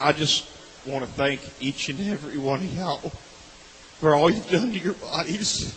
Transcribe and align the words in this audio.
I 0.00 0.12
just 0.12 0.46
want 0.86 1.04
to 1.04 1.10
thank 1.10 1.40
each 1.60 1.88
and 1.88 2.00
every 2.08 2.38
one 2.38 2.60
of 2.60 2.74
y'all 2.76 3.10
for 3.98 4.14
all 4.14 4.28
you've 4.28 4.48
done 4.50 4.72
to 4.72 4.78
your 4.78 4.92
bodies. 4.94 5.74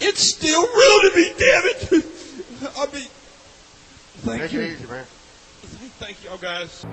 It's 0.00 0.20
still 0.20 0.62
real 0.62 1.10
to 1.10 1.16
me, 1.16 1.32
damn 1.38 1.64
it. 1.64 1.88
I 2.76 2.86
mean, 2.92 3.08
thank 4.22 4.42
Take 4.42 4.52
you. 4.52 4.60
it 4.60 4.72
easy, 4.72 4.86
man. 4.86 5.04
Thank 6.00 6.24
y'all 6.24 6.38
guys. 6.38 6.84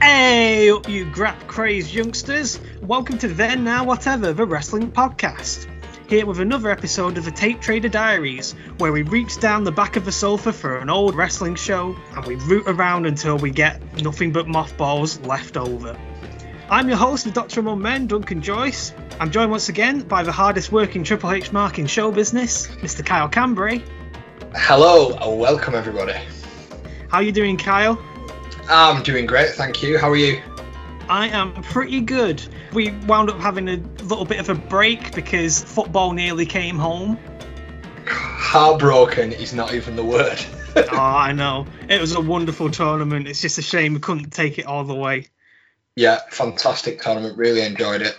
Hey 0.00 0.70
up 0.70 0.88
you 0.88 1.06
grap 1.06 1.46
crazed 1.46 1.94
youngsters! 1.94 2.60
Welcome 2.82 3.18
to 3.18 3.28
Then 3.28 3.64
Now 3.64 3.84
Whatever, 3.84 4.32
the 4.32 4.44
wrestling 4.44 4.92
podcast. 4.92 5.71
Here 6.12 6.26
with 6.26 6.40
another 6.40 6.68
episode 6.68 7.16
of 7.16 7.24
the 7.24 7.30
Tape 7.30 7.62
Trader 7.62 7.88
Diaries, 7.88 8.52
where 8.76 8.92
we 8.92 9.00
reach 9.00 9.40
down 9.40 9.64
the 9.64 9.72
back 9.72 9.96
of 9.96 10.04
the 10.04 10.12
sofa 10.12 10.52
for 10.52 10.76
an 10.76 10.90
old 10.90 11.14
wrestling 11.14 11.54
show 11.54 11.96
and 12.14 12.26
we 12.26 12.34
root 12.34 12.64
around 12.66 13.06
until 13.06 13.38
we 13.38 13.50
get 13.50 13.80
nothing 14.02 14.30
but 14.30 14.46
mothballs 14.46 15.18
left 15.20 15.56
over. 15.56 15.98
I'm 16.68 16.86
your 16.86 16.98
host 16.98 17.24
with 17.24 17.32
Dr. 17.32 17.60
Among 17.60 17.80
Men, 17.80 18.08
Duncan 18.08 18.42
Joyce. 18.42 18.92
I'm 19.20 19.30
joined 19.30 19.50
once 19.50 19.70
again 19.70 20.00
by 20.00 20.22
the 20.22 20.32
hardest 20.32 20.70
working 20.70 21.02
Triple 21.02 21.32
H 21.32 21.50
mark 21.50 21.78
in 21.78 21.86
show 21.86 22.12
business, 22.12 22.66
Mr. 22.82 23.02
Kyle 23.02 23.30
Cambray. 23.30 23.82
Hello, 24.54 25.16
and 25.16 25.40
welcome 25.40 25.74
everybody. 25.74 26.20
How 27.08 27.16
are 27.16 27.22
you 27.22 27.32
doing, 27.32 27.56
Kyle? 27.56 27.98
I'm 28.68 29.02
doing 29.02 29.24
great, 29.24 29.52
thank 29.52 29.82
you. 29.82 29.96
How 29.96 30.10
are 30.10 30.16
you? 30.16 30.42
I 31.08 31.28
am 31.28 31.52
pretty 31.62 32.00
good. 32.00 32.42
We 32.72 32.90
wound 33.06 33.30
up 33.30 33.38
having 33.38 33.68
a 33.68 33.76
little 34.04 34.24
bit 34.24 34.40
of 34.40 34.48
a 34.48 34.54
break 34.54 35.14
because 35.14 35.62
football 35.62 36.12
nearly 36.12 36.46
came 36.46 36.78
home. 36.78 37.18
Heartbroken 38.06 39.32
is 39.32 39.52
not 39.52 39.74
even 39.74 39.96
the 39.96 40.04
word. 40.04 40.38
oh, 40.76 40.88
I 40.92 41.32
know. 41.32 41.66
It 41.88 42.00
was 42.00 42.14
a 42.14 42.20
wonderful 42.20 42.70
tournament. 42.70 43.28
It's 43.28 43.40
just 43.40 43.58
a 43.58 43.62
shame 43.62 43.94
we 43.94 44.00
couldn't 44.00 44.30
take 44.30 44.58
it 44.58 44.66
all 44.66 44.84
the 44.84 44.94
way. 44.94 45.28
yeah, 45.96 46.20
fantastic 46.30 47.00
tournament. 47.02 47.36
Really 47.36 47.62
enjoyed 47.62 48.02
it. 48.02 48.18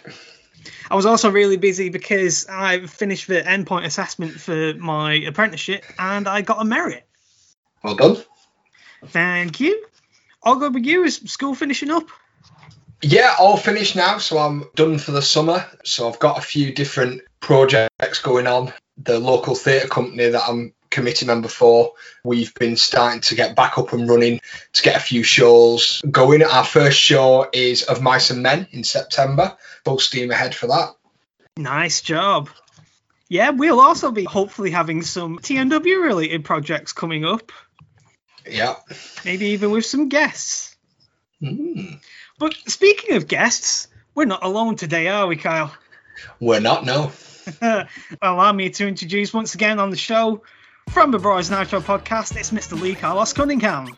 I 0.90 0.96
was 0.96 1.06
also 1.06 1.32
really 1.32 1.58
busy 1.58 1.90
because 1.90 2.46
I 2.48 2.86
finished 2.86 3.28
the 3.28 3.42
endpoint 3.42 3.86
assessment 3.86 4.34
for 4.34 4.74
my 4.76 5.14
apprenticeship 5.14 5.84
and 5.98 6.28
I 6.28 6.42
got 6.42 6.62
a 6.62 6.66
merit. 6.66 7.06
Well 7.84 7.96
done. 7.96 8.18
Thank 9.08 9.60
you. 9.60 9.86
I'll 10.44 10.58
go 10.58 10.70
with 10.70 10.86
you. 10.86 11.04
Is 11.04 11.16
school 11.26 11.56
finishing 11.56 11.90
up? 11.90 12.08
Yeah, 13.04 13.36
all 13.38 13.58
finished 13.58 13.98
now, 13.98 14.18
so 14.18 14.38
I'm 14.38 14.64
done 14.76 14.98
for 14.98 15.12
the 15.12 15.22
summer. 15.22 15.66
So 15.84 16.08
I've 16.08 16.20
got 16.20 16.38
a 16.38 16.42
few 16.42 16.74
different 16.74 17.22
projects 17.42 18.22
going 18.22 18.48
on. 18.48 18.72
The 18.98 19.20
local 19.20 19.56
theatre 19.56 19.90
company 19.90 20.30
that 20.30 20.44
I'm 20.48 20.74
committee 20.90 21.26
member 21.26 21.50
for, 21.50 21.94
we've 22.24 22.54
been 22.54 22.78
starting 22.78 23.20
to 23.22 23.36
get 23.36 23.58
back 23.58 23.78
up 23.78 23.92
and 23.92 24.08
running 24.08 24.40
to 24.72 24.84
get 24.84 24.96
a 24.96 25.02
few 25.02 25.22
shows 25.22 26.02
going. 26.10 26.44
Our 26.44 26.64
first 26.64 26.98
show 26.98 27.50
is 27.52 27.84
Of 27.84 28.02
Mice 28.02 28.30
and 28.30 28.42
Men 28.42 28.68
in 28.72 28.86
September. 28.86 29.58
Full 29.84 30.00
steam 30.00 30.32
ahead 30.32 30.56
for 30.56 30.68
that. 30.68 30.96
Nice 31.58 32.00
job. 32.00 32.50
Yeah, 33.28 33.50
we'll 33.50 33.82
also 33.82 34.12
be 34.12 34.24
hopefully 34.24 34.72
having 34.72 35.02
some 35.02 35.40
TNW 35.40 36.02
related 36.02 36.46
projects 36.46 36.94
coming 36.94 37.26
up. 37.26 37.52
Yeah. 38.50 38.76
Maybe 39.26 39.48
even 39.48 39.72
with 39.72 39.86
some 39.86 40.08
guests. 40.08 40.78
Mm. 41.42 42.00
But 42.40 42.56
speaking 42.68 43.16
of 43.16 43.28
guests, 43.28 43.88
we're 44.16 44.26
not 44.26 44.44
alone 44.44 44.76
today, 44.76 45.08
are 45.08 45.28
we, 45.28 45.36
Kyle? 45.36 45.74
We're 46.40 46.60
not, 46.60 46.86
no. 46.86 47.12
Allow 48.22 48.54
me 48.54 48.70
to 48.70 48.88
introduce 48.88 49.34
once 49.34 49.56
again 49.56 49.80
on 49.80 49.90
the 49.90 49.98
show 49.98 50.44
from 50.90 51.12
the 51.12 51.20
Brothers 51.20 51.50
Nitro 51.50 51.80
podcast, 51.80 52.36
it's 52.38 52.52
Mr. 52.52 52.80
Lee 52.80 52.96
Carlos 52.96 53.34
Cunningham. 53.34 53.96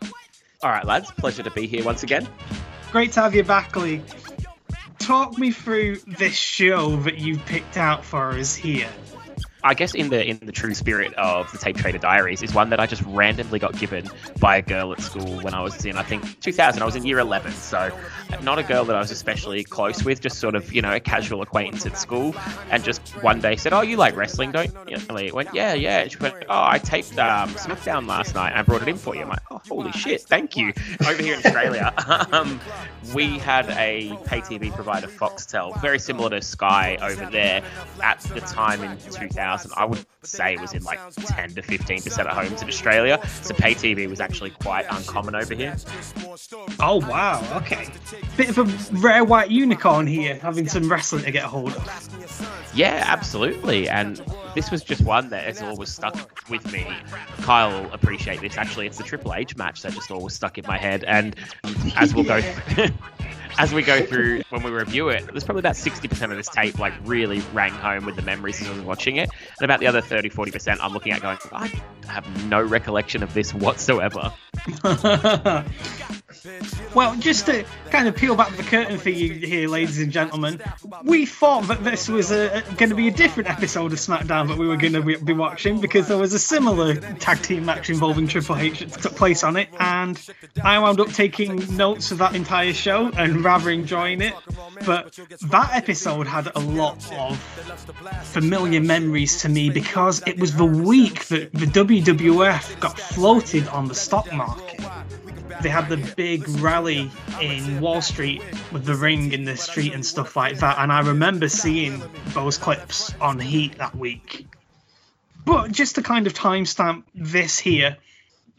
All 0.62 0.70
right, 0.70 0.84
lads, 0.84 1.10
pleasure 1.10 1.42
to 1.42 1.50
be 1.50 1.66
here 1.66 1.84
once 1.84 2.02
again. 2.02 2.26
Great 2.90 3.12
to 3.12 3.20
have 3.20 3.34
you 3.34 3.42
back, 3.42 3.76
Lee. 3.76 4.02
Talk 4.98 5.36
me 5.38 5.50
through 5.50 5.96
this 6.18 6.34
show 6.34 6.96
that 7.02 7.18
you've 7.18 7.44
picked 7.44 7.76
out 7.76 8.04
for 8.04 8.30
us 8.30 8.54
here. 8.54 8.88
I 9.66 9.74
guess 9.74 9.94
in 9.94 10.10
the 10.10 10.24
in 10.24 10.38
the 10.38 10.52
true 10.52 10.74
spirit 10.74 11.12
of 11.14 11.50
the 11.50 11.58
Tape 11.58 11.76
Trader 11.76 11.98
Diaries 11.98 12.40
is 12.40 12.54
one 12.54 12.70
that 12.70 12.78
I 12.78 12.86
just 12.86 13.02
randomly 13.02 13.58
got 13.58 13.76
given 13.76 14.08
by 14.38 14.58
a 14.58 14.62
girl 14.62 14.92
at 14.92 15.00
school 15.00 15.40
when 15.40 15.54
I 15.54 15.60
was 15.60 15.84
in 15.84 15.96
I 15.96 16.04
think 16.04 16.40
2000. 16.40 16.80
I 16.80 16.84
was 16.84 16.94
in 16.94 17.04
year 17.04 17.18
11, 17.18 17.50
so 17.50 17.90
not 18.42 18.60
a 18.60 18.62
girl 18.62 18.84
that 18.84 18.94
I 18.94 19.00
was 19.00 19.10
especially 19.10 19.64
close 19.64 20.04
with, 20.04 20.20
just 20.20 20.38
sort 20.38 20.54
of 20.54 20.72
you 20.72 20.82
know 20.82 20.94
a 20.94 21.00
casual 21.00 21.42
acquaintance 21.42 21.84
at 21.84 21.98
school, 21.98 22.32
and 22.70 22.84
just 22.84 23.02
one 23.24 23.40
day 23.40 23.56
said, 23.56 23.72
"Oh, 23.72 23.80
you 23.80 23.96
like 23.96 24.14
wrestling, 24.14 24.52
don't 24.52 24.72
you?" 24.88 24.98
And 25.08 25.18
I 25.18 25.30
went, 25.32 25.48
"Yeah, 25.52 25.74
yeah." 25.74 25.98
And 26.02 26.12
she 26.12 26.18
went, 26.18 26.36
"Oh, 26.48 26.64
I 26.64 26.78
taped 26.78 27.18
um, 27.18 27.50
SmackDown 27.54 28.06
last 28.06 28.36
night. 28.36 28.50
and 28.50 28.60
I 28.60 28.62
brought 28.62 28.82
it 28.82 28.88
in 28.88 28.96
for 28.96 29.16
you." 29.16 29.22
I'm 29.22 29.30
like, 29.30 29.42
"Oh, 29.50 29.60
holy 29.66 29.90
shit, 29.90 30.22
thank 30.22 30.56
you." 30.56 30.72
Over 31.00 31.20
here 31.20 31.34
in 31.34 31.44
Australia, 31.44 31.92
um, 32.30 32.60
we 33.14 33.38
had 33.38 33.68
a 33.70 34.16
pay 34.26 34.42
TV 34.42 34.72
provider, 34.72 35.08
Foxtel, 35.08 35.80
very 35.80 35.98
similar 35.98 36.30
to 36.30 36.40
Sky 36.40 36.98
over 37.00 37.26
there 37.26 37.62
at 38.02 38.20
the 38.20 38.40
time 38.40 38.82
in 38.84 38.96
2000. 39.10 39.55
I 39.76 39.84
would 39.84 40.04
say 40.22 40.54
it 40.54 40.60
was 40.60 40.72
in 40.72 40.82
like 40.84 40.98
10 41.14 41.54
to 41.54 41.62
15 41.62 42.02
percent 42.02 42.28
of 42.28 42.36
homes 42.36 42.62
in 42.62 42.68
Australia. 42.68 43.20
So 43.42 43.54
pay 43.54 43.74
TV 43.74 44.08
was 44.08 44.20
actually 44.20 44.50
quite 44.50 44.86
uncommon 44.90 45.34
over 45.34 45.54
here. 45.54 45.76
Oh, 46.80 46.96
wow, 47.06 47.42
okay. 47.56 47.88
Bit 48.36 48.50
of 48.50 48.58
a 48.58 48.96
rare 48.98 49.24
white 49.24 49.50
unicorn 49.50 50.06
here, 50.06 50.36
having 50.36 50.68
some 50.68 50.90
wrestling 50.90 51.24
to 51.24 51.30
get 51.30 51.44
a 51.44 51.48
hold 51.48 51.74
of. 51.74 52.70
Yeah, 52.74 53.04
absolutely. 53.06 53.88
And 53.88 54.22
this 54.54 54.70
was 54.70 54.82
just 54.82 55.02
one 55.02 55.30
that 55.30 55.44
has 55.44 55.62
always 55.62 55.90
stuck 55.90 56.48
with 56.48 56.70
me. 56.72 56.86
Kyle 57.42 57.82
will 57.82 57.92
appreciate 57.92 58.40
this. 58.40 58.56
Actually, 58.58 58.86
it's 58.86 58.98
the 58.98 59.04
Triple 59.04 59.34
H 59.34 59.56
match 59.56 59.82
that 59.82 59.92
just 59.92 60.10
always 60.10 60.34
stuck 60.34 60.58
in 60.58 60.66
my 60.66 60.78
head. 60.78 61.04
And 61.04 61.36
as 61.96 62.14
we'll 62.14 62.24
go. 62.24 62.40
as 63.58 63.72
we 63.72 63.82
go 63.82 64.04
through 64.04 64.42
when 64.50 64.62
we 64.62 64.70
review 64.70 65.08
it, 65.08 65.26
there's 65.26 65.44
probably 65.44 65.60
about 65.60 65.74
60% 65.74 66.30
of 66.30 66.36
this 66.36 66.48
tape 66.48 66.78
like 66.78 66.92
really 67.04 67.40
rang 67.52 67.72
home 67.72 68.04
with 68.04 68.16
the 68.16 68.22
memories 68.22 68.60
as 68.60 68.68
I 68.68 68.72
was 68.72 68.82
watching 68.82 69.16
it. 69.16 69.30
And 69.58 69.64
about 69.64 69.80
the 69.80 69.86
other 69.86 70.00
30, 70.00 70.30
40% 70.30 70.78
I'm 70.80 70.92
looking 70.92 71.12
at 71.12 71.22
going, 71.22 71.38
I 71.52 71.70
have 72.08 72.46
no 72.46 72.62
recollection 72.62 73.22
of 73.22 73.32
this 73.34 73.54
whatsoever. 73.54 74.32
well, 76.94 77.16
just 77.16 77.46
to 77.46 77.64
kind 77.90 78.08
of 78.08 78.16
peel 78.16 78.36
back 78.36 78.54
the 78.56 78.62
curtain 78.62 78.98
for 78.98 79.10
you 79.10 79.32
here, 79.34 79.68
ladies 79.68 80.00
and 80.00 80.12
gentlemen, 80.12 80.60
we 81.02 81.26
thought 81.26 81.68
that 81.68 81.82
this 81.84 82.08
was 82.08 82.30
uh, 82.30 82.62
going 82.76 82.90
to 82.90 82.94
be 82.94 83.08
a 83.08 83.12
different 83.12 83.50
episode 83.50 83.92
of 83.92 83.98
SmackDown 83.98 84.48
that 84.48 84.58
we 84.58 84.66
were 84.66 84.76
going 84.76 84.92
to 84.92 85.02
be, 85.02 85.16
be 85.16 85.32
watching 85.32 85.80
because 85.80 86.08
there 86.08 86.18
was 86.18 86.32
a 86.34 86.38
similar 86.38 86.94
tag 86.94 87.42
team 87.42 87.64
match 87.64 87.90
involving 87.90 88.28
Triple 88.28 88.56
H 88.56 88.80
that 88.80 89.02
took 89.02 89.16
place 89.16 89.42
on 89.44 89.56
it, 89.56 89.68
and 89.78 90.20
I 90.62 90.78
wound 90.78 91.00
up 91.00 91.08
taking 91.08 91.76
notes 91.76 92.12
of 92.12 92.18
that 92.18 92.34
entire 92.34 92.72
show 92.72 93.08
and 93.08 93.44
rather 93.46 93.70
enjoying 93.70 94.20
it. 94.20 94.34
But 94.84 95.18
that 95.50 95.70
episode 95.74 96.26
had 96.26 96.50
a 96.54 96.60
lot 96.60 96.98
of 97.12 97.38
familiar 98.24 98.80
memories 98.80 99.40
to 99.42 99.48
me 99.48 99.70
because 99.70 100.22
it 100.26 100.38
was 100.38 100.54
the 100.54 100.66
week 100.66 101.26
that 101.26 101.52
the 101.52 101.66
WWF 101.66 102.80
got 102.80 102.98
floated 102.98 103.66
on 103.68 103.88
the 103.88 103.94
stock 103.94 104.30
market 104.32 104.80
they 105.62 105.68
had 105.68 105.88
the 105.88 105.96
big 106.16 106.46
rally 106.60 107.10
in 107.40 107.80
Wall 107.80 108.02
Street 108.02 108.42
with 108.72 108.84
the 108.84 108.94
ring 108.94 109.32
in 109.32 109.44
the 109.44 109.56
street 109.56 109.94
and 109.94 110.04
stuff 110.04 110.36
like 110.36 110.58
that. 110.58 110.78
And 110.78 110.92
I 110.92 111.00
remember 111.00 111.48
seeing 111.48 112.02
those 112.28 112.58
clips 112.58 113.14
on 113.20 113.38
Heat 113.38 113.78
that 113.78 113.96
week. 113.96 114.46
But 115.44 115.72
just 115.72 115.94
to 115.94 116.02
kind 116.02 116.26
of 116.26 116.34
timestamp 116.34 117.04
this 117.14 117.58
here, 117.58 117.96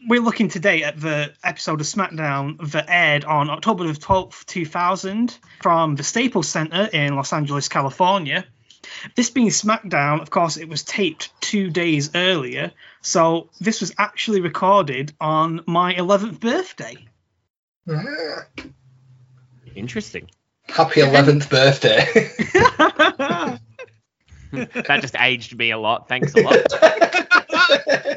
we're 0.06 0.20
looking 0.20 0.48
today 0.48 0.82
at 0.84 1.00
the 1.00 1.32
episode 1.42 1.80
of 1.80 1.86
SmackDown 1.86 2.70
that 2.72 2.86
aired 2.88 3.24
on 3.24 3.50
October 3.50 3.86
the 3.86 3.94
12th, 3.94 4.44
2000, 4.46 5.36
from 5.60 5.96
the 5.96 6.02
Staples 6.02 6.48
Center 6.48 6.88
in 6.92 7.16
Los 7.16 7.32
Angeles, 7.32 7.68
California. 7.68 8.44
This 9.16 9.30
being 9.30 9.48
SmackDown, 9.48 10.20
of 10.20 10.30
course, 10.30 10.56
it 10.56 10.68
was 10.68 10.82
taped 10.82 11.30
two 11.40 11.70
days 11.70 12.10
earlier, 12.14 12.72
so 13.02 13.50
this 13.60 13.80
was 13.80 13.92
actually 13.98 14.40
recorded 14.40 15.12
on 15.20 15.62
my 15.66 15.94
11th 15.94 16.40
birthday. 16.40 16.96
Interesting. 19.74 20.30
Happy 20.68 21.00
11th 21.00 21.50
birthday. 21.50 22.06
that 24.52 25.00
just 25.00 25.16
aged 25.18 25.56
me 25.58 25.70
a 25.72 25.78
lot. 25.78 26.08
Thanks 26.08 26.34
a 26.34 26.40
lot. 26.40 26.56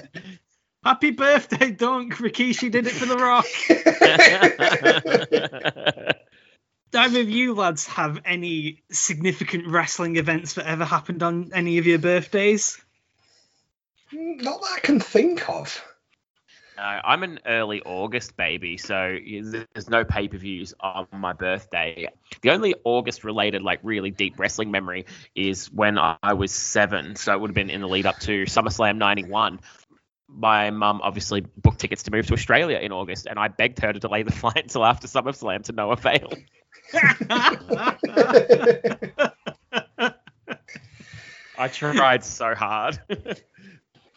Happy 0.84 1.12
birthday, 1.12 1.72
Dunk. 1.72 2.16
Rikishi 2.16 2.72
did 2.72 2.88
it 2.88 2.94
for 2.94 3.06
The 3.06 3.18
Rock. 3.18 3.46
Either 6.94 7.22
of 7.22 7.30
you 7.30 7.54
lads 7.54 7.86
have 7.86 8.20
any 8.26 8.82
significant 8.92 9.68
wrestling 9.68 10.18
events 10.18 10.56
that 10.56 10.68
ever 10.68 10.84
happened 10.84 11.24
on 11.24 11.52
any 11.54 11.78
of 11.78 11.86
your 11.86 12.00
birthdays? 12.00 12.82
Not 14.12 14.62
that 14.62 14.74
I 14.78 14.80
can 14.80 15.00
think 15.00 15.48
of. 15.50 15.82
No, 16.78 16.84
I'm 16.84 17.24
an 17.24 17.40
early 17.46 17.82
August 17.84 18.36
baby, 18.36 18.78
so 18.78 19.18
there's 19.74 19.90
no 19.90 20.04
pay 20.04 20.28
per 20.28 20.38
views 20.38 20.74
on 20.80 21.08
my 21.14 21.34
birthday. 21.34 22.08
The 22.42 22.50
only 22.50 22.76
August 22.84 23.24
related, 23.24 23.62
like 23.62 23.80
really 23.84 24.10
deep 24.10 24.40
wrestling 24.40 24.72
memory 24.72 25.06
is 25.36 25.72
when 25.72 26.00
I 26.00 26.34
was 26.34 26.52
seven. 26.52 27.16
So 27.16 27.34
it 27.34 27.40
would 27.40 27.52
have 27.52 27.56
been 27.56 27.70
in 27.70 27.82
the 27.82 27.88
lead 27.88 28.06
up 28.06 28.20
to 28.22 28.46
SummerSlam 28.46 28.98
91. 28.98 29.60
My 30.34 30.72
mum 30.72 31.02
obviously 31.04 31.42
booked 31.42 31.80
tickets 31.80 32.04
to 32.04 32.12
move 32.12 32.28
to 32.28 32.34
Australia 32.34 32.80
in 32.80 32.92
August, 32.92 33.28
and 33.28 33.38
I 33.38 33.50
begged 33.50 33.80
her 33.80 33.92
to 33.92 34.00
delay 34.00 34.24
the 34.24 34.32
flight 34.42 34.64
until 34.64 34.86
after 34.86 35.08
SummerSlam 35.08 35.64
to 35.64 35.74
no 35.74 35.92
avail. 35.92 36.32
I 41.58 41.68
tried 41.68 42.24
so 42.24 42.56
hard. 42.56 43.00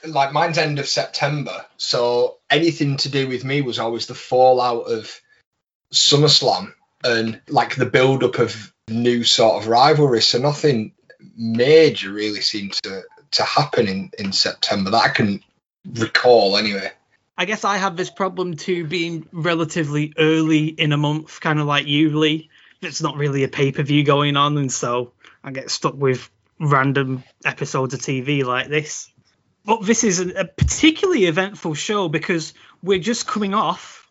like 0.06 0.32
mine's 0.32 0.58
end 0.58 0.78
of 0.78 0.88
September, 0.88 1.64
so 1.76 2.38
anything 2.49 2.96
to 2.99 3.08
do 3.08 3.28
with 3.28 3.44
me 3.44 3.60
was 3.60 3.78
always 3.78 4.06
the 4.06 4.14
fallout 4.14 4.90
of 4.90 5.20
SummerSlam 5.93 6.72
and 7.02 7.40
like 7.49 7.76
the 7.76 7.87
build 7.87 8.25
up 8.25 8.38
of 8.38 8.72
new 8.88 9.25
sort 9.25 9.62
of 9.62 9.69
rivalry. 9.69 10.22
So 10.22 10.38
nothing 10.38 10.93
major 11.37 12.12
really 12.12 12.40
seemed 12.40 12.72
to 12.84 13.02
to 13.32 13.43
happen 13.43 13.88
in 13.88 14.10
in 14.19 14.32
September 14.32 14.90
that 14.90 15.05
I 15.05 15.08
can 15.08 15.43
recall 15.92 16.56
anyway. 16.56 16.90
I 17.36 17.46
guess 17.46 17.64
I 17.64 17.78
have 17.78 17.96
this 17.96 18.10
problem 18.10 18.56
too, 18.56 18.84
being 18.86 19.26
relatively 19.32 20.12
early 20.19 20.66
in 20.66 20.92
a 20.92 20.96
month, 20.96 21.40
kind 21.40 21.58
of 21.58 21.66
like 21.66 21.86
Lee. 21.86 22.50
It's 22.81 23.02
not 23.02 23.16
really 23.16 23.44
a 23.44 23.48
pay 23.48 23.72
per 23.72 23.82
view 23.82 24.04
going 24.04 24.36
on, 24.36 24.56
and 24.58 24.70
so 24.70 25.12
I 25.42 25.50
get 25.50 25.70
stuck 25.70 25.94
with 25.94 26.31
random 26.60 27.25
episodes 27.44 27.94
of 27.94 28.00
TV 28.00 28.44
like 28.44 28.69
this. 28.69 29.10
But 29.64 29.84
this 29.84 30.04
is 30.04 30.20
a 30.20 30.44
particularly 30.44 31.25
eventful 31.25 31.75
show 31.75 32.08
because 32.08 32.52
we're 32.82 32.98
just 32.98 33.26
coming 33.26 33.54
off 33.54 34.06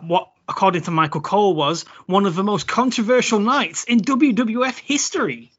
what, 0.00 0.30
according 0.48 0.82
to 0.82 0.90
Michael 0.90 1.20
Cole, 1.20 1.54
was 1.54 1.84
one 2.06 2.26
of 2.26 2.34
the 2.34 2.44
most 2.44 2.66
controversial 2.66 3.38
nights 3.38 3.84
in 3.84 4.00
WWF 4.00 4.78
history. 4.78 5.52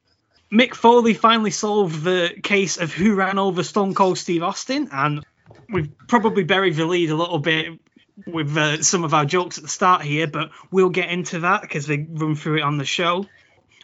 Mick 0.52 0.74
Foley 0.74 1.14
finally 1.14 1.50
solved 1.50 2.02
the 2.02 2.30
case 2.42 2.76
of 2.78 2.92
who 2.92 3.14
ran 3.14 3.38
over 3.38 3.62
Stone 3.62 3.94
Cold 3.94 4.18
Steve 4.18 4.42
Austin, 4.42 4.88
and 4.92 5.24
we've 5.70 5.90
probably 6.06 6.44
buried 6.44 6.76
the 6.76 6.86
lead 6.86 7.10
a 7.10 7.16
little 7.16 7.38
bit 7.38 7.78
with 8.26 8.56
uh, 8.56 8.82
some 8.82 9.04
of 9.04 9.14
our 9.14 9.24
jokes 9.24 9.58
at 9.58 9.64
the 9.64 9.68
start 9.68 10.02
here, 10.02 10.26
but 10.26 10.50
we'll 10.70 10.88
get 10.88 11.10
into 11.10 11.40
that 11.40 11.62
because 11.62 11.86
they 11.86 12.06
run 12.08 12.34
through 12.34 12.58
it 12.58 12.62
on 12.62 12.78
the 12.78 12.84
show. 12.84 13.26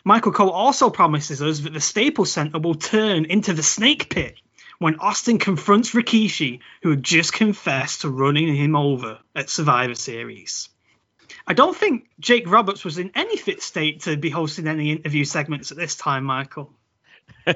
Michael 0.05 0.33
Cole 0.33 0.51
also 0.51 0.91
promises 0.91 1.41
us 1.41 1.61
that 1.61 1.73
the 1.73 1.81
Staples 1.81 2.31
Center 2.31 2.59
will 2.59 2.75
turn 2.75 3.25
into 3.25 3.55
the 3.55 3.63
snake 3.63 4.11
pit 4.11 4.37
when 4.79 4.99
Austin 4.99 5.39
confronts 5.39 5.93
Rikishi, 5.93 6.61
who 6.83 6.91
had 6.91 7.03
just 7.03 7.33
confessed 7.33 8.03
to 8.03 8.11
running 8.11 8.55
him 8.55 8.77
over 8.77 9.21
at 9.35 9.49
Survivor 9.49 9.95
Series. 9.95 10.69
I 11.47 11.55
don't 11.55 11.77
think 11.77 12.09
Jake 12.21 12.51
Roberts 12.51 12.85
was 12.85 12.99
in 12.99 13.13
any 13.15 13.37
fit 13.37 13.63
state 13.63 14.03
to 14.03 14.17
be 14.17 14.31
hosting 14.31 14.67
any 14.67 14.91
interview 14.93 15.25
segments 15.25 15.71
at 15.71 15.79
this 15.79 15.95
time, 15.97 16.25
Michael. 16.25 16.73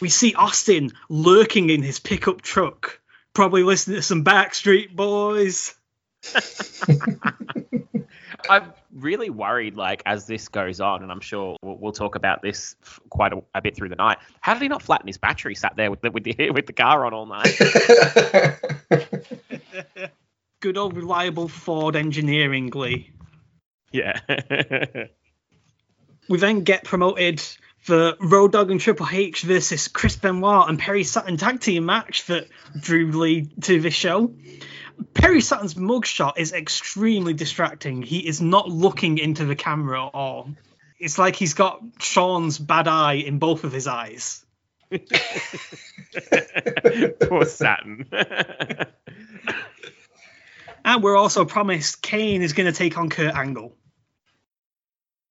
we 0.00 0.08
see 0.08 0.34
Austin 0.34 0.92
lurking 1.08 1.70
in 1.70 1.82
his 1.82 1.98
pickup 1.98 2.42
truck, 2.42 3.00
probably 3.32 3.62
listening 3.62 3.96
to 3.96 4.02
some 4.02 4.24
Backstreet 4.24 4.94
Boys. 4.94 5.74
I'm 8.48 8.72
really 8.92 9.30
worried, 9.30 9.76
like 9.76 10.02
as 10.06 10.26
this 10.26 10.48
goes 10.48 10.80
on, 10.80 11.02
and 11.02 11.10
I'm 11.10 11.20
sure 11.20 11.56
we'll, 11.62 11.76
we'll 11.76 11.92
talk 11.92 12.14
about 12.14 12.42
this 12.42 12.76
quite 13.10 13.32
a, 13.32 13.42
a, 13.54 13.62
bit 13.62 13.76
through 13.76 13.88
the 13.88 13.96
night. 13.96 14.18
How 14.40 14.54
did 14.54 14.62
he 14.62 14.68
not 14.68 14.82
flatten 14.82 15.06
his 15.06 15.18
battery? 15.18 15.54
Sat 15.54 15.76
there 15.76 15.90
with 15.90 16.00
the 16.00 16.10
with 16.10 16.24
the, 16.24 16.50
with 16.54 16.66
the 16.66 16.72
car 16.72 17.06
on 17.06 17.14
all 17.14 17.26
night. 17.26 17.56
Good 20.60 20.78
old 20.78 20.96
reliable 20.96 21.48
Ford 21.48 21.96
engineering, 21.96 22.70
Lee. 22.70 23.12
Yeah. 23.92 24.20
we 26.28 26.38
then 26.38 26.62
get 26.62 26.84
promoted 26.84 27.42
for 27.86 28.16
Road 28.20 28.50
Dogg 28.52 28.72
and 28.72 28.80
Triple 28.80 29.06
H 29.10 29.42
versus 29.42 29.86
Chris 29.86 30.16
Benoit 30.16 30.68
and 30.68 30.76
Perry 30.76 31.04
Saturn 31.04 31.36
tag 31.36 31.60
team 31.60 31.86
match 31.86 32.26
that 32.26 32.48
drew 32.78 33.12
lead 33.12 33.62
to 33.62 33.80
this 33.80 33.94
show. 33.94 34.34
Perry 35.14 35.40
Saturn's 35.40 35.74
mugshot 35.74 36.32
is 36.36 36.52
extremely 36.52 37.32
distracting. 37.32 38.02
He 38.02 38.26
is 38.26 38.40
not 38.40 38.68
looking 38.68 39.18
into 39.18 39.44
the 39.44 39.54
camera 39.54 40.06
at 40.06 40.14
all. 40.14 40.50
It's 40.98 41.16
like 41.16 41.36
he's 41.36 41.54
got 41.54 41.80
Sean's 42.00 42.58
bad 42.58 42.88
eye 42.88 43.14
in 43.14 43.38
both 43.38 43.62
of 43.62 43.70
his 43.70 43.86
eyes. 43.86 44.44
Poor 47.20 47.44
Saturn. 47.44 48.08
and 50.84 51.02
we're 51.04 51.16
also 51.16 51.44
promised 51.44 52.02
Kane 52.02 52.42
is 52.42 52.52
going 52.52 52.66
to 52.66 52.76
take 52.76 52.98
on 52.98 53.10
Kurt 53.10 53.36
Angle. 53.36 53.76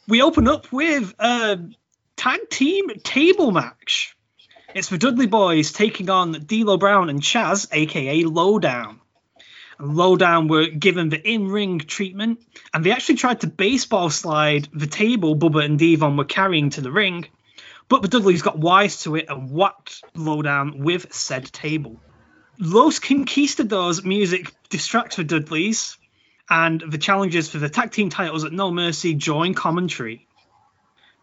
We 0.07 0.21
open 0.21 0.47
up 0.47 0.71
with 0.71 1.13
a 1.19 1.59
tag 2.15 2.49
team 2.49 2.89
table 3.03 3.51
match. 3.51 4.15
It's 4.73 4.89
the 4.89 4.97
Dudley 4.97 5.27
Boys 5.27 5.71
taking 5.71 6.09
on 6.09 6.31
D'Lo 6.31 6.77
Brown 6.77 7.09
and 7.09 7.21
Chaz, 7.21 7.67
aka 7.71 8.23
Lowdown. 8.23 8.99
Lowdown 9.79 10.47
were 10.47 10.67
given 10.67 11.09
the 11.09 11.21
in-ring 11.21 11.79
treatment, 11.79 12.41
and 12.73 12.83
they 12.83 12.91
actually 12.91 13.15
tried 13.15 13.41
to 13.41 13.47
baseball 13.47 14.09
slide 14.09 14.69
the 14.73 14.87
table 14.87 15.35
Bubba 15.35 15.65
and 15.65 15.77
D-Von 15.77 16.15
were 16.15 16.23
carrying 16.23 16.69
to 16.71 16.81
the 16.81 16.91
ring, 16.91 17.27
but 17.89 18.01
the 18.01 18.07
Dudleys 18.07 18.41
got 18.41 18.57
wise 18.57 19.03
to 19.03 19.15
it 19.15 19.25
and 19.29 19.51
whacked 19.51 20.03
Lowdown 20.15 20.79
with 20.79 21.13
said 21.13 21.51
table. 21.51 21.99
Los 22.57 22.99
Conquistadors 22.99 24.03
music 24.05 24.53
distracts 24.69 25.17
the 25.17 25.25
Dudleys, 25.25 25.97
and 26.49 26.81
the 26.87 26.97
challengers 26.97 27.49
for 27.49 27.57
the 27.57 27.69
tag 27.69 27.91
team 27.91 28.09
titles 28.09 28.45
at 28.45 28.53
No 28.53 28.71
Mercy 28.71 29.13
join 29.13 29.53
commentary. 29.53 30.24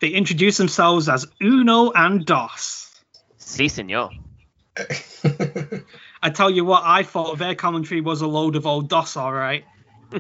They 0.03 0.09
introduce 0.09 0.57
themselves 0.57 1.09
as 1.09 1.29
Uno 1.41 1.93
and 1.93 2.27
Dos. 2.27 2.91
Si, 3.39 3.69
senor. 3.69 4.11
I 6.21 6.31
tell 6.35 6.51
you 6.51 6.65
what, 6.65 6.83
I 6.85 7.05
thought 7.05 7.39
their 7.39 7.55
commentary 7.55 8.01
was 8.01 8.21
a 8.21 8.27
load 8.27 8.57
of 8.57 8.67
old 8.67 8.89
DOS, 8.89 9.17
all 9.17 9.33
right. 9.33 9.65
oh, 10.13 10.19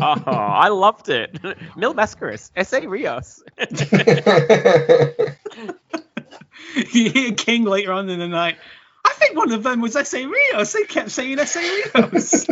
I 0.00 0.66
loved 0.70 1.08
it. 1.10 1.38
Mil 1.76 1.94
Mascaras, 1.94 2.50
S.A. 2.56 2.88
Rios. 2.88 3.40
you 6.92 7.10
hear 7.10 7.34
King 7.34 7.62
later 7.66 7.92
on 7.92 8.10
in 8.10 8.18
the 8.18 8.26
night. 8.26 8.56
I 9.04 9.12
think 9.12 9.36
one 9.36 9.52
of 9.52 9.62
them 9.62 9.80
was 9.80 9.94
S.A. 9.94 10.26
Rios. 10.26 10.72
They 10.72 10.82
kept 10.82 11.12
saying 11.12 11.38
S.A. 11.38 11.60
Rios. 11.60 12.46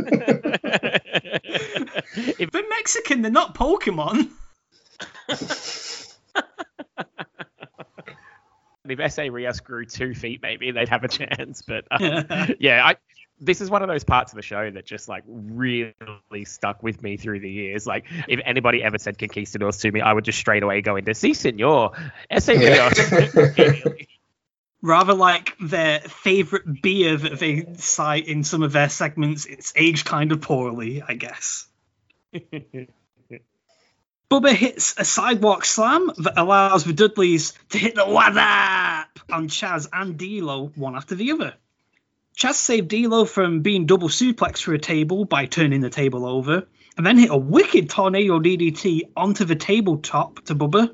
if 2.39 2.53
they're 2.53 2.69
Mexican, 2.69 3.23
they're 3.23 3.33
not 3.33 3.57
Pokemon 3.57 4.31
if 8.89 9.13
SA 9.13 9.23
Rios 9.31 9.61
grew 9.61 9.87
two 9.87 10.15
feet, 10.15 10.41
maybe 10.43 10.71
they'd 10.71 10.89
have 10.89 11.05
a 11.05 11.09
chance. 11.09 11.63
But 11.63 11.85
um, 11.91 12.55
yeah, 12.61 12.85
I 12.85 12.97
this 13.41 13.61
is 13.61 13.69
one 13.69 13.83
of 13.83 13.89
those 13.89 14.05
parts 14.05 14.33
of 14.33 14.37
the 14.37 14.43
show 14.43 14.71
that 14.71 14.87
just 14.87 15.09
like 15.09 15.25
really 15.27 16.45
stuck 16.45 16.83
with 16.83 17.03
me 17.03 17.17
through 17.17 17.41
the 17.41 17.51
years. 17.51 17.87
Like 17.87 18.05
if 18.29 18.41
anybody 18.45 18.83
ever 18.83 18.99
said 18.99 19.19
conquistadors 19.19 19.79
to 19.79 19.91
me, 19.91 20.01
I 20.01 20.13
would 20.13 20.25
just 20.25 20.39
straight 20.39 20.63
away 20.63 20.81
go 20.83 20.97
into 20.97 21.15
"Si, 21.15 21.35
senor, 21.35 21.93
SA 22.39 22.53
Rios." 22.53 23.13
Rather 24.83 25.15
like 25.15 25.57
their 25.59 26.01
favorite 26.01 26.83
beer 26.83 27.17
that 27.17 27.39
they 27.39 27.65
cite 27.79 28.29
in 28.29 28.45
some 28.45 28.63
of 28.63 28.73
their 28.73 28.91
segments, 28.91 29.47
it's 29.47 29.73
aged 29.77 30.05
kind 30.05 30.31
of 30.31 30.43
poorly, 30.43 31.01
I 31.01 31.15
guess. 31.15 31.67
Bubba 34.35 34.53
hits 34.53 34.97
a 34.99 35.05
sidewalk 35.05 35.65
slam 35.65 36.11
that 36.19 36.37
allows 36.37 36.83
the 36.83 36.93
Dudleys 36.93 37.53
to 37.69 37.79
hit 37.79 37.95
the 37.95 38.01
wadap 38.01 39.07
on 39.31 39.47
Chaz 39.47 39.87
and 39.93 40.19
D'Lo 40.19 40.73
one 40.75 40.97
after 40.97 41.15
the 41.15 41.31
other. 41.31 41.55
Chaz 42.37 42.55
saved 42.55 42.89
D'Lo 42.89 43.27
from 43.27 43.61
being 43.61 43.87
double 43.87 44.09
suplexed 44.09 44.57
through 44.57 44.75
a 44.75 44.81
table 44.81 45.25
by 45.25 45.47
turning 45.47 45.83
the 45.83 45.89
table 45.89 46.27
over, 46.27 46.67
and 46.97 47.07
then 47.07 47.17
hit 47.17 47.31
a 47.31 47.37
wicked 47.37 47.89
tornado 47.91 48.41
DDT 48.41 49.03
onto 49.17 49.45
the 49.45 49.55
tabletop 49.55 50.45
to 50.47 50.57
Bubba. 50.57 50.93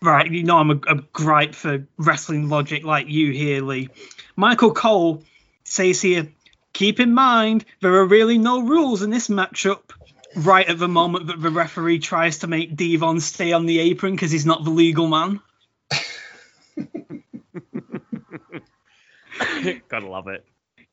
Right, 0.00 0.30
you 0.30 0.44
know 0.44 0.58
I'm 0.58 0.70
a, 0.70 0.80
a 0.86 0.94
gripe 1.12 1.56
for 1.56 1.88
wrestling 1.98 2.48
logic 2.48 2.84
like 2.84 3.08
you 3.08 3.32
here, 3.32 3.62
Lee. 3.62 3.88
Michael 4.36 4.72
Cole 4.72 5.24
says 5.64 6.00
here, 6.00 6.28
keep 6.72 7.00
in 7.00 7.14
mind 7.14 7.64
there 7.80 7.94
are 7.94 8.06
really 8.06 8.38
no 8.38 8.62
rules 8.62 9.02
in 9.02 9.10
this 9.10 9.26
matchup 9.26 9.90
right 10.36 10.68
at 10.68 10.78
the 10.78 10.88
moment 10.88 11.28
that 11.28 11.40
the 11.40 11.50
referee 11.50 11.98
tries 11.98 12.38
to 12.38 12.46
make 12.46 12.76
D-Von 12.76 13.20
stay 13.20 13.52
on 13.52 13.66
the 13.66 13.80
apron 13.80 14.14
because 14.14 14.30
he's 14.30 14.46
not 14.46 14.64
the 14.64 14.70
legal 14.70 15.06
man. 15.06 15.40
Gotta 19.88 20.08
love 20.08 20.28
it. 20.28 20.44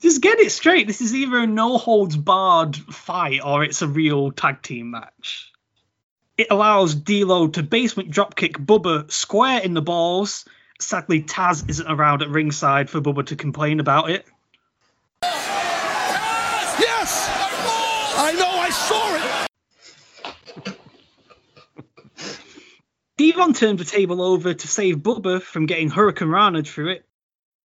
Just 0.01 0.21
get 0.21 0.39
it 0.39 0.51
straight. 0.51 0.87
This 0.87 1.01
is 1.01 1.13
either 1.13 1.39
a 1.39 1.47
no 1.47 1.77
holds 1.77 2.17
barred 2.17 2.75
fight 2.75 3.41
or 3.43 3.63
it's 3.63 3.81
a 3.81 3.87
real 3.87 4.31
tag 4.31 4.61
team 4.61 4.91
match. 4.91 5.51
It 6.37 6.47
allows 6.49 6.95
D'Lo 6.95 7.49
to 7.49 7.61
basement 7.61 8.11
dropkick 8.11 8.65
Bubba 8.65 9.11
square 9.11 9.61
in 9.61 9.73
the 9.73 9.81
balls 9.81 10.45
Sadly, 10.81 11.21
Taz 11.21 11.69
isn't 11.69 11.89
around 11.89 12.21
at 12.21 12.29
ringside 12.29 12.89
for 12.89 13.01
Bubba 13.01 13.25
to 13.27 13.35
complain 13.35 13.79
about 13.79 14.09
it. 14.09 14.25
Saw 18.71 19.15
it! 19.15 19.49
D-Von 23.17 23.53
turned 23.53 23.79
the 23.79 23.85
table 23.85 24.21
over 24.21 24.53
to 24.53 24.67
save 24.67 24.97
Bubba 24.97 25.41
from 25.41 25.65
getting 25.65 25.91
hurricanrana 25.91 26.65
through 26.65 26.89
it. 26.89 27.05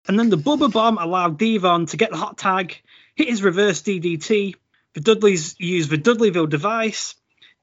And 0.08 0.18
then 0.18 0.28
the 0.28 0.36
Bubba 0.36 0.70
bomb 0.70 0.98
allowed 0.98 1.38
D-Von 1.38 1.86
to 1.86 1.96
get 1.96 2.10
the 2.10 2.16
hot 2.16 2.36
tag, 2.38 2.80
hit 3.14 3.28
his 3.28 3.42
reverse 3.42 3.82
DDT. 3.82 4.56
The 4.94 5.00
Dudleys 5.00 5.56
used 5.58 5.90
the 5.90 5.98
Dudleyville 5.98 6.48
device. 6.48 7.14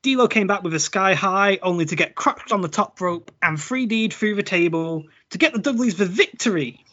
D'Lo 0.01 0.27
came 0.27 0.47
back 0.47 0.63
with 0.63 0.73
a 0.73 0.79
sky 0.79 1.13
high, 1.13 1.59
only 1.61 1.85
to 1.85 1.95
get 1.95 2.15
cracked 2.15 2.51
on 2.51 2.61
the 2.61 2.67
top 2.67 2.99
rope 2.99 3.31
and 3.41 3.57
3D'd 3.57 4.13
through 4.13 4.35
the 4.35 4.43
table 4.43 5.05
to 5.29 5.37
get 5.37 5.53
the 5.53 5.59
Dudleys 5.59 5.95
the 5.95 6.05
victory. 6.05 6.83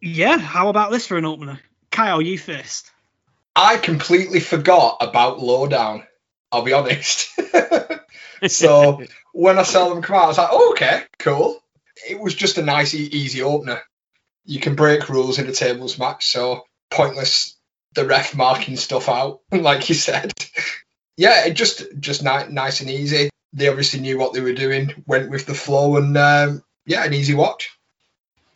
Yeah, 0.00 0.38
how 0.38 0.68
about 0.68 0.90
this 0.90 1.06
for 1.06 1.16
an 1.16 1.24
opener? 1.24 1.60
Kyle, 1.90 2.20
you 2.20 2.38
first. 2.38 2.90
I 3.58 3.76
completely 3.76 4.38
forgot 4.38 4.98
about 5.00 5.40
Lowdown. 5.40 6.04
I'll 6.52 6.62
be 6.62 6.72
honest. 6.72 7.28
so 8.46 9.02
when 9.32 9.58
I 9.58 9.64
saw 9.64 9.88
them 9.88 10.00
come 10.00 10.14
out, 10.14 10.24
I 10.24 10.28
was 10.28 10.38
like, 10.38 10.48
oh, 10.52 10.70
okay, 10.72 11.02
cool. 11.18 11.58
It 12.08 12.20
was 12.20 12.36
just 12.36 12.58
a 12.58 12.62
nice, 12.62 12.94
easy 12.94 13.42
opener. 13.42 13.80
You 14.44 14.60
can 14.60 14.76
break 14.76 15.08
rules 15.08 15.40
in 15.40 15.48
a 15.48 15.52
tables 15.52 15.98
match, 15.98 16.28
so 16.28 16.66
pointless 16.88 17.56
the 17.94 18.06
ref 18.06 18.36
marking 18.36 18.76
stuff 18.76 19.08
out, 19.08 19.40
like 19.50 19.88
you 19.88 19.96
said. 19.96 20.32
yeah, 21.16 21.46
it 21.46 21.54
just 21.54 21.82
just 21.98 22.22
ni- 22.22 22.48
nice 22.50 22.80
and 22.80 22.88
easy. 22.88 23.28
They 23.54 23.66
obviously 23.66 23.98
knew 23.98 24.18
what 24.18 24.34
they 24.34 24.40
were 24.40 24.52
doing, 24.52 25.02
went 25.04 25.30
with 25.30 25.46
the 25.46 25.54
flow, 25.54 25.96
and 25.96 26.16
um, 26.16 26.62
yeah, 26.86 27.04
an 27.04 27.12
easy 27.12 27.34
watch. 27.34 27.76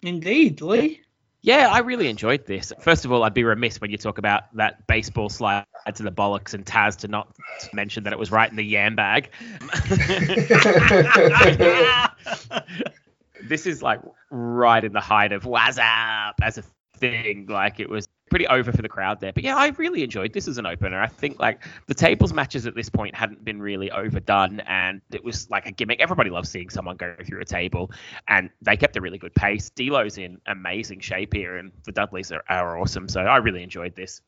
Indeed, 0.01 0.61
Lee. 0.61 1.02
Yeah, 1.45 1.71
I 1.73 1.81
really 1.81 2.09
enjoyed 2.09 2.47
this. 2.47 2.73
First 2.81 3.05
of 3.05 3.11
all, 3.11 3.25
I'd 3.25 3.35
be 3.35 3.43
remiss 3.43 3.81
when 3.81 3.91
you 3.91 3.99
talk 3.99 4.19
about 4.19 4.45
that 4.55 4.87
baseball 4.87 5.29
slide 5.29 5.67
to 5.93 6.05
the 6.05 6.13
bollocks 6.13 6.55
and 6.55 6.65
Taz 6.65 6.97
to 6.99 7.09
not 7.09 7.35
mention 7.73 8.05
that 8.05 8.13
it 8.13 8.19
was 8.19 8.31
right 8.31 8.49
in 8.49 8.55
the 8.55 8.65
yam 8.65 8.95
bag. 8.95 9.29
this 13.49 13.67
is 13.67 13.83
like 13.83 14.01
right 14.31 14.85
in 14.85 14.93
the 14.93 15.01
height 15.01 15.33
of 15.33 15.45
what's 15.45 15.79
up 15.79 16.37
as 16.41 16.59
a 16.59 16.63
thing. 16.97 17.47
Like 17.49 17.81
it 17.81 17.91
was 17.91 18.07
pretty 18.33 18.47
over 18.47 18.73
for 18.73 18.81
the 18.81 18.89
crowd 18.89 19.21
there. 19.21 19.31
But 19.31 19.45
yeah, 19.45 19.57
I 19.57 19.69
really 19.77 20.03
enjoyed 20.03 20.33
this 20.33 20.49
as 20.49 20.57
an 20.57 20.65
opener. 20.65 20.99
I 20.99 21.07
think 21.07 21.39
like 21.39 21.63
the 21.87 21.93
tables 21.93 22.33
matches 22.33 22.67
at 22.67 22.75
this 22.75 22.89
point 22.89 23.15
hadn't 23.15 23.45
been 23.45 23.61
really 23.61 23.91
overdone 23.91 24.61
and 24.61 25.03
it 25.13 25.23
was 25.23 25.51
like 25.51 25.67
a 25.67 25.71
gimmick. 25.71 26.01
Everybody 26.01 26.31
loves 26.31 26.49
seeing 26.49 26.71
someone 26.71 26.97
go 26.97 27.15
through 27.27 27.43
a 27.43 27.45
table 27.45 27.91
and 28.29 28.49
they 28.63 28.79
kept 28.79 28.97
a 28.97 29.03
really 29.03 29.19
good 29.19 29.35
pace. 29.35 29.69
D'Lo's 29.69 30.17
in 30.17 30.41
amazing 30.47 31.01
shape 31.01 31.35
here 31.35 31.59
and 31.59 31.73
the 31.85 31.93
Dudleys 31.93 32.33
are, 32.33 32.43
are 32.49 32.79
awesome. 32.79 33.07
So 33.07 33.21
I 33.21 33.37
really 33.37 33.63
enjoyed 33.63 33.95
this. 33.95 34.23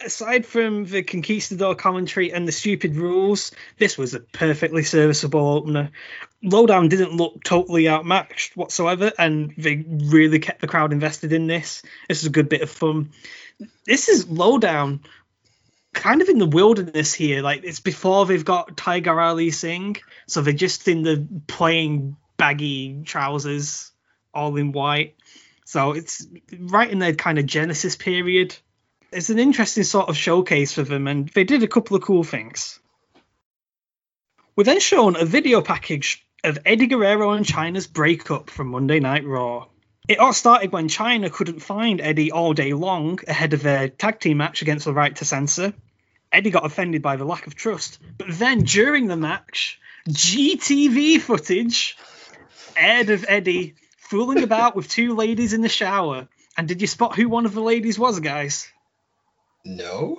Aside 0.00 0.44
from 0.46 0.84
the 0.84 1.02
conquistador 1.02 1.74
commentary 1.74 2.32
and 2.32 2.46
the 2.46 2.52
stupid 2.52 2.96
rules, 2.96 3.52
this 3.78 3.96
was 3.96 4.14
a 4.14 4.20
perfectly 4.20 4.82
serviceable 4.82 5.48
opener. 5.48 5.90
Lowdown 6.42 6.88
didn't 6.88 7.16
look 7.16 7.42
totally 7.44 7.88
outmatched 7.88 8.56
whatsoever, 8.56 9.12
and 9.18 9.54
they 9.56 9.84
really 9.88 10.38
kept 10.38 10.60
the 10.60 10.66
crowd 10.66 10.92
invested 10.92 11.32
in 11.32 11.46
this. 11.46 11.82
This 12.08 12.20
is 12.20 12.26
a 12.26 12.30
good 12.30 12.48
bit 12.48 12.62
of 12.62 12.70
fun. 12.70 13.10
This 13.86 14.08
is 14.08 14.28
Lowdown 14.28 15.00
kind 15.92 16.20
of 16.20 16.28
in 16.28 16.38
the 16.38 16.46
wilderness 16.46 17.14
here. 17.14 17.40
Like 17.40 17.64
it's 17.64 17.80
before 17.80 18.26
they've 18.26 18.44
got 18.44 18.76
Tiger 18.76 19.18
Ali 19.18 19.50
Singh, 19.50 19.96
so 20.26 20.42
they're 20.42 20.52
just 20.52 20.88
in 20.88 21.02
the 21.02 21.26
plain 21.46 22.16
baggy 22.36 23.02
trousers, 23.04 23.92
all 24.34 24.56
in 24.56 24.72
white. 24.72 25.16
So 25.64 25.92
it's 25.92 26.26
right 26.58 26.90
in 26.90 26.98
their 26.98 27.14
kind 27.14 27.38
of 27.38 27.46
Genesis 27.46 27.96
period 27.96 28.54
it's 29.14 29.30
an 29.30 29.38
interesting 29.38 29.84
sort 29.84 30.08
of 30.08 30.16
showcase 30.16 30.72
for 30.72 30.82
them, 30.82 31.06
and 31.06 31.28
they 31.28 31.44
did 31.44 31.62
a 31.62 31.68
couple 31.68 31.96
of 31.96 32.02
cool 32.02 32.24
things. 32.24 32.80
We're 34.56 34.64
then 34.64 34.80
shown 34.80 35.16
a 35.16 35.24
video 35.24 35.62
package 35.62 36.24
of 36.42 36.58
Eddie 36.66 36.86
Guerrero 36.86 37.32
and 37.32 37.46
Chyna's 37.46 37.86
breakup 37.86 38.50
from 38.50 38.68
Monday 38.68 39.00
Night 39.00 39.24
Raw. 39.24 39.66
It 40.06 40.18
all 40.18 40.34
started 40.34 40.70
when 40.70 40.88
Chyna 40.88 41.32
couldn't 41.32 41.60
find 41.60 42.00
Eddie 42.00 42.30
all 42.30 42.52
day 42.52 42.74
long 42.74 43.18
ahead 43.26 43.54
of 43.54 43.62
their 43.62 43.88
tag 43.88 44.20
team 44.20 44.36
match 44.36 44.60
against 44.60 44.84
the 44.84 44.92
Right 44.92 45.16
to 45.16 45.24
Censor. 45.24 45.72
Eddie 46.30 46.50
got 46.50 46.66
offended 46.66 47.00
by 47.00 47.16
the 47.16 47.24
lack 47.24 47.46
of 47.46 47.54
trust, 47.54 47.98
but 48.18 48.26
then 48.30 48.60
during 48.60 49.06
the 49.06 49.16
match, 49.16 49.80
GTV 50.08 51.20
footage 51.20 51.96
aired 52.76 53.10
of 53.10 53.24
Eddie 53.26 53.76
fooling 53.96 54.42
about 54.42 54.76
with 54.76 54.88
two 54.88 55.14
ladies 55.14 55.52
in 55.52 55.62
the 55.62 55.68
shower. 55.68 56.28
And 56.56 56.68
did 56.68 56.80
you 56.80 56.86
spot 56.86 57.16
who 57.16 57.28
one 57.28 57.46
of 57.46 57.54
the 57.54 57.62
ladies 57.62 57.98
was, 57.98 58.20
guys? 58.20 58.68
No. 59.64 60.18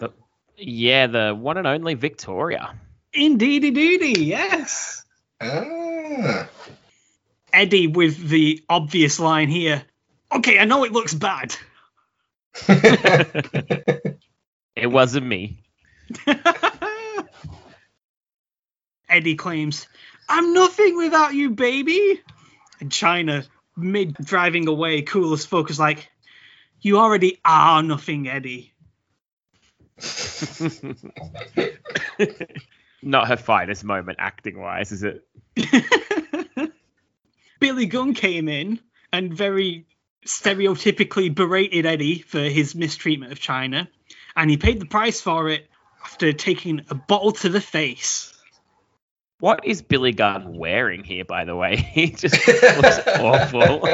Yeah, 0.57 1.07
the 1.07 1.35
one 1.35 1.57
and 1.57 1.67
only 1.67 1.93
Victoria. 1.95 2.75
Indeedy 3.13 3.71
doody, 3.71 4.25
yes. 4.25 5.03
Ah. 5.41 6.47
Eddie 7.53 7.87
with 7.87 8.27
the 8.27 8.63
obvious 8.69 9.19
line 9.19 9.49
here. 9.49 9.83
Okay, 10.31 10.59
I 10.59 10.65
know 10.65 10.83
it 10.83 10.91
looks 10.91 11.13
bad. 11.13 11.55
It 14.75 14.87
wasn't 14.87 15.25
me. 15.25 15.63
Eddie 19.09 19.35
claims, 19.35 19.87
I'm 20.27 20.53
nothing 20.53 20.97
without 20.97 21.33
you, 21.33 21.51
baby. 21.51 22.21
And 22.81 22.89
Chyna, 22.89 23.47
mid 23.77 24.15
driving 24.15 24.67
away, 24.67 25.01
coolest 25.01 25.47
focus, 25.47 25.79
like, 25.79 26.09
You 26.81 26.97
already 26.99 27.39
are 27.45 27.81
nothing, 27.81 28.27
Eddie. 28.27 28.73
Not 33.01 33.27
her 33.27 33.37
finest 33.37 33.83
moment 33.83 34.17
acting 34.19 34.59
wise, 34.59 34.91
is 34.91 35.03
it? 35.03 35.25
Billy 37.59 37.85
Gunn 37.85 38.13
came 38.13 38.49
in 38.49 38.79
and 39.13 39.33
very 39.33 39.85
stereotypically 40.25 41.33
berated 41.33 41.85
Eddie 41.85 42.19
for 42.19 42.39
his 42.39 42.75
mistreatment 42.75 43.31
of 43.31 43.39
Chyna, 43.39 43.87
and 44.35 44.49
he 44.49 44.57
paid 44.57 44.79
the 44.79 44.85
price 44.85 45.21
for 45.21 45.49
it 45.49 45.69
after 46.03 46.33
taking 46.33 46.85
a 46.89 46.95
bottle 46.95 47.31
to 47.31 47.49
the 47.49 47.61
face. 47.61 48.33
What 49.39 49.65
is 49.65 49.81
Billy 49.81 50.13
Gunn 50.13 50.57
wearing 50.57 51.03
here, 51.03 51.25
by 51.25 51.45
the 51.45 51.55
way? 51.55 51.75
He 51.93 52.11
just 52.11 52.47
looks 52.47 52.99
awful. 53.19 53.87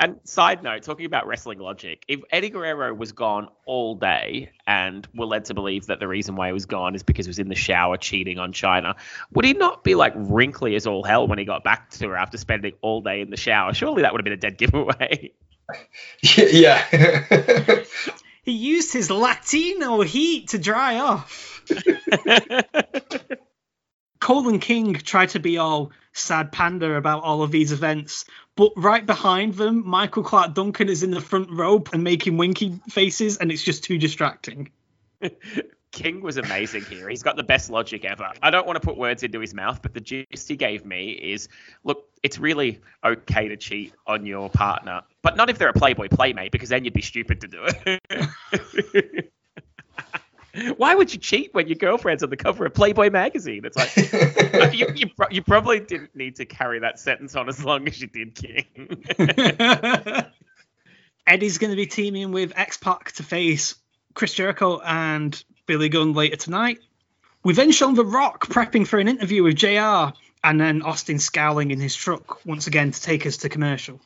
And 0.00 0.18
side 0.24 0.62
note, 0.62 0.82
talking 0.82 1.04
about 1.04 1.26
wrestling 1.26 1.58
logic, 1.58 2.04
if 2.08 2.20
Eddie 2.30 2.48
Guerrero 2.48 2.94
was 2.94 3.12
gone 3.12 3.48
all 3.66 3.94
day 3.94 4.50
and 4.66 5.06
we're 5.14 5.26
led 5.26 5.44
to 5.44 5.54
believe 5.54 5.86
that 5.86 6.00
the 6.00 6.08
reason 6.08 6.36
why 6.36 6.46
he 6.46 6.54
was 6.54 6.64
gone 6.64 6.94
is 6.94 7.02
because 7.02 7.26
he 7.26 7.28
was 7.28 7.38
in 7.38 7.50
the 7.50 7.54
shower 7.54 7.98
cheating 7.98 8.38
on 8.38 8.54
Chyna, 8.54 8.94
would 9.32 9.44
he 9.44 9.52
not 9.52 9.84
be 9.84 9.94
like 9.94 10.14
wrinkly 10.16 10.74
as 10.74 10.86
all 10.86 11.04
hell 11.04 11.28
when 11.28 11.38
he 11.38 11.44
got 11.44 11.64
back 11.64 11.90
to 11.90 12.08
her 12.08 12.16
after 12.16 12.38
spending 12.38 12.72
all 12.80 13.02
day 13.02 13.20
in 13.20 13.28
the 13.28 13.36
shower? 13.36 13.74
Surely 13.74 14.00
that 14.00 14.12
would 14.12 14.20
have 14.20 14.24
been 14.24 14.32
a 14.32 14.38
dead 14.38 14.56
giveaway. 14.56 15.32
yeah. 16.22 17.84
He 18.42 18.52
used 18.52 18.92
his 18.92 19.10
Latino 19.10 20.00
heat 20.00 20.48
to 20.48 20.58
dry 20.58 20.98
off. 20.98 21.62
Colin 24.20 24.60
King 24.60 24.94
tried 24.94 25.30
to 25.30 25.40
be 25.40 25.58
all 25.58 25.92
sad 26.12 26.52
panda 26.52 26.94
about 26.94 27.22
all 27.22 27.42
of 27.42 27.50
these 27.50 27.72
events, 27.72 28.26
but 28.54 28.72
right 28.76 29.04
behind 29.04 29.54
them, 29.54 29.86
Michael 29.86 30.22
Clark 30.22 30.54
Duncan 30.54 30.88
is 30.88 31.02
in 31.02 31.10
the 31.10 31.20
front 31.20 31.50
row 31.50 31.82
and 31.92 32.04
making 32.04 32.36
winky 32.36 32.78
faces, 32.88 33.38
and 33.38 33.50
it's 33.50 33.62
just 33.62 33.82
too 33.84 33.98
distracting. 33.98 34.70
King 35.92 36.20
was 36.20 36.36
amazing 36.36 36.84
here. 36.84 37.08
He's 37.08 37.22
got 37.22 37.36
the 37.36 37.42
best 37.42 37.68
logic 37.70 38.04
ever. 38.04 38.30
I 38.42 38.50
don't 38.50 38.66
want 38.66 38.80
to 38.80 38.86
put 38.86 38.96
words 38.96 39.22
into 39.22 39.40
his 39.40 39.54
mouth, 39.54 39.82
but 39.82 39.92
the 39.92 40.00
gist 40.00 40.48
he 40.48 40.56
gave 40.56 40.84
me 40.84 41.10
is 41.10 41.48
look, 41.82 42.04
it's 42.22 42.38
really 42.38 42.80
okay 43.04 43.48
to 43.48 43.56
cheat 43.56 43.92
on 44.06 44.26
your 44.26 44.50
partner, 44.50 45.02
but 45.22 45.36
not 45.36 45.50
if 45.50 45.58
they're 45.58 45.70
a 45.70 45.72
Playboy 45.72 46.08
playmate, 46.08 46.52
because 46.52 46.68
then 46.68 46.84
you'd 46.84 46.94
be 46.94 47.02
stupid 47.02 47.40
to 47.40 47.48
do 47.48 47.66
it. 47.86 49.32
Why 50.76 50.94
would 50.94 51.12
you 51.12 51.18
cheat 51.18 51.54
when 51.54 51.68
your 51.68 51.76
girlfriend's 51.76 52.22
on 52.22 52.30
the 52.30 52.36
cover 52.36 52.66
of 52.66 52.74
Playboy 52.74 53.10
magazine? 53.10 53.64
It's 53.64 53.76
like 53.76 53.96
you, 54.74 54.86
you, 54.94 55.10
you 55.30 55.42
probably 55.42 55.80
didn't 55.80 56.14
need 56.14 56.36
to 56.36 56.44
carry 56.44 56.80
that 56.80 56.98
sentence 56.98 57.34
on 57.34 57.48
as 57.48 57.64
long 57.64 57.86
as 57.88 58.00
you 58.00 58.06
did, 58.06 58.34
King. 58.34 59.04
Eddie's 61.26 61.58
going 61.58 61.70
to 61.70 61.76
be 61.76 61.86
teaming 61.86 62.32
with 62.32 62.52
X 62.56 62.76
Pac 62.76 63.12
to 63.12 63.22
face 63.22 63.76
Chris 64.14 64.34
Jericho 64.34 64.80
and 64.80 65.42
Billy 65.66 65.88
Gunn 65.88 66.12
later 66.12 66.36
tonight. 66.36 66.80
We've 67.44 67.56
then 67.56 67.72
shown 67.72 67.94
The 67.94 68.04
Rock 68.04 68.48
prepping 68.48 68.86
for 68.86 68.98
an 68.98 69.08
interview 69.08 69.42
with 69.42 69.56
JR, 69.56 70.12
and 70.42 70.60
then 70.60 70.82
Austin 70.82 71.18
scowling 71.18 71.70
in 71.70 71.80
his 71.80 71.94
truck 71.94 72.44
once 72.44 72.66
again 72.66 72.90
to 72.90 73.00
take 73.00 73.26
us 73.26 73.38
to 73.38 73.48
commercial. 73.48 74.00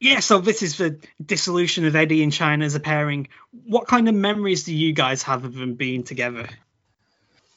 Yeah, 0.00 0.20
so 0.20 0.38
this 0.38 0.62
is 0.62 0.76
the 0.78 0.98
dissolution 1.24 1.84
of 1.84 1.96
Eddie 1.96 2.22
and 2.22 2.32
Chyna 2.32 2.64
as 2.64 2.74
a 2.74 2.80
pairing. 2.80 3.28
What 3.64 3.88
kind 3.88 4.08
of 4.08 4.14
memories 4.14 4.64
do 4.64 4.74
you 4.74 4.92
guys 4.92 5.24
have 5.24 5.44
of 5.44 5.54
them 5.54 5.74
being 5.74 6.04
together? 6.04 6.48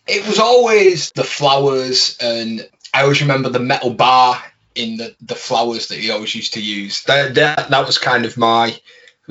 it 0.07 0.25
was 0.27 0.39
always 0.39 1.11
the 1.11 1.23
flowers 1.23 2.17
and 2.19 2.67
I 2.93 3.03
always 3.03 3.21
remember 3.21 3.49
the 3.49 3.59
metal 3.59 3.93
bar 3.93 4.41
in 4.75 4.97
the, 4.97 5.15
the 5.21 5.35
flowers 5.35 5.87
that 5.87 5.99
he 5.99 6.11
always 6.11 6.35
used 6.35 6.53
to 6.53 6.61
use. 6.61 7.03
That, 7.03 7.35
that, 7.35 7.69
that 7.69 7.85
was 7.85 7.97
kind 7.97 8.25
of 8.25 8.37
my, 8.37 8.77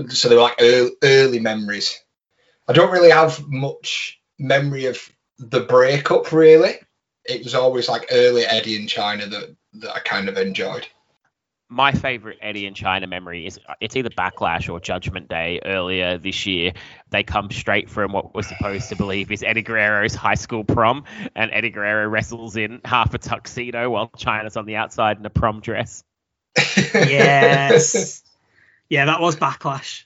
so 0.08 0.28
they 0.28 0.36
were 0.36 0.42
like 0.42 0.60
early, 0.60 0.90
early 1.02 1.40
memories. 1.40 2.00
I 2.68 2.72
don't 2.72 2.92
really 2.92 3.10
have 3.10 3.46
much 3.48 4.20
memory 4.38 4.86
of 4.86 4.98
the 5.38 5.60
breakup, 5.60 6.32
really. 6.32 6.76
It 7.24 7.44
was 7.44 7.54
always 7.54 7.88
like 7.88 8.08
early 8.10 8.44
Eddie 8.44 8.76
and 8.76 8.88
Chyna 8.88 9.28
that, 9.30 9.56
that 9.74 9.94
I 9.94 10.00
kind 10.00 10.28
of 10.28 10.38
enjoyed. 10.38 10.86
My 11.72 11.92
favorite 11.92 12.38
Eddie 12.42 12.66
and 12.66 12.74
Chyna 12.74 13.08
memory 13.08 13.46
is 13.46 13.60
it's 13.80 13.94
either 13.94 14.10
Backlash 14.10 14.68
or 14.68 14.80
Judgment 14.80 15.28
Day 15.28 15.60
earlier 15.64 16.18
this 16.18 16.44
year. 16.44 16.72
They 17.10 17.22
come 17.22 17.48
straight 17.52 17.88
from 17.88 18.12
what 18.12 18.34
we're 18.34 18.42
supposed 18.42 18.88
to 18.88 18.96
believe 18.96 19.30
is 19.30 19.44
Eddie 19.44 19.62
Guerrero's 19.62 20.16
high 20.16 20.34
school 20.34 20.64
prom, 20.64 21.04
and 21.36 21.52
Eddie 21.52 21.70
Guerrero 21.70 22.08
wrestles 22.08 22.56
in 22.56 22.80
half 22.84 23.14
a 23.14 23.18
tuxedo 23.18 23.88
while 23.88 24.08
Chyna's 24.08 24.56
on 24.56 24.66
the 24.66 24.74
outside 24.74 25.18
in 25.18 25.24
a 25.24 25.30
prom 25.30 25.60
dress. 25.60 26.02
yes. 26.76 28.24
yeah, 28.88 29.04
that 29.04 29.20
was 29.20 29.36
Backlash. 29.36 30.02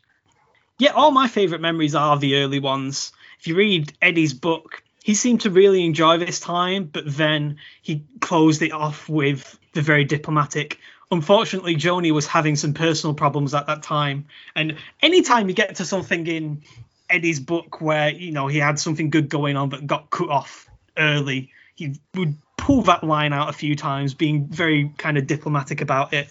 Yeah, 0.79 0.91
all 0.91 1.13
my 1.13 1.29
favourite 1.29 1.63
memories 1.63 1.95
are 1.95 2.19
the 2.19 2.43
early 2.43 2.59
ones. 2.59 3.13
If 3.41 3.47
you 3.47 3.57
read 3.57 3.91
Eddie's 4.03 4.35
book, 4.35 4.83
he 5.03 5.15
seemed 5.15 5.43
to 5.43 5.51
really 5.51 5.85
enjoy 5.85 6.19
this 6.19 6.41
time, 6.41 6.85
but 6.85 7.05
then 7.07 7.57
he 7.81 8.05
closed 8.21 8.61
it 8.61 8.73
off 8.73 9.09
with 9.09 9.59
the 9.73 9.83
very 9.83 10.05
diplomatic. 10.05 10.79
Unfortunately, 11.15 11.77
Joanie 11.77 12.11
was 12.11 12.27
having 12.27 12.57
some 12.57 12.75
personal 12.75 13.15
problems 13.15 13.55
at 13.55 13.69
that 13.69 13.85
time. 13.85 14.27
And 14.57 14.79
anytime 15.01 15.49
you 15.49 15.55
get 15.55 15.77
to 15.77 15.85
something 15.85 16.27
in 16.27 16.63
Eddie's 17.09 17.39
book 17.39 17.81
where, 17.81 18.11
you 18.11 18.33
know, 18.33 18.49
he 18.49 18.59
had 18.59 18.81
something 18.81 19.11
good 19.11 19.29
going 19.29 19.57
on 19.57 19.69
but 19.69 19.87
got 19.87 20.11
cut 20.11 20.29
off 20.29 20.69
early, 20.99 21.53
he 21.77 21.95
would 22.17 22.37
pull 22.57 22.83
that 22.83 23.05
line 23.05 23.33
out 23.33 23.49
a 23.49 23.53
few 23.53 23.77
times, 23.77 24.13
being 24.13 24.49
very 24.49 24.93
kind 24.99 25.17
of 25.17 25.29
diplomatic 25.29 25.81
about 25.81 26.13
it. 26.13 26.29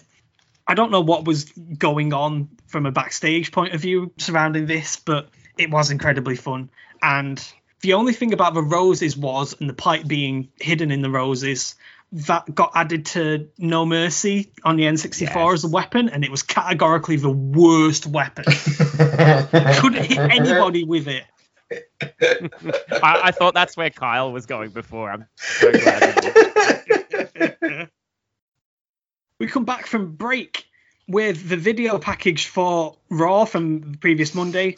I 0.66 0.74
don't 0.74 0.90
know 0.90 1.00
what 1.00 1.24
was 1.24 1.44
going 1.78 2.12
on 2.12 2.50
from 2.66 2.84
a 2.84 2.92
backstage 2.92 3.52
point 3.52 3.72
of 3.72 3.80
view 3.80 4.12
surrounding 4.18 4.66
this, 4.66 4.96
but 4.96 5.30
it 5.56 5.70
was 5.70 5.90
incredibly 5.90 6.36
fun. 6.36 6.68
And 7.00 7.42
the 7.80 7.94
only 7.94 8.12
thing 8.12 8.34
about 8.34 8.52
the 8.52 8.62
roses 8.62 9.16
was, 9.16 9.56
and 9.58 9.66
the 9.66 9.74
pipe 9.74 10.06
being 10.06 10.48
hidden 10.60 10.90
in 10.90 11.00
the 11.00 11.10
roses, 11.10 11.74
that 12.14 12.54
got 12.54 12.72
added 12.76 13.06
to 13.06 13.48
No 13.58 13.84
Mercy 13.84 14.52
on 14.62 14.76
the 14.76 14.84
N64 14.84 15.20
Yes. 15.20 15.54
as 15.54 15.64
a 15.64 15.68
weapon, 15.68 16.08
and 16.08 16.24
it 16.24 16.30
was 16.30 16.44
categorically 16.44 17.16
the 17.16 17.30
worst 17.30 18.06
weapon. 18.06 18.44
Couldn't 19.80 20.04
hit 20.04 20.18
anybody 20.18 20.84
with 20.84 21.08
it. 21.08 21.24
I, 22.22 23.20
I 23.24 23.30
thought 23.32 23.54
that's 23.54 23.76
where 23.76 23.90
Kyle 23.90 24.30
was 24.30 24.46
going 24.46 24.70
before. 24.70 25.10
I'm 25.10 25.26
so 25.36 25.72
glad. 25.72 26.30
we 29.40 29.48
come 29.48 29.64
back 29.64 29.86
from 29.86 30.12
break 30.14 30.66
with 31.08 31.48
the 31.48 31.56
video 31.56 31.98
package 31.98 32.46
for 32.46 32.96
Raw 33.10 33.44
from 33.44 33.92
the 33.92 33.98
previous 33.98 34.36
Monday, 34.36 34.76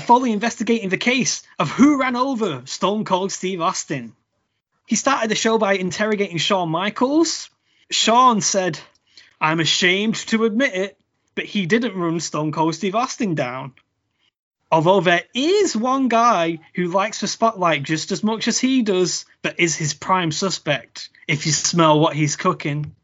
fully 0.00 0.32
investigating 0.32 0.90
the 0.90 0.98
case 0.98 1.44
of 1.58 1.70
who 1.70 1.98
ran 1.98 2.14
over 2.14 2.62
Stone 2.66 3.06
Cold 3.06 3.32
Steve 3.32 3.62
Austin. 3.62 4.12
He 4.86 4.96
started 4.96 5.30
the 5.30 5.34
show 5.34 5.58
by 5.58 5.74
interrogating 5.74 6.38
Shawn 6.38 6.68
Michaels. 6.68 7.48
Shawn 7.90 8.40
said, 8.40 8.78
I'm 9.40 9.60
ashamed 9.60 10.16
to 10.28 10.44
admit 10.44 10.74
it, 10.74 10.98
but 11.34 11.44
he 11.44 11.66
didn't 11.66 11.96
run 11.96 12.20
Stone 12.20 12.52
Cold 12.52 12.74
Steve 12.74 12.94
Austin 12.94 13.34
down. 13.34 13.72
Although 14.70 15.00
there 15.00 15.24
is 15.34 15.76
one 15.76 16.08
guy 16.08 16.58
who 16.74 16.88
likes 16.88 17.20
the 17.20 17.28
spotlight 17.28 17.82
just 17.82 18.12
as 18.12 18.22
much 18.24 18.48
as 18.48 18.58
he 18.58 18.82
does, 18.82 19.24
that 19.42 19.60
is 19.60 19.76
his 19.76 19.94
prime 19.94 20.32
suspect, 20.32 21.08
if 21.28 21.46
you 21.46 21.52
smell 21.52 22.00
what 22.00 22.16
he's 22.16 22.36
cooking. 22.36 22.94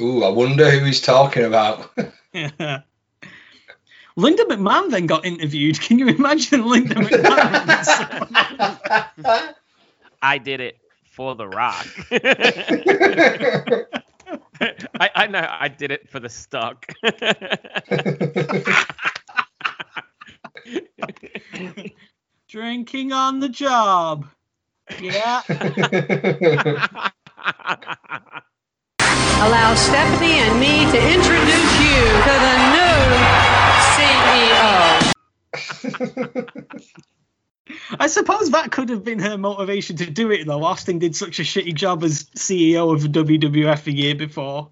Ooh, 0.00 0.22
I 0.22 0.30
wonder 0.30 0.70
who 0.70 0.84
he's 0.84 1.00
talking 1.00 1.44
about. 1.44 1.90
yeah. 2.32 2.80
Linda 4.16 4.44
McMahon 4.44 4.90
then 4.90 5.06
got 5.06 5.24
interviewed. 5.24 5.80
Can 5.80 5.98
you 5.98 6.08
imagine 6.08 6.66
Linda 6.66 6.94
McMahon? 6.94 8.14
I 10.22 10.38
did 10.38 10.60
it 10.60 10.78
for 11.10 11.34
The 11.34 11.46
Rock. 11.46 11.86
I, 15.00 15.10
I 15.14 15.26
know 15.26 15.46
I 15.48 15.68
did 15.68 15.90
it 15.90 16.08
for 16.08 16.20
the 16.20 16.28
stock. 16.28 16.86
Drinking 22.48 23.12
on 23.12 23.40
the 23.40 23.48
job. 23.48 24.26
Yeah. 25.00 25.42
Allow 29.42 29.74
Stephanie 29.74 30.38
and 30.38 30.60
me 30.60 30.84
to 30.90 31.12
introduce 31.12 31.80
you 31.80 32.02
to 32.26 32.34
the 32.44 32.56
new 32.74 32.98
CEO. 33.96 35.12
I 37.98 38.06
suppose 38.06 38.50
that 38.50 38.70
could 38.72 38.88
have 38.88 39.04
been 39.04 39.18
her 39.18 39.38
motivation 39.38 39.96
to 39.96 40.10
do 40.10 40.30
it, 40.30 40.46
though. 40.46 40.64
Austin 40.64 40.98
did 40.98 41.16
such 41.16 41.38
a 41.38 41.42
shitty 41.42 41.74
job 41.74 42.04
as 42.04 42.24
CEO 42.36 42.94
of 42.94 43.02
WWF 43.02 43.86
a 43.86 43.92
year 43.92 44.14
before, 44.14 44.70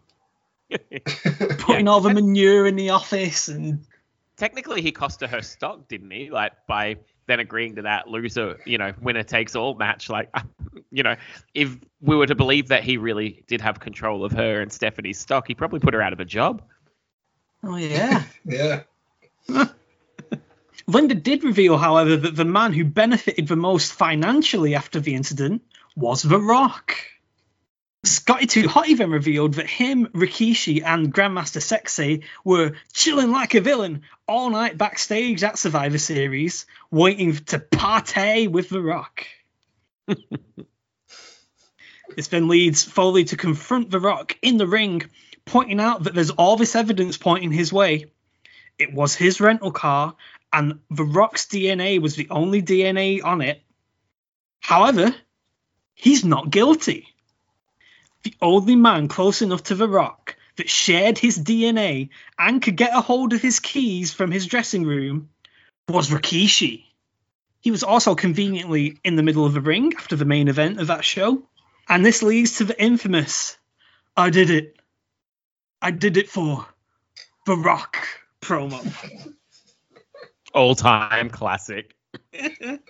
putting 1.59 1.89
all 1.89 2.01
the 2.01 2.13
manure 2.13 2.67
in 2.67 2.77
the 2.77 2.91
office 2.91 3.49
and 3.49 3.85
Technically, 4.39 4.83
he 4.83 4.93
cost 4.93 5.21
her 5.21 5.27
her 5.27 5.43
stock, 5.43 5.89
didn't 5.89 6.13
he? 6.13 6.31
Like 6.31 6.53
by 6.69 6.97
then 7.27 7.41
agreeing 7.41 7.75
to 7.75 7.83
that 7.83 8.09
loser, 8.09 8.61
you 8.65 8.79
know, 8.79 8.95
winner 9.03 9.25
takes 9.25 9.57
all 9.57 9.75
match. 9.75 10.09
Like, 10.09 10.33
you 10.93 11.03
know, 11.03 11.17
if 11.55 11.77
we 12.01 12.15
were 12.15 12.27
to 12.27 12.37
believe 12.37 12.69
that 12.69 12.85
he 12.85 12.97
really 12.99 13.43
did 13.49 13.61
have 13.61 13.81
control 13.81 14.25
of 14.25 14.31
her 14.33 14.61
and 14.61 14.73
Stephanie's 14.73 15.19
stock, 15.19 15.49
he 15.49 15.55
probably 15.55 15.81
put 15.81 15.93
her 15.93 16.01
out 16.01 16.13
of 16.13 16.21
a 16.21 16.25
job. 16.25 16.63
oh 17.65 17.77
yeah. 17.77 18.23
yeah. 18.45 18.83
Linda 20.89 21.15
did 21.15 21.45
reveal, 21.45 21.77
however, 21.77 22.17
that 22.17 22.35
the 22.35 22.47
man 22.47 22.73
who 22.73 22.83
benefited 22.83 23.47
the 23.47 23.57
most 23.57 23.93
financially 23.93 24.75
after 24.75 24.99
the 24.99 25.15
incident 25.15 25.63
was 25.95 26.23
The 26.23 26.41
Rock. 26.41 26.97
Scotty 28.05 28.47
2 28.47 28.63
Hotty 28.63 28.87
even 28.89 29.11
revealed 29.11 29.55
that 29.55 29.69
him, 29.69 30.07
Rikishi, 30.15 30.83
and 30.83 31.13
Grandmaster 31.13 31.61
Sexy 31.61 32.23
were 32.43 32.73
chilling 32.95 33.31
like 33.31 33.55
a 33.55 33.61
villain 33.61 34.01
all 34.27 34.49
night 34.49 34.79
backstage 34.79 35.45
at 35.45 35.59
Survivor 35.59 35.99
Series, 35.99 36.65
waiting 36.91 37.35
to 37.35 37.59
partay 37.59 38.51
with 38.51 38.71
The 38.71 38.81
Rock. 38.81 39.27
this 42.17 42.29
then 42.29 42.49
leads 42.49 42.83
Foley 42.83 43.25
to 43.25 43.37
confront 43.37 43.91
The 43.91 44.01
Rock 44.01 44.39
in 44.41 44.57
the 44.57 44.67
ring, 44.67 45.03
pointing 45.45 45.81
out 45.81 46.05
that 46.05 46.15
there's 46.15 46.31
all 46.31 46.57
this 46.57 46.75
evidence 46.75 47.19
pointing 47.19 47.53
his 47.53 47.75
way. 47.75 48.07
It 48.79 48.95
was 48.95 49.15
his 49.15 49.39
rental 49.41 49.73
car, 49.73 50.15
and 50.53 50.81
The 50.91 51.05
Rock's 51.05 51.47
DNA 51.47 52.01
was 52.01 52.17
the 52.17 52.29
only 52.31 52.63
DNA 52.63 53.23
on 53.25 53.41
it. 53.41 53.63
However, 54.61 55.15
he's 55.95 56.25
not 56.25 56.51
guilty. 56.51 57.07
The 58.23 58.35
only 58.41 58.77
man 58.77 59.09
close 59.09 59.43
enough 59.43 59.65
to 59.65 59.75
The 59.75 59.89
Rock 59.89 60.37
that 60.57 60.69
shared 60.69 61.19
his 61.19 61.39
DNA 61.39 62.11
and 62.39 62.61
could 62.61 62.77
get 62.77 62.97
a 62.97 63.01
hold 63.01 63.33
of 63.33 63.41
his 63.41 63.61
keys 63.61 64.13
from 64.13 64.31
his 64.31 64.47
dressing 64.47 64.85
room 64.85 65.31
was 65.89 66.11
Rikishi. 66.11 66.85
He 67.61 67.71
was 67.71 67.83
also 67.83 68.15
conveniently 68.15 68.99
in 69.05 69.17
the 69.17 69.23
middle 69.23 69.47
of 69.47 69.55
the 69.55 69.61
ring 69.61 69.95
after 69.97 70.17
the 70.17 70.25
main 70.25 70.49
event 70.49 70.81
of 70.81 70.89
that 70.89 71.05
show. 71.05 71.43
And 71.89 72.05
this 72.05 72.23
leads 72.23 72.59
to 72.59 72.65
the 72.65 72.81
infamous 72.81 73.57
I 74.17 74.31
did 74.31 74.51
it. 74.51 74.77
I 75.81 75.93
did 75.93 76.17
it 76.17 76.29
for 76.29 76.67
The 77.47 77.57
Rock 77.57 77.97
promo. 78.41 78.83
All 80.59 80.75
time 80.75 81.31
classic. 81.31 81.95
the 82.33 82.81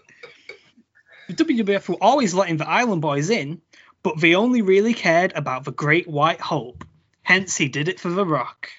WWF 1.29 1.87
were 1.91 1.99
always 2.01 2.33
letting 2.33 2.57
the 2.57 2.67
Island 2.67 3.03
Boys 3.03 3.29
in, 3.29 3.61
but 4.03 4.19
they 4.19 4.35
only 4.35 4.63
really 4.63 4.95
cared 4.95 5.35
about 5.35 5.65
the 5.65 5.73
Great 5.73 6.09
White 6.09 6.41
Hope. 6.41 6.87
Hence, 7.21 7.59
he 7.59 7.69
did 7.69 7.89
it 7.89 8.01
for 8.01 8.09
The 8.09 8.25
Rock. 8.25 8.71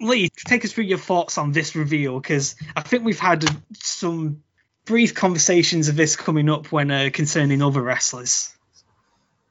Lee, 0.00 0.28
take 0.46 0.64
us 0.64 0.72
through 0.72 0.84
your 0.84 0.98
thoughts 0.98 1.38
on 1.38 1.50
this 1.50 1.74
reveal, 1.74 2.20
because 2.20 2.54
I 2.76 2.82
think 2.82 3.04
we've 3.04 3.18
had 3.18 3.44
some 3.74 4.44
brief 4.84 5.16
conversations 5.16 5.88
of 5.88 5.96
this 5.96 6.14
coming 6.14 6.48
up 6.48 6.70
when 6.70 6.88
uh, 6.92 7.10
concerning 7.12 7.62
other 7.62 7.82
wrestlers. 7.82 8.54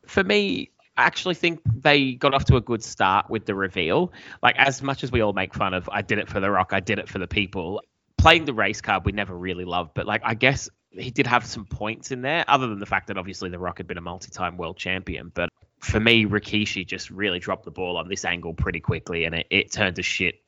for 0.08 0.24
me, 0.24 0.72
I 0.96 1.04
actually 1.04 1.36
think 1.36 1.60
they 1.66 2.14
got 2.14 2.34
off 2.34 2.46
to 2.46 2.56
a 2.56 2.62
good 2.62 2.82
start 2.82 3.30
with 3.30 3.46
the 3.46 3.56
reveal. 3.56 4.14
Like, 4.42 4.56
as 4.58 4.82
much 4.82 5.04
as 5.04 5.12
we 5.12 5.20
all 5.20 5.34
make 5.34 5.54
fun 5.54 5.74
of, 5.74 5.90
I 5.92 6.02
did 6.02 6.18
it 6.18 6.30
for 6.30 6.40
The 6.40 6.50
Rock, 6.50 6.70
I 6.72 6.80
did 6.80 6.98
it 6.98 7.10
for 7.10 7.20
the 7.20 7.28
people. 7.28 7.82
Playing 8.22 8.46
the 8.46 8.54
race 8.54 8.82
card, 8.82 9.04
we 9.06 9.12
never 9.12 9.36
really 9.36 9.66
loved, 9.66 9.92
but 9.96 10.06
like, 10.06 10.22
I 10.24 10.36
guess 10.36 10.70
he 10.92 11.10
did 11.10 11.26
have 11.28 11.46
some 11.46 11.66
points 11.66 12.12
in 12.12 12.22
there, 12.22 12.46
other 12.48 12.68
than 12.68 12.80
the 12.80 12.86
fact 12.86 13.08
that 13.08 13.18
obviously 13.18 13.50
The 13.50 13.58
Rock 13.58 13.80
had 13.80 13.88
been 13.88 13.98
a 13.98 14.02
multi 14.02 14.30
time 14.30 14.58
world 14.58 14.78
champion. 14.78 15.32
But 15.34 15.50
for 15.80 16.00
me, 16.00 16.26
Rikishi 16.26 16.86
just 16.86 17.10
really 17.10 17.40
dropped 17.40 17.66
the 17.66 17.72
ball 17.72 17.98
on 17.98 18.08
this 18.08 18.26
angle 18.26 18.54
pretty 18.54 18.80
quickly, 18.80 19.26
and 19.26 19.36
it, 19.36 19.48
it 19.50 19.72
turned 19.72 19.96
to 19.96 20.04
shit 20.04 20.42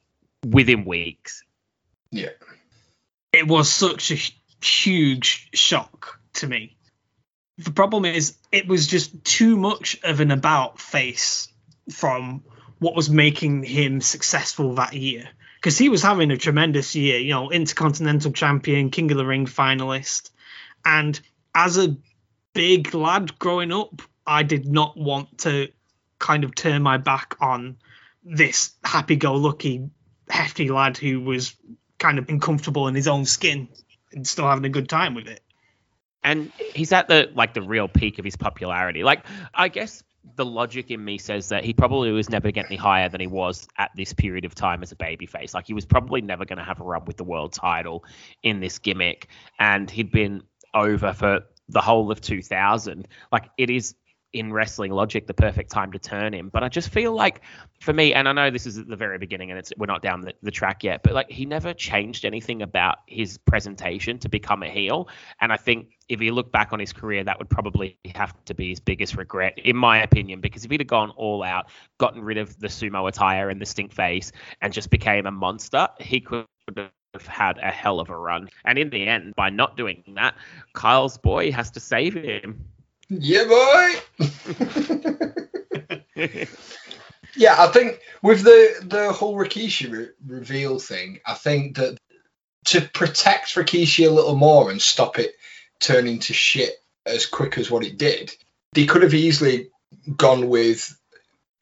within 0.48 0.86
weeks. 0.86 1.44
Yeah. 2.12 2.30
It 3.32 3.48
was 3.48 3.72
such 3.72 4.12
a 4.12 4.18
huge 4.64 5.50
shock 5.54 6.20
to 6.34 6.48
me. 6.48 6.78
The 7.58 7.72
problem 7.72 8.06
is, 8.06 8.38
it 8.52 8.68
was 8.68 8.86
just 8.88 9.24
too 9.24 9.58
much 9.58 10.00
of 10.04 10.20
an 10.20 10.32
about 10.32 10.80
face 10.80 11.48
from 11.92 12.44
what 12.80 12.96
was 12.96 13.10
making 13.10 13.64
him 13.64 14.02
successful 14.02 14.76
that 14.76 14.94
year. 14.94 15.30
Because 15.64 15.78
he 15.78 15.88
was 15.88 16.02
having 16.02 16.30
a 16.30 16.36
tremendous 16.36 16.94
year, 16.94 17.20
you 17.20 17.30
know, 17.30 17.50
Intercontinental 17.50 18.34
Champion, 18.34 18.90
King 18.90 19.10
of 19.12 19.18
the 19.18 19.26
Ring 19.26 19.46
finalist. 19.46 20.30
And 20.84 21.18
as 21.56 21.78
a 21.78 21.96
big 22.52 22.94
lad 22.94 23.40
growing 23.40 23.72
up, 23.72 24.02
I 24.28 24.44
did 24.44 24.68
not 24.68 24.98
want 24.98 25.38
to 25.40 25.70
kind 26.20 26.44
of 26.44 26.54
turn 26.54 26.82
my 26.82 26.98
back 26.98 27.38
on 27.40 27.78
this 28.26 28.74
happy 28.84 29.16
go 29.16 29.36
lucky, 29.36 29.90
hefty 30.30 30.70
lad 30.70 30.98
who 30.98 31.22
was 31.22 31.56
kind 31.98 32.20
of 32.20 32.28
uncomfortable 32.28 32.90
in 32.90 32.96
his 32.96 33.08
own 33.08 33.24
skin 33.24 33.70
and 34.12 34.28
still 34.28 34.46
having 34.46 34.66
a 34.66 34.70
good 34.70 34.90
time 34.90 35.16
with 35.16 35.28
it. 35.28 35.42
and 36.24 36.52
he's 36.74 36.92
at 36.92 37.08
the 37.08 37.30
like 37.36 37.54
the 37.54 37.62
real 37.62 37.88
peak 37.88 38.20
of 38.20 38.26
his 38.26 38.36
popularity. 38.36 39.04
Like 39.04 39.26
I 39.54 39.68
guess 39.68 40.04
the 40.36 40.46
logic 40.46 40.90
in 40.90 41.04
me 41.04 41.18
says 41.18 41.50
that 41.50 41.64
he 41.64 41.74
probably 41.74 42.12
was 42.12 42.30
never 42.30 42.52
getting 42.52 42.72
any 42.72 42.78
higher 42.78 43.10
than 43.10 43.20
he 43.22 43.28
was 43.28 43.68
at 43.78 43.92
this 43.96 44.14
period 44.14 44.46
of 44.46 44.56
time 44.56 44.82
as 44.82 44.92
a 44.92 44.96
babyface. 44.96 45.54
Like 45.54 45.68
he 45.68 45.74
was 45.74 45.86
probably 45.86 46.22
never 46.22 46.46
going 46.46 46.58
to 46.58 46.64
have 46.64 46.80
a 46.80 46.84
run 46.84 47.06
with 47.06 47.18
the 47.18 47.24
world 47.24 47.54
title 47.54 48.06
in 48.42 48.60
this 48.60 48.80
gimmick, 48.80 49.28
and 49.60 49.90
he'd 49.90 50.12
been 50.12 50.44
over 50.74 51.14
for 51.14 51.42
the 51.70 51.82
whole 51.82 52.12
of 52.12 52.22
2000. 52.22 53.08
Like 53.32 53.50
it 53.58 53.70
is 53.70 53.96
in 54.34 54.52
wrestling 54.52 54.92
logic 54.92 55.28
the 55.28 55.34
perfect 55.34 55.72
time 55.72 55.92
to 55.92 56.00
turn 56.00 56.34
him. 56.34 56.50
But 56.50 56.64
I 56.64 56.70
just 56.70 56.90
feel 56.90 57.14
like 57.14 57.42
for 57.80 57.94
me, 57.94 58.14
and 58.14 58.28
I 58.28 58.34
know 58.34 58.50
this 58.50 58.66
is 58.66 58.78
at 58.78 58.88
the 58.88 58.96
very 58.96 59.18
beginning 59.18 59.52
and 59.52 59.60
it's 59.60 59.72
we're 59.78 59.86
not 59.86 60.02
down 60.02 60.22
the, 60.22 60.34
the 60.42 60.52
track 60.52 60.84
yet, 60.84 61.04
but 61.04 61.14
like 61.14 61.30
he 61.30 61.46
never 61.46 61.74
changed 61.74 62.26
anything 62.26 62.62
about 62.62 63.00
his 63.08 63.38
presentation 63.38 64.20
to 64.20 64.30
become 64.30 64.64
a 64.64 64.70
heel. 64.70 65.08
And 65.40 65.54
I 65.54 65.58
think 65.58 65.98
if 66.10 66.22
you 66.22 66.34
look 66.34 66.52
back 66.52 66.74
on 66.74 66.80
his 66.80 66.92
career, 66.92 67.24
that 67.24 67.38
would 67.38 67.50
probably 67.50 67.98
have 68.16 68.34
to 68.46 68.54
be 68.54 68.70
his 68.70 68.80
biggest 68.80 69.16
regret, 69.16 69.58
in 69.58 69.78
my 69.78 70.02
opinion, 70.02 70.42
because 70.42 70.66
if 70.66 70.72
he'd 70.72 70.82
have 70.82 70.88
gone 70.88 71.12
all 71.12 71.44
out, 71.44 71.68
gotten 71.98 72.22
rid 72.22 72.38
of 72.38 72.60
the 72.60 72.68
sumo 72.68 73.08
attire 73.08 73.50
and 73.50 73.62
the 73.62 73.66
stink 73.66 73.94
face, 73.94 74.32
and 74.62 74.74
just 74.74 74.90
became 74.90 75.26
a 75.26 75.32
monster, 75.32 75.88
he 76.00 76.20
could 76.20 76.46
have 76.76 77.28
had 77.28 77.58
a 77.60 77.72
hell 77.72 78.00
of 78.00 78.10
a 78.10 78.18
run. 78.18 78.50
And 78.66 78.78
in 78.78 78.90
the 78.90 79.08
end, 79.08 79.36
by 79.36 79.50
not 79.50 79.78
doing 79.78 80.04
that, 80.16 80.36
Kyle's 80.74 81.18
boy 81.18 81.52
has 81.52 81.72
to 81.72 81.80
save 81.80 82.16
him. 82.16 82.66
Yeah, 83.20 83.46
boy. 83.46 83.96
yeah, 87.36 87.56
I 87.58 87.68
think 87.68 88.00
with 88.22 88.44
the 88.44 88.76
the 88.82 89.12
whole 89.12 89.36
Rikishi 89.36 89.92
re- 89.92 90.10
reveal 90.26 90.80
thing, 90.80 91.20
I 91.26 91.34
think 91.34 91.78
that 91.78 91.98
to 92.66 92.82
protect 92.82 93.56
Rikishi 93.56 94.08
a 94.08 94.12
little 94.12 94.36
more 94.36 94.72
and 94.72 94.82
stop 94.82 95.20
it 95.20 95.34
turning 95.80 96.20
to 96.20 96.34
shit 96.34 96.74
as 97.06 97.26
quick 97.26 97.58
as 97.58 97.70
what 97.70 97.84
it 97.84 97.98
did, 97.98 98.34
they 98.74 98.86
could 98.86 99.04
have 99.04 99.14
easily 99.14 99.70
gone 100.16 100.48
with 100.48 100.98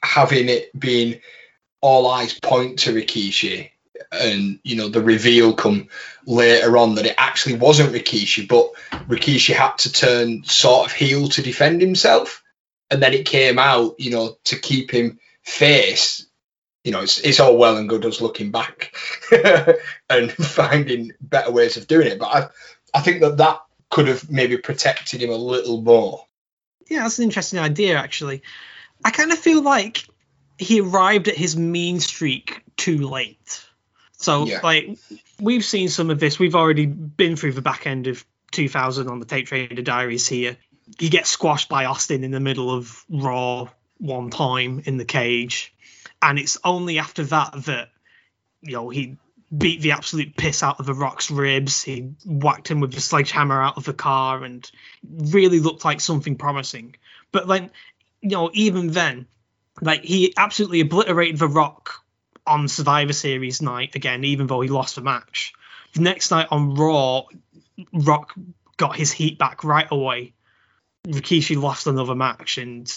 having 0.02 0.48
it 0.48 0.70
being 0.78 1.20
all 1.80 2.10
eyes 2.10 2.38
point 2.40 2.78
to 2.80 2.94
Rikishi 2.94 3.71
and 4.12 4.58
you 4.62 4.76
know 4.76 4.88
the 4.88 5.02
reveal 5.02 5.54
come 5.54 5.88
later 6.26 6.76
on 6.76 6.96
that 6.96 7.06
it 7.06 7.14
actually 7.18 7.56
wasn't 7.56 7.92
Rikishi, 7.92 8.46
but 8.46 8.72
Rikishi 9.08 9.54
had 9.54 9.78
to 9.78 9.92
turn 9.92 10.44
sort 10.44 10.86
of 10.86 10.92
heel 10.92 11.28
to 11.28 11.42
defend 11.42 11.80
himself, 11.80 12.42
and 12.90 13.02
then 13.02 13.12
it 13.12 13.26
came 13.26 13.58
out, 13.58 13.98
you 13.98 14.10
know, 14.10 14.36
to 14.44 14.58
keep 14.58 14.90
him 14.90 15.18
face. 15.42 16.26
You 16.84 16.92
know, 16.92 17.00
it's 17.00 17.18
it's 17.18 17.40
all 17.40 17.56
well 17.56 17.76
and 17.76 17.88
good 17.88 18.04
us 18.04 18.20
looking 18.20 18.50
back 18.50 18.94
and 20.10 20.32
finding 20.32 21.12
better 21.20 21.50
ways 21.50 21.76
of 21.76 21.86
doing 21.86 22.08
it, 22.08 22.18
but 22.18 22.26
I 22.26 22.48
I 22.94 23.00
think 23.00 23.20
that 23.20 23.38
that 23.38 23.60
could 23.90 24.08
have 24.08 24.30
maybe 24.30 24.56
protected 24.56 25.22
him 25.22 25.30
a 25.30 25.36
little 25.36 25.82
more. 25.82 26.26
Yeah, 26.88 27.02
that's 27.02 27.18
an 27.18 27.24
interesting 27.24 27.58
idea, 27.58 27.96
actually. 27.96 28.42
I 29.04 29.10
kind 29.10 29.32
of 29.32 29.38
feel 29.38 29.62
like 29.62 30.04
he 30.58 30.80
arrived 30.80 31.28
at 31.28 31.36
his 31.36 31.56
mean 31.56 32.00
streak 32.00 32.62
too 32.76 33.08
late. 33.08 33.64
So, 34.22 34.46
Yeah. 34.46 34.60
like, 34.62 34.98
we've 35.40 35.64
seen 35.64 35.88
some 35.88 36.10
of 36.10 36.20
this. 36.20 36.38
We've 36.38 36.54
already 36.54 36.86
been 36.86 37.36
through 37.36 37.52
the 37.52 37.62
back 37.62 37.86
end 37.86 38.06
of 38.06 38.24
2000 38.52 39.08
on 39.08 39.18
the 39.18 39.26
Tape 39.26 39.46
Trader 39.46 39.82
Diaries 39.82 40.26
here. 40.26 40.56
He 40.98 41.08
gets 41.08 41.30
squashed 41.30 41.68
by 41.68 41.86
Austin 41.86 42.22
in 42.24 42.30
the 42.30 42.40
middle 42.40 42.70
of 42.70 43.04
Raw 43.08 43.68
one 43.98 44.30
time 44.30 44.82
in 44.84 44.96
the 44.96 45.04
cage. 45.04 45.72
And 46.20 46.38
it's 46.38 46.58
only 46.64 46.98
after 46.98 47.24
that 47.24 47.64
that, 47.64 47.88
you 48.62 48.72
know, 48.72 48.88
he 48.90 49.16
beat 49.56 49.80
the 49.82 49.92
absolute 49.92 50.36
piss 50.36 50.62
out 50.62 50.80
of 50.80 50.86
the 50.86 50.94
Rock's 50.94 51.30
ribs. 51.30 51.82
He 51.82 52.12
whacked 52.24 52.68
him 52.68 52.80
with 52.80 52.92
the 52.92 53.00
sledgehammer 53.00 53.60
out 53.60 53.76
of 53.76 53.84
the 53.84 53.92
car 53.92 54.44
and 54.44 54.70
really 55.02 55.60
looked 55.60 55.84
like 55.84 56.00
something 56.00 56.36
promising. 56.36 56.94
But 57.32 57.48
then, 57.48 57.70
you 58.20 58.30
know, 58.30 58.50
even 58.54 58.88
then, 58.92 59.26
like 59.80 60.04
he 60.04 60.32
absolutely 60.36 60.80
obliterated 60.80 61.38
the 61.38 61.48
Rock 61.48 62.01
on 62.46 62.68
Survivor 62.68 63.12
Series 63.12 63.62
night 63.62 63.94
again, 63.94 64.24
even 64.24 64.46
though 64.46 64.60
he 64.60 64.68
lost 64.68 64.96
the 64.96 65.02
match. 65.02 65.52
The 65.94 66.00
next 66.00 66.30
night 66.30 66.48
on 66.50 66.74
Raw, 66.74 67.24
Rock 67.92 68.34
got 68.76 68.96
his 68.96 69.12
heat 69.12 69.38
back 69.38 69.64
right 69.64 69.86
away. 69.90 70.32
Rikishi 71.06 71.60
lost 71.60 71.86
another 71.86 72.14
match 72.14 72.58
and 72.58 72.90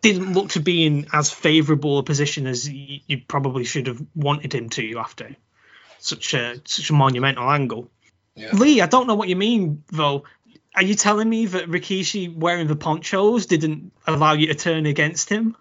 didn't 0.00 0.32
look 0.32 0.50
to 0.50 0.60
be 0.60 0.84
in 0.84 1.06
as 1.12 1.30
favourable 1.30 1.98
a 1.98 2.02
position 2.02 2.46
as 2.46 2.68
you 2.68 3.20
probably 3.28 3.64
should 3.64 3.86
have 3.86 4.02
wanted 4.14 4.54
him 4.54 4.68
to 4.70 4.98
after 4.98 5.36
such 5.98 6.34
a 6.34 6.60
such 6.64 6.90
a 6.90 6.92
monumental 6.92 7.48
angle. 7.48 7.88
Yeah. 8.34 8.52
Lee, 8.52 8.80
I 8.80 8.86
don't 8.86 9.06
know 9.06 9.14
what 9.14 9.28
you 9.28 9.36
mean 9.36 9.84
though. 9.92 10.24
Are 10.74 10.82
you 10.82 10.94
telling 10.94 11.28
me 11.28 11.46
that 11.46 11.68
Rikishi 11.68 12.34
wearing 12.34 12.66
the 12.66 12.76
ponchos 12.76 13.46
didn't 13.46 13.92
allow 14.06 14.32
you 14.32 14.46
to 14.48 14.54
turn 14.54 14.86
against 14.86 15.28
him? 15.28 15.54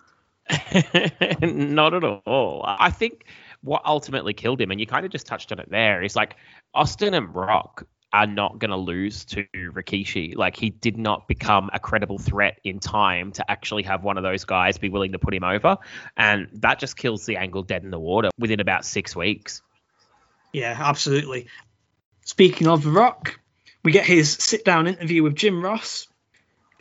Not 1.41 1.93
at 1.93 2.03
all. 2.03 2.63
I 2.65 2.89
think 2.89 3.25
what 3.61 3.83
ultimately 3.85 4.33
killed 4.33 4.59
him, 4.59 4.71
and 4.71 4.79
you 4.79 4.87
kind 4.87 5.05
of 5.05 5.11
just 5.11 5.25
touched 5.25 5.51
on 5.51 5.59
it 5.59 5.69
there, 5.69 6.03
is 6.03 6.15
like 6.15 6.35
Austin 6.73 7.13
and 7.13 7.33
Rock 7.33 7.85
are 8.13 8.27
not 8.27 8.59
going 8.59 8.71
to 8.71 8.77
lose 8.77 9.23
to 9.25 9.45
Rikishi. 9.55 10.35
Like 10.35 10.57
he 10.57 10.69
did 10.69 10.97
not 10.97 11.27
become 11.27 11.69
a 11.73 11.79
credible 11.79 12.17
threat 12.17 12.59
in 12.63 12.79
time 12.79 13.31
to 13.33 13.49
actually 13.49 13.83
have 13.83 14.03
one 14.03 14.17
of 14.17 14.23
those 14.23 14.43
guys 14.43 14.77
be 14.77 14.89
willing 14.89 15.13
to 15.13 15.19
put 15.19 15.33
him 15.33 15.43
over, 15.43 15.77
and 16.17 16.49
that 16.53 16.79
just 16.79 16.97
kills 16.97 17.25
the 17.25 17.37
angle 17.37 17.63
dead 17.63 17.83
in 17.83 17.91
the 17.91 17.99
water 17.99 18.29
within 18.37 18.59
about 18.59 18.85
six 18.85 19.15
weeks. 19.15 19.61
Yeah, 20.51 20.75
absolutely. 20.77 21.47
Speaking 22.25 22.67
of 22.67 22.83
The 22.83 22.91
Rock, 22.91 23.39
we 23.83 23.91
get 23.91 24.05
his 24.05 24.31
sit 24.33 24.65
down 24.65 24.87
interview 24.87 25.23
with 25.23 25.35
Jim 25.35 25.63
Ross. 25.63 26.07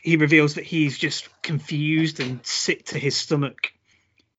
He 0.03 0.17
reveals 0.17 0.55
that 0.55 0.65
he's 0.65 0.99
just 0.99 1.29
confused 1.43 2.21
and 2.21 2.45
sick 2.45 2.87
to 2.87 2.99
his 2.99 3.17
stomach. 3.17 3.73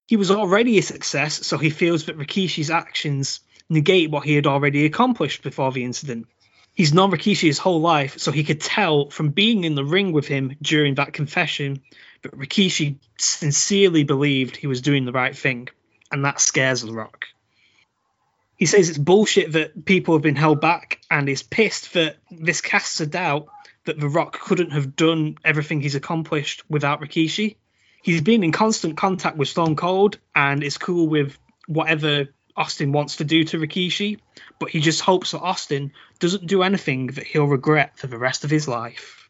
He 0.08 0.17
was 0.17 0.32
already 0.32 0.78
a 0.78 0.82
success, 0.82 1.45
so 1.45 1.58
he 1.58 1.69
feels 1.69 2.06
that 2.06 2.17
Rikishi's 2.17 2.71
actions 2.71 3.39
negate 3.69 4.12
what 4.12 4.26
he 4.26 4.36
had 4.36 4.47
already 4.47 4.86
accomplished 4.86 5.43
before 5.43 5.71
the 5.71 5.84
incident. 5.84 6.28
He's 6.74 6.93
known 6.93 7.12
Rikishi 7.12 7.47
his 7.47 7.60
whole 7.60 7.82
life, 7.82 8.17
so 8.17 8.32
he 8.32 8.43
could 8.43 8.62
tell 8.62 9.10
from 9.10 9.30
being 9.30 9.63
in 9.63 9.76
the 9.76 9.86
ring 9.86 10.13
with 10.13 10.28
him 10.28 10.56
during 10.62 10.95
that 10.95 11.13
confession 11.13 11.82
that 12.24 12.38
Rikishi 12.38 12.97
sincerely 13.17 14.04
believed 14.04 14.56
he 14.56 14.67
was 14.67 14.82
doing 14.82 15.06
the 15.06 15.12
right 15.12 15.36
thing, 15.36 15.69
and 16.12 16.26
that 16.26 16.41
scares 16.41 16.82
The 16.82 16.93
Rock. 16.93 17.26
He 18.56 18.65
says 18.65 18.89
it's 18.89 18.97
bullshit 18.97 19.54
that 19.54 19.86
people 19.86 20.15
have 20.15 20.21
been 20.21 20.36
held 20.36 20.62
back 20.62 21.02
and 21.10 21.28
is 21.28 21.43
pissed 21.43 21.93
that 21.93 22.17
this 22.30 22.62
casts 22.62 23.00
a 23.02 23.08
doubt 23.08 23.47
that 23.86 24.00
The 24.00 24.10
Rock 24.10 24.39
couldn't 24.39 24.72
have 24.72 24.96
done 24.96 25.38
everything 25.44 25.82
he's 25.82 25.96
accomplished 25.96 26.63
without 26.70 27.02
Rikishi. 27.02 27.56
He's 28.04 28.22
been 28.22 28.44
in 28.44 28.52
constant 28.52 28.98
contact 28.98 29.38
with 29.38 29.48
Stone 29.48 29.76
Cold 29.76 30.17
and 30.36 30.63
is 30.63 30.78
cool 30.78 31.08
with 31.08 31.38
whatever 31.67 32.28
Austin 32.56 32.91
wants 32.91 33.17
to 33.17 33.24
do 33.24 33.44
to 33.46 33.58
Rikishi, 33.58 34.20
but 34.60 34.70
he 34.70 34.80
just 34.80 35.02
hopes 35.02 35.32
that 35.32 35.39
Austin 35.39 35.94
doesn't 36.20 36.48
do 36.48 36.63
anything 36.63 37.08
that 37.08 37.26
he'll 37.26 37.46
regret 37.46 37.98
for 37.98 38.08
the 38.08 38.17
rest 38.17 38.44
of 38.44 38.50
his 38.50 38.67
life. 38.67 39.30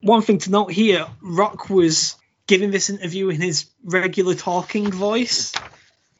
One 0.00 0.22
thing 0.22 0.38
to 0.38 0.50
note 0.50 0.72
here 0.72 1.06
Rock 1.20 1.70
was 1.70 2.16
giving 2.46 2.70
this 2.70 2.90
interview 2.90 3.28
in 3.28 3.40
his 3.40 3.66
regular 3.84 4.34
talking 4.34 4.90
voice. 4.90 5.52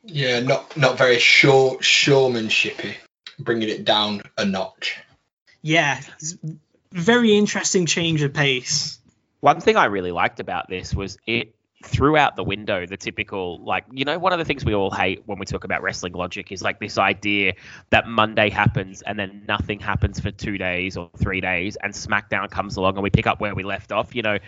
Yeah, 0.04 0.40
not 0.40 0.76
not 0.76 0.98
very 0.98 1.18
show 1.18 1.78
showmanshipy, 1.80 2.94
bringing 3.38 3.68
it 3.68 3.84
down 3.84 4.22
a 4.38 4.44
notch. 4.44 4.98
Yeah, 5.62 6.00
very 6.92 7.36
interesting 7.36 7.86
change 7.86 8.22
of 8.22 8.32
pace. 8.32 8.98
One 9.40 9.60
thing 9.60 9.76
I 9.76 9.86
really 9.86 10.12
liked 10.12 10.40
about 10.40 10.68
this 10.68 10.94
was 10.94 11.18
it 11.26 11.54
threw 11.84 12.16
out 12.16 12.36
the 12.36 12.44
window 12.44 12.86
the 12.86 12.96
typical 12.96 13.62
like 13.64 13.84
you 13.90 14.04
know 14.04 14.18
one 14.18 14.32
of 14.32 14.38
the 14.38 14.44
things 14.44 14.64
we 14.64 14.74
all 14.74 14.90
hate 14.90 15.22
when 15.26 15.38
we 15.38 15.44
talk 15.44 15.64
about 15.64 15.82
wrestling 15.82 16.12
logic 16.12 16.52
is 16.52 16.62
like 16.62 16.78
this 16.78 16.96
idea 16.96 17.54
that 17.90 18.06
Monday 18.06 18.50
happens 18.50 19.02
and 19.02 19.18
then 19.18 19.44
nothing 19.48 19.80
happens 19.80 20.20
for 20.20 20.30
2 20.30 20.58
days 20.58 20.96
or 20.96 21.10
3 21.16 21.40
days 21.40 21.76
and 21.82 21.92
SmackDown 21.92 22.48
comes 22.50 22.76
along 22.76 22.94
and 22.94 23.02
we 23.02 23.10
pick 23.10 23.26
up 23.26 23.40
where 23.40 23.54
we 23.54 23.64
left 23.64 23.90
off 23.90 24.14
you 24.14 24.22
know 24.22 24.38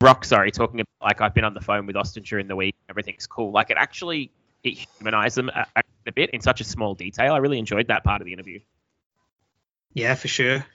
brock 0.00 0.24
sorry 0.24 0.50
talking 0.50 0.80
about 0.80 0.88
like 1.00 1.20
I've 1.20 1.34
been 1.34 1.44
on 1.44 1.54
the 1.54 1.60
phone 1.60 1.86
with 1.86 1.96
Austin 1.96 2.24
during 2.24 2.48
the 2.48 2.56
week 2.56 2.74
everything's 2.88 3.28
cool 3.28 3.52
like 3.52 3.70
it 3.70 3.76
actually 3.76 4.32
it 4.64 4.86
humanized 4.98 5.36
them 5.36 5.50
a, 5.50 5.66
a 6.06 6.12
bit 6.12 6.30
in 6.30 6.40
such 6.40 6.60
a 6.60 6.64
small 6.64 6.94
detail 6.94 7.32
I 7.32 7.38
really 7.38 7.60
enjoyed 7.60 7.86
that 7.88 8.02
part 8.02 8.20
of 8.20 8.24
the 8.24 8.32
interview 8.32 8.58
Yeah, 9.94 10.14
for 10.16 10.28
sure. 10.28 10.66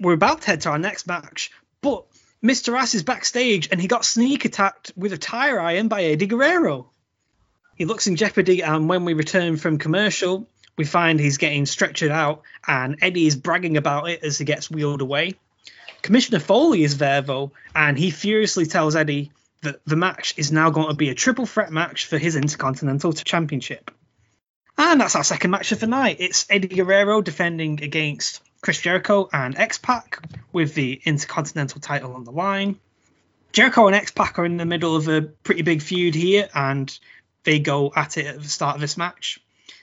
We're 0.00 0.14
about 0.14 0.42
to 0.42 0.46
head 0.46 0.60
to 0.62 0.70
our 0.70 0.78
next 0.78 1.06
match, 1.06 1.50
but 1.80 2.04
Mr. 2.42 2.76
Ass 2.76 2.94
is 2.94 3.02
backstage 3.02 3.68
and 3.70 3.80
he 3.80 3.86
got 3.86 4.04
sneak 4.04 4.44
attacked 4.44 4.92
with 4.96 5.12
a 5.12 5.18
tire 5.18 5.60
iron 5.60 5.88
by 5.88 6.02
Eddie 6.04 6.26
Guerrero. 6.26 6.90
He 7.76 7.84
looks 7.84 8.06
in 8.06 8.16
jeopardy, 8.16 8.62
and 8.62 8.88
when 8.88 9.04
we 9.04 9.14
return 9.14 9.56
from 9.56 9.78
commercial, 9.78 10.48
we 10.76 10.84
find 10.84 11.18
he's 11.18 11.38
getting 11.38 11.64
stretchered 11.64 12.10
out, 12.10 12.42
and 12.66 12.98
Eddie 13.00 13.26
is 13.26 13.36
bragging 13.36 13.76
about 13.76 14.08
it 14.08 14.22
as 14.22 14.38
he 14.38 14.44
gets 14.44 14.70
wheeled 14.70 15.00
away. 15.00 15.34
Commissioner 16.02 16.40
Foley 16.40 16.82
is 16.82 16.98
there 16.98 17.22
though, 17.22 17.52
and 17.74 17.96
he 17.96 18.10
furiously 18.10 18.66
tells 18.66 18.96
Eddie 18.96 19.30
that 19.62 19.80
the 19.86 19.96
match 19.96 20.34
is 20.36 20.50
now 20.50 20.70
going 20.70 20.88
to 20.88 20.94
be 20.94 21.08
a 21.08 21.14
triple 21.14 21.46
threat 21.46 21.70
match 21.70 22.06
for 22.06 22.18
his 22.18 22.34
Intercontinental 22.34 23.12
Championship. 23.12 23.90
And 24.76 25.00
that's 25.00 25.14
our 25.14 25.24
second 25.24 25.52
match 25.52 25.70
of 25.70 25.80
the 25.80 25.86
night. 25.86 26.16
It's 26.18 26.46
Eddie 26.50 26.68
Guerrero 26.68 27.22
defending 27.22 27.82
against 27.82 28.42
Chris 28.62 28.80
Jericho 28.80 29.28
and 29.32 29.58
X 29.58 29.76
Pac 29.78 30.24
with 30.52 30.74
the 30.74 31.02
Intercontinental 31.04 31.80
title 31.80 32.14
on 32.14 32.22
the 32.22 32.30
line. 32.30 32.78
Jericho 33.50 33.88
and 33.88 33.96
X 33.96 34.12
Pac 34.12 34.38
are 34.38 34.46
in 34.46 34.56
the 34.56 34.64
middle 34.64 34.94
of 34.94 35.08
a 35.08 35.20
pretty 35.20 35.62
big 35.62 35.82
feud 35.82 36.14
here, 36.14 36.48
and 36.54 36.96
they 37.42 37.58
go 37.58 37.92
at 37.94 38.16
it 38.16 38.26
at 38.26 38.40
the 38.40 38.48
start 38.48 38.76
of 38.76 38.80
this 38.80 38.96
match. 38.96 39.40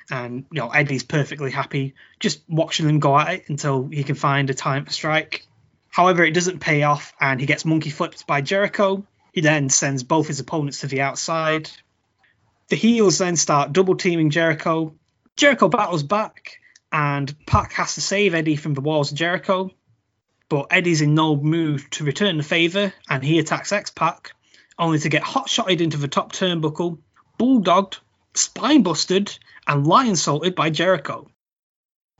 And 0.10 0.46
you 0.52 0.62
know 0.62 0.70
Eddie's 0.70 1.04
perfectly 1.04 1.52
happy 1.52 1.94
just 2.20 2.42
watching 2.48 2.88
them 2.88 3.00
go 3.00 3.16
at 3.20 3.34
it 3.34 3.50
until 3.50 3.88
he 3.90 4.04
can 4.04 4.16
find 4.16 4.50
a 4.50 4.54
time 4.54 4.86
to 4.86 4.92
strike. 4.92 5.46
However, 5.90 6.24
it 6.24 6.32
doesn't 6.32 6.60
pay 6.60 6.84
off, 6.84 7.14
and 7.20 7.40
he 7.40 7.46
gets 7.46 7.66
monkey 7.66 7.90
flipped 7.90 8.26
by 8.26 8.40
Jericho. 8.40 9.06
He 9.34 9.42
then 9.42 9.70
sends 9.70 10.04
both 10.04 10.28
his 10.28 10.40
opponents 10.40 10.80
to 10.80 10.88
the 10.88 11.02
outside. 11.02 11.70
The 12.70 12.78
heels 12.78 13.18
then 13.18 13.36
start 13.36 13.74
double 13.74 13.96
teaming 13.96 14.30
Jericho. 14.30 14.96
Jericho 15.36 15.68
battles 15.68 16.04
back, 16.04 16.60
and 16.92 17.36
Pac 17.46 17.74
has 17.74 17.96
to 17.96 18.02
save 18.02 18.34
Eddie 18.34 18.56
from 18.56 18.74
the 18.74 18.82
walls 18.82 19.12
of 19.12 19.18
Jericho. 19.18 19.72
But 20.50 20.68
Eddie's 20.72 21.02
in 21.02 21.14
no 21.14 21.36
mood 21.36 21.84
to 21.92 22.04
return 22.04 22.38
the 22.38 22.44
favour, 22.44 22.94
and 23.08 23.24
he 23.24 23.38
attacks 23.38 23.72
X 23.72 23.92
Pac, 23.92 24.34
only 24.78 25.00
to 25.00 25.10
get 25.10 25.22
hot 25.22 25.50
shotted 25.50 25.82
into 25.82 25.98
the 25.98 26.08
top 26.08 26.34
turnbuckle, 26.34 27.00
bulldogged, 27.38 28.00
spine 28.34 28.82
busted, 28.82 29.38
and 29.68 29.86
lionsaulted 29.86 30.56
by 30.56 30.72
Jericho. 30.72 31.30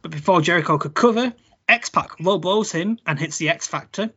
But 0.02 0.12
before 0.12 0.42
Jericho 0.42 0.78
could 0.78 0.94
cover, 0.94 1.34
X 1.68 1.90
Pac 1.90 2.20
low 2.20 2.38
blows 2.38 2.72
him 2.72 3.00
and 3.06 3.20
hits 3.20 3.38
the 3.38 3.50
X 3.50 3.68
Factor. 3.68 4.12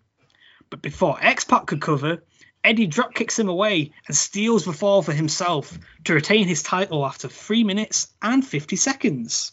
But 0.68 0.82
before 0.82 1.18
X 1.20 1.44
Pac 1.44 1.66
could 1.66 1.80
cover, 1.80 2.22
Eddie 2.64 2.86
drop 2.86 3.14
kicks 3.14 3.38
him 3.38 3.48
away 3.48 3.92
and 4.06 4.16
steals 4.16 4.64
the 4.64 4.72
fall 4.72 5.02
for 5.02 5.12
himself 5.12 5.76
to 6.04 6.14
retain 6.14 6.46
his 6.46 6.62
title 6.62 7.04
after 7.04 7.28
3 7.28 7.64
minutes 7.64 8.08
and 8.20 8.46
50 8.46 8.76
seconds. 8.76 9.52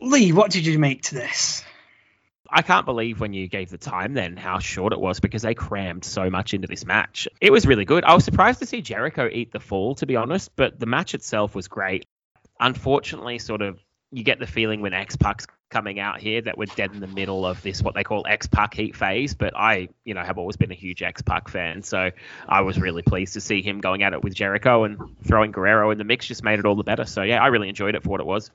Lee, 0.00 0.32
what 0.32 0.50
did 0.50 0.66
you 0.66 0.78
make 0.78 1.02
to 1.02 1.14
this? 1.14 1.64
I 2.50 2.62
can't 2.62 2.86
believe 2.86 3.20
when 3.20 3.32
you 3.32 3.48
gave 3.48 3.70
the 3.70 3.78
time 3.78 4.14
then 4.14 4.36
how 4.36 4.60
short 4.60 4.92
it 4.92 5.00
was 5.00 5.20
because 5.20 5.42
they 5.42 5.54
crammed 5.54 6.04
so 6.04 6.30
much 6.30 6.54
into 6.54 6.68
this 6.68 6.86
match. 6.86 7.26
It 7.40 7.50
was 7.50 7.66
really 7.66 7.84
good. 7.84 8.04
I 8.04 8.14
was 8.14 8.24
surprised 8.24 8.60
to 8.60 8.66
see 8.66 8.82
Jericho 8.82 9.28
eat 9.30 9.52
the 9.52 9.60
fall, 9.60 9.94
to 9.96 10.06
be 10.06 10.16
honest, 10.16 10.54
but 10.54 10.78
the 10.78 10.86
match 10.86 11.14
itself 11.14 11.54
was 11.54 11.66
great. 11.68 12.06
Unfortunately, 12.60 13.38
sort 13.38 13.62
of, 13.62 13.80
you 14.12 14.22
get 14.22 14.38
the 14.38 14.46
feeling 14.46 14.80
when 14.80 14.92
X 14.92 15.16
Pac's 15.16 15.46
coming 15.68 15.98
out 15.98 16.20
here 16.20 16.40
that 16.40 16.56
we're 16.56 16.66
dead 16.66 16.92
in 16.92 17.00
the 17.00 17.08
middle 17.08 17.44
of 17.44 17.60
this 17.62 17.82
what 17.82 17.94
they 17.94 18.04
call 18.04 18.24
X 18.28 18.46
Pac 18.46 18.74
heat 18.74 18.94
phase. 18.94 19.34
But 19.34 19.56
I, 19.56 19.88
you 20.04 20.14
know, 20.14 20.22
have 20.22 20.38
always 20.38 20.56
been 20.56 20.70
a 20.70 20.76
huge 20.76 21.02
X 21.02 21.22
Pac 21.22 21.48
fan, 21.48 21.82
so 21.82 22.10
I 22.48 22.60
was 22.60 22.78
really 22.78 23.02
pleased 23.02 23.34
to 23.34 23.40
see 23.40 23.62
him 23.62 23.80
going 23.80 24.02
at 24.02 24.12
it 24.12 24.22
with 24.22 24.34
Jericho 24.34 24.84
and 24.84 25.16
throwing 25.24 25.50
Guerrero 25.50 25.90
in 25.90 25.98
the 25.98 26.04
mix 26.04 26.26
just 26.26 26.44
made 26.44 26.60
it 26.60 26.66
all 26.66 26.76
the 26.76 26.84
better. 26.84 27.04
So 27.04 27.22
yeah, 27.22 27.42
I 27.42 27.48
really 27.48 27.68
enjoyed 27.68 27.96
it 27.96 28.04
for 28.04 28.10
what 28.10 28.20
it 28.20 28.26
was. 28.26 28.50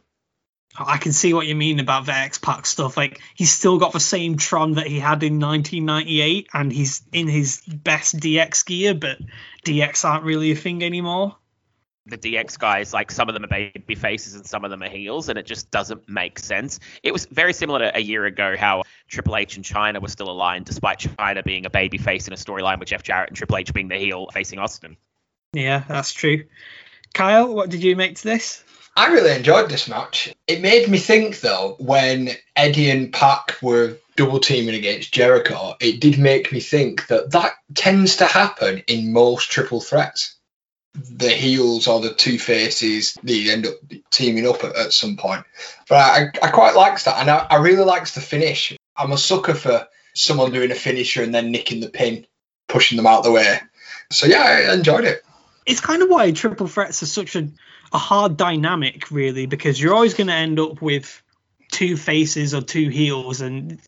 I 0.78 0.98
can 0.98 1.12
see 1.12 1.34
what 1.34 1.48
you 1.48 1.56
mean 1.56 1.80
about 1.80 2.06
the 2.06 2.14
X 2.14 2.38
Pac 2.38 2.66
stuff. 2.66 2.96
Like 2.96 3.22
he's 3.36 3.52
still 3.52 3.78
got 3.78 3.94
the 3.94 4.00
same 4.00 4.38
Tron 4.38 4.74
that 4.74 4.88
he 4.88 5.00
had 5.00 5.24
in 5.24 5.40
1998, 5.40 6.48
and 6.54 6.72
he's 6.72 7.02
in 7.12 7.28
his 7.28 7.62
best 7.68 8.18
DX 8.18 8.66
gear, 8.66 8.94
but 8.94 9.18
DX 9.66 10.06
aren't 10.06 10.24
really 10.24 10.52
a 10.52 10.56
thing 10.56 10.84
anymore. 10.84 11.36
The 12.08 12.18
DX 12.18 12.58
guys, 12.58 12.94
like 12.94 13.12
some 13.12 13.30
of 13.30 13.34
them 13.34 13.44
are 13.44 13.48
baby 13.48 13.96
faces 13.96 14.34
and 14.34 14.46
some 14.46 14.66
of 14.66 14.72
them 14.72 14.82
are 14.82 14.90
heels, 14.90 15.30
and 15.30 15.38
it 15.38 15.46
just 15.46 15.70
doesn't 15.70 16.10
make 16.10 16.40
sense. 16.40 16.80
It 17.04 17.12
was 17.12 17.26
very 17.26 17.54
similar 17.54 17.80
to 17.80 17.96
a 17.96 18.00
year 18.00 18.26
ago 18.26 18.56
how 18.58 18.84
Triple 19.08 19.36
H 19.36 19.58
and 19.58 19.66
Chyna 19.66 20.02
were 20.02 20.08
still 20.08 20.30
aligned, 20.30 20.66
despite 20.66 21.00
Chyna 21.00 21.44
being 21.44 21.66
a 21.66 21.70
baby 21.70 21.98
face 21.98 22.28
in 22.28 22.34
a 22.34 22.38
storyline 22.38 22.80
with 22.80 22.90
Jeff 22.90 23.04
Jarrett 23.04 23.30
and 23.30 23.38
Triple 23.38 23.58
H 23.58 23.74
being 23.74 23.88
the 23.88 23.98
heel 23.98 24.28
facing 24.34 24.58
Austin. 24.58 24.98
Yeah, 25.54 25.84
that's 25.88 26.14
true. 26.14 26.46
Kyle, 27.14 27.54
what 27.54 27.70
did 27.70 27.84
you 27.84 27.96
make 27.96 28.16
to 28.16 28.24
this? 28.24 28.64
I 28.96 29.08
really 29.14 29.36
enjoyed 29.36 29.70
this 29.70 29.88
match. 29.88 30.34
It 30.48 30.62
made 30.62 30.90
me 30.90 30.98
think, 30.98 31.40
though, 31.40 31.76
when 31.80 32.32
Eddie 32.56 32.90
and 32.90 33.14
Pac 33.14 33.58
were 33.62 33.98
double 34.16 34.40
teaming 34.40 34.76
against 34.76 35.14
Jericho, 35.14 35.76
it 35.80 36.02
did 36.02 36.20
make 36.20 36.52
me 36.52 36.60
think 36.60 37.08
that 37.08 37.32
that 37.32 37.54
tends 37.74 38.18
to 38.18 38.26
happen 38.26 38.84
in 38.88 39.14
most 39.14 39.50
triple 39.50 39.80
threats. 39.80 40.36
The 40.94 41.30
heels 41.30 41.88
or 41.88 42.02
the 42.02 42.14
two 42.14 42.38
faces, 42.38 43.18
they 43.24 43.50
end 43.50 43.66
up 43.66 43.76
teaming 44.10 44.46
up 44.46 44.64
at, 44.66 44.76
at 44.76 44.94
some 44.94 45.16
point. 45.16 45.46
But 45.88 45.96
I, 45.96 46.46
I 46.46 46.50
quite 46.52 46.76
liked 46.76 47.06
that, 47.06 47.20
and 47.20 47.30
I, 47.30 47.48
I 47.50 47.56
really 47.58 47.86
liked 47.86 48.14
the 48.14 48.22
finish. 48.22 48.76
I'm 48.98 49.14
a 49.14 49.18
sucker 49.18 49.54
for 49.54 49.88
someone 50.14 50.52
doing 50.52 50.72
a 50.72 50.76
finisher 50.76 51.24
and 51.24 51.34
then 51.34 51.52
nicking 51.52 51.80
the 51.80 51.90
pin, 51.90 52.28
pushing 52.68 52.98
them 52.98 53.08
out 53.08 53.24
the 53.24 53.32
way. 53.32 53.62
So 54.12 54.28
yeah, 54.28 54.68
I 54.70 54.74
enjoyed 54.74 55.06
it. 55.06 55.24
It's 55.66 55.80
kind 55.80 56.02
of 56.02 56.10
why 56.10 56.32
triple 56.32 56.68
threats 56.68 57.02
are 57.04 57.08
such 57.08 57.38
a 57.38 57.48
a 57.92 57.98
hard 57.98 58.38
dynamic, 58.38 59.12
really, 59.12 59.46
because 59.46 59.82
you're 59.82 59.94
always 59.94 60.14
going 60.14 60.28
to 60.28 60.34
end 60.34 60.60
up 60.60 60.82
with 60.82 61.22
two 61.72 61.98
faces 61.98 62.54
or 62.54 62.62
two 62.62 62.90
heels 62.90 63.42
and 63.42 63.80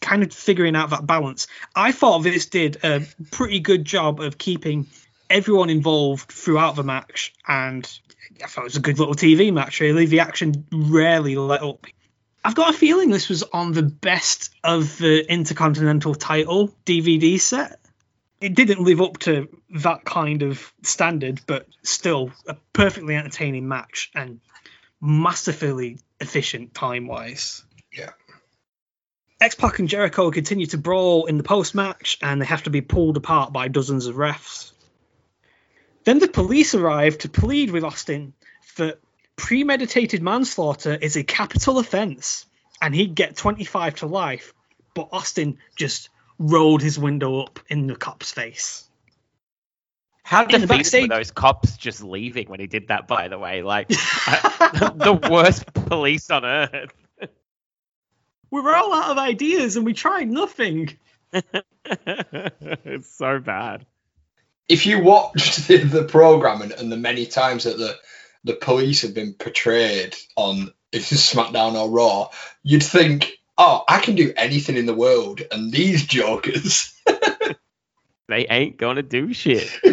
kind 0.00 0.22
of 0.22 0.32
figuring 0.32 0.76
out 0.76 0.90
that 0.90 1.06
balance. 1.06 1.46
I 1.74 1.92
thought 1.92 2.20
this 2.20 2.46
did 2.46 2.78
a 2.82 3.02
pretty 3.30 3.60
good 3.60 3.84
job 3.84 4.20
of 4.20 4.38
keeping 4.38 4.86
everyone 5.28 5.70
involved 5.70 6.30
throughout 6.32 6.76
the 6.76 6.82
match, 6.82 7.34
and 7.46 7.88
I 8.42 8.46
thought 8.46 8.62
it 8.62 8.64
was 8.64 8.76
a 8.76 8.80
good 8.80 8.98
little 8.98 9.14
TV 9.14 9.52
match, 9.52 9.80
really. 9.80 10.06
The 10.06 10.20
action 10.20 10.66
rarely 10.72 11.36
let 11.36 11.62
up. 11.62 11.86
I've 12.42 12.54
got 12.54 12.74
a 12.74 12.78
feeling 12.78 13.10
this 13.10 13.28
was 13.28 13.42
on 13.42 13.72
the 13.72 13.82
best 13.82 14.54
of 14.64 14.96
the 14.96 15.30
Intercontinental 15.30 16.14
title 16.14 16.74
DVD 16.86 17.38
set 17.38 17.79
it 18.40 18.54
didn't 18.54 18.80
live 18.80 19.00
up 19.00 19.18
to 19.18 19.48
that 19.76 20.04
kind 20.04 20.42
of 20.42 20.72
standard, 20.82 21.40
but 21.46 21.66
still 21.82 22.32
a 22.46 22.56
perfectly 22.72 23.14
entertaining 23.14 23.68
match 23.68 24.10
and 24.14 24.40
masterfully 25.00 25.98
efficient 26.20 26.74
time 26.74 27.06
wise. 27.06 27.64
Yeah. 27.92 28.10
X 29.40 29.54
Pac 29.54 29.78
and 29.78 29.88
Jericho 29.88 30.30
continue 30.30 30.66
to 30.66 30.78
brawl 30.78 31.26
in 31.26 31.36
the 31.38 31.42
post 31.42 31.74
match 31.74 32.18
and 32.22 32.40
they 32.40 32.46
have 32.46 32.64
to 32.64 32.70
be 32.70 32.82
pulled 32.82 33.16
apart 33.16 33.52
by 33.52 33.68
dozens 33.68 34.06
of 34.06 34.16
refs. 34.16 34.72
Then 36.04 36.18
the 36.18 36.28
police 36.28 36.74
arrive 36.74 37.18
to 37.18 37.28
plead 37.28 37.70
with 37.70 37.84
Austin 37.84 38.34
that 38.76 38.98
premeditated 39.36 40.22
manslaughter 40.22 40.94
is 40.94 41.16
a 41.16 41.24
capital 41.24 41.78
offence 41.78 42.46
and 42.80 42.94
he'd 42.94 43.14
get 43.14 43.36
25 43.36 43.96
to 43.96 44.06
life, 44.06 44.54
but 44.94 45.08
Austin 45.12 45.58
just 45.76 46.10
rolled 46.40 46.82
his 46.82 46.98
window 46.98 47.42
up 47.42 47.60
in 47.68 47.86
the 47.86 47.94
cop's 47.94 48.32
face. 48.32 48.88
How 50.22 50.44
defeated 50.44 50.68
backstage... 50.68 51.02
were 51.08 51.16
those 51.16 51.30
cops 51.30 51.76
just 51.76 52.02
leaving 52.02 52.48
when 52.48 52.60
he 52.60 52.66
did 52.66 52.88
that? 52.88 53.06
By 53.06 53.28
the 53.28 53.38
way, 53.38 53.62
like 53.62 53.88
I, 53.90 54.92
the 54.96 55.28
worst 55.30 55.72
police 55.72 56.30
on 56.30 56.44
earth. 56.44 56.92
We 58.50 58.60
were 58.60 58.74
all 58.74 58.92
out 58.94 59.10
of 59.10 59.18
ideas 59.18 59.76
and 59.76 59.84
we 59.84 59.92
tried 59.92 60.28
nothing. 60.28 60.96
it's 61.32 63.14
so 63.14 63.38
bad. 63.38 63.86
If 64.68 64.86
you 64.86 65.02
watched 65.02 65.68
the, 65.68 65.78
the 65.78 66.04
program 66.04 66.62
and, 66.62 66.72
and 66.72 66.90
the 66.90 66.96
many 66.96 67.26
times 67.26 67.64
that 67.64 67.76
the 67.76 67.96
the 68.44 68.54
police 68.54 69.02
have 69.02 69.14
been 69.14 69.34
portrayed 69.34 70.16
on 70.34 70.72
SmackDown 70.92 71.74
or 71.74 71.90
Raw, 71.90 72.30
you'd 72.62 72.82
think 72.82 73.39
oh, 73.60 73.84
I 73.86 74.00
can 74.00 74.14
do 74.14 74.32
anything 74.36 74.76
in 74.76 74.86
the 74.86 74.94
world, 74.94 75.42
and 75.52 75.70
these 75.70 76.06
jokers. 76.06 76.98
they 78.28 78.46
ain't 78.48 78.78
gonna 78.78 79.02
do 79.02 79.34
shit. 79.34 79.70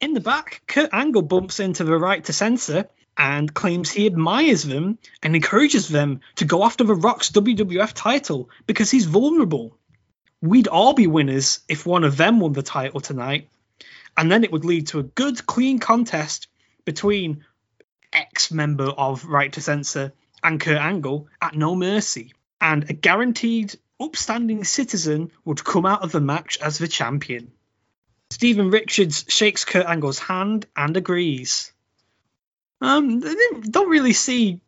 in 0.00 0.14
the 0.14 0.20
back, 0.20 0.62
Kurt 0.66 0.90
Angle 0.92 1.22
bumps 1.22 1.60
into 1.60 1.84
the 1.84 1.96
right 1.96 2.24
to 2.24 2.32
censor 2.32 2.88
and 3.16 3.54
claims 3.54 3.90
he 3.90 4.06
admires 4.06 4.64
them 4.64 4.98
and 5.22 5.36
encourages 5.36 5.86
them 5.88 6.20
to 6.36 6.44
go 6.44 6.64
after 6.64 6.82
The 6.82 6.96
Rock's 6.96 7.30
WWF 7.30 7.92
title 7.94 8.50
because 8.66 8.90
he's 8.90 9.04
vulnerable. 9.04 9.78
We'd 10.40 10.66
all 10.66 10.94
be 10.94 11.06
winners 11.06 11.60
if 11.68 11.86
one 11.86 12.02
of 12.02 12.16
them 12.16 12.40
won 12.40 12.52
the 12.52 12.64
title 12.64 13.00
tonight, 13.00 13.48
and 14.16 14.32
then 14.32 14.42
it 14.42 14.50
would 14.50 14.64
lead 14.64 14.88
to 14.88 14.98
a 14.98 15.04
good, 15.04 15.46
clean 15.46 15.78
contest 15.78 16.48
between 16.84 17.44
ex 18.12 18.50
member 18.50 18.86
of 18.86 19.24
Right 19.24 19.52
to 19.52 19.60
Censor 19.60 20.12
and 20.42 20.60
Kurt 20.60 20.78
Angle 20.78 21.28
at 21.40 21.54
no 21.54 21.74
mercy, 21.74 22.32
and 22.60 22.88
a 22.88 22.92
guaranteed 22.92 23.74
upstanding 24.00 24.64
citizen 24.64 25.30
would 25.44 25.64
come 25.64 25.86
out 25.86 26.02
of 26.02 26.12
the 26.12 26.20
match 26.20 26.58
as 26.60 26.78
the 26.78 26.88
champion. 26.88 27.52
Steven 28.30 28.70
Richards 28.70 29.24
shakes 29.28 29.64
Kurt 29.64 29.86
Angle's 29.86 30.18
hand 30.18 30.66
and 30.74 30.96
agrees. 30.96 31.72
Um, 32.80 33.20
they 33.20 33.34
don't 33.62 33.90
really 33.90 34.14
see 34.14 34.60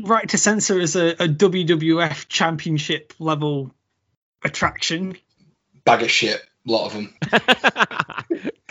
right 0.00 0.28
to 0.28 0.38
censor 0.38 0.80
as 0.80 0.96
a, 0.96 1.10
a 1.10 1.28
WWF 1.28 2.28
championship 2.28 3.12
level 3.18 3.74
attraction. 4.44 5.16
Bag 5.84 6.02
of 6.02 6.10
shit, 6.10 6.42
a 6.66 6.70
lot 6.70 6.86
of 6.86 6.92
them. 6.94 7.14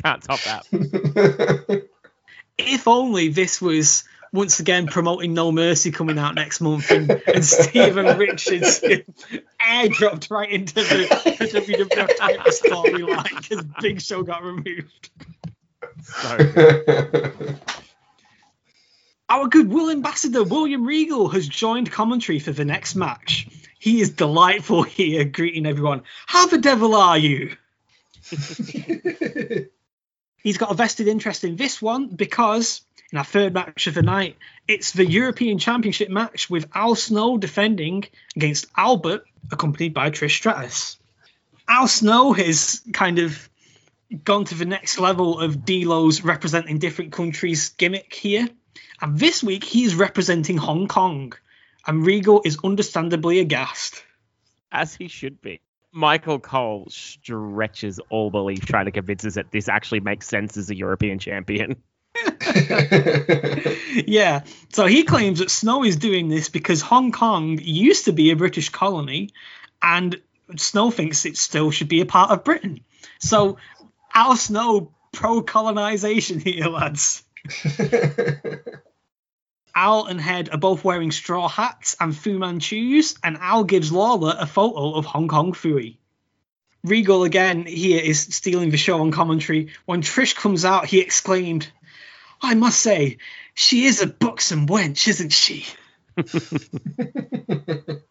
Can't 0.04 0.23
top 0.23 0.39
that. 0.41 1.88
If 2.58 2.88
only 2.88 3.30
this 3.30 3.60
was 3.60 4.04
once 4.33 4.59
again 4.59 4.87
promoting 4.87 5.33
No 5.33 5.51
Mercy 5.51 5.91
coming 5.91 6.17
out 6.17 6.35
next 6.35 6.61
month 6.61 6.89
and, 6.91 7.11
and 7.27 7.43
Steven 7.43 8.17
Richards 8.17 8.79
airdropped 8.79 10.31
right 10.31 10.49
into 10.49 10.75
the, 10.75 10.81
the 10.83 11.45
WWF 11.59 12.17
title 12.17 12.51
storyline 12.51 13.41
because 13.41 13.65
Big 13.81 14.01
Show 14.01 14.23
got 14.23 14.43
removed. 14.43 15.09
So 16.03 16.37
Our 19.29 19.47
goodwill 19.47 19.89
ambassador 19.89 20.43
William 20.43 20.85
Regal 20.85 21.29
has 21.29 21.47
joined 21.47 21.89
commentary 21.91 22.39
for 22.39 22.51
the 22.51 22.65
next 22.65 22.95
match. 22.95 23.47
He 23.79 24.01
is 24.01 24.11
delightful 24.11 24.83
here, 24.83 25.23
greeting 25.23 25.65
everyone. 25.65 26.03
How 26.25 26.47
the 26.47 26.57
devil 26.57 26.95
are 26.95 27.17
you? 27.17 27.55
He's 30.43 30.57
got 30.57 30.71
a 30.71 30.73
vested 30.73 31.07
interest 31.07 31.43
in 31.43 31.55
this 31.55 31.81
one 31.81 32.07
because 32.07 32.81
in 33.12 33.17
our 33.17 33.24
third 33.24 33.54
match 33.54 33.88
of 33.88 33.93
the 33.93 34.02
night, 34.02 34.38
it's 34.67 34.91
the 34.91 35.06
European 35.06 35.58
Championship 35.58 36.10
match 36.10 36.50
with 36.50 36.69
Al 36.74 36.95
Snow 36.95 37.38
defending 37.38 38.06
against 38.36 38.67
Albert, 38.78 39.26
accompanied 39.52 39.93
by 39.93 40.10
Trish 40.12 40.38
Stratus. 40.38 40.97
Al 41.67 41.88
Snow 41.88 42.32
has 42.34 42.82
kind 42.93 43.19
of 43.19 43.50
gone 44.24 44.45
to 44.45 44.56
the 44.56 44.65
next 44.65 45.00
level 45.00 45.39
of 45.39 45.65
D'Lo's 45.65 46.21
representing 46.21 46.80
different 46.80 47.12
countries 47.12 47.69
gimmick 47.69 48.13
here. 48.13 48.47
And 49.02 49.17
this 49.17 49.43
week 49.43 49.63
he's 49.63 49.95
representing 49.95 50.58
Hong 50.58 50.88
Kong. 50.88 51.34
And 51.86 52.06
Regal 52.06 52.41
is 52.45 52.60
understandably 52.63 53.39
aghast. 53.39 54.04
as 54.71 54.93
he 54.93 55.08
should 55.08 55.41
be. 55.41 55.60
Michael 55.91 56.39
Cole 56.39 56.88
stretches 56.89 58.00
all 58.10 58.32
belief 58.32 58.65
trying 58.65 58.86
to 58.86 58.91
convince 58.91 59.26
us 59.26 59.34
that 59.34 59.52
this 59.52 59.67
actually 59.67 60.00
makes 60.00 60.28
sense 60.28 60.56
as 60.56 60.69
a 60.69 60.76
European 60.76 61.19
champion. 61.19 61.76
yeah. 64.06 64.43
So 64.69 64.86
he 64.86 65.04
claims 65.04 65.39
that 65.39 65.52
Snow 65.52 65.84
is 65.84 65.97
doing 65.97 66.30
this 66.30 66.50
because 66.50 66.82
Hong 66.82 67.12
Kong 67.12 67.60
used 67.62 68.06
to 68.06 68.13
be 68.13 68.32
a 68.32 68.36
British 68.36 68.69
colony 68.69 69.30
and 69.82 70.19
Snow 70.58 70.91
thinks 70.91 71.26
it 71.26 71.38
still 71.38 71.71
should 71.71 71.88
be 71.88 72.02
a 72.02 72.06
part 72.06 72.32
of 72.32 72.43
Britain. 72.43 72.82
So 73.19 73.58
Al 74.13 74.36
Snow 74.36 74.91
pro 75.12 75.41
colonization 75.41 76.39
here, 76.39 76.67
lads. 76.67 77.24
Al 79.74 80.06
and 80.06 80.19
Head 80.19 80.50
are 80.52 80.58
both 80.58 80.84
wearing 80.84 81.12
straw 81.12 81.47
hats 81.47 81.95
and 82.00 82.15
Fu 82.15 82.38
Manchus, 82.38 83.15
and 83.24 83.38
Al 83.38 83.63
gives 83.63 83.91
Lawler 83.91 84.36
a 84.38 84.45
photo 84.45 84.93
of 84.95 85.06
Hong 85.06 85.30
Kong 85.30 85.54
Phooey. 85.54 85.97
Regal 86.84 87.24
again 87.24 87.65
here 87.65 88.02
is 88.02 88.19
stealing 88.19 88.71
the 88.71 88.78
show 88.78 89.00
on 89.02 89.12
commentary. 89.12 89.69
When 89.86 90.02
Trish 90.02 90.36
comes 90.36 90.65
out, 90.65 90.88
he 90.88 91.00
exclaimed, 91.00 91.71
I 92.41 92.56
must 92.56 92.80
say, 92.80 93.17
she 93.54 93.86
is 93.86 94.01
a 94.01 94.08
buxom 94.08 94.67
wench, 94.67 95.08
isn't 95.08 95.32
she? 95.32 95.65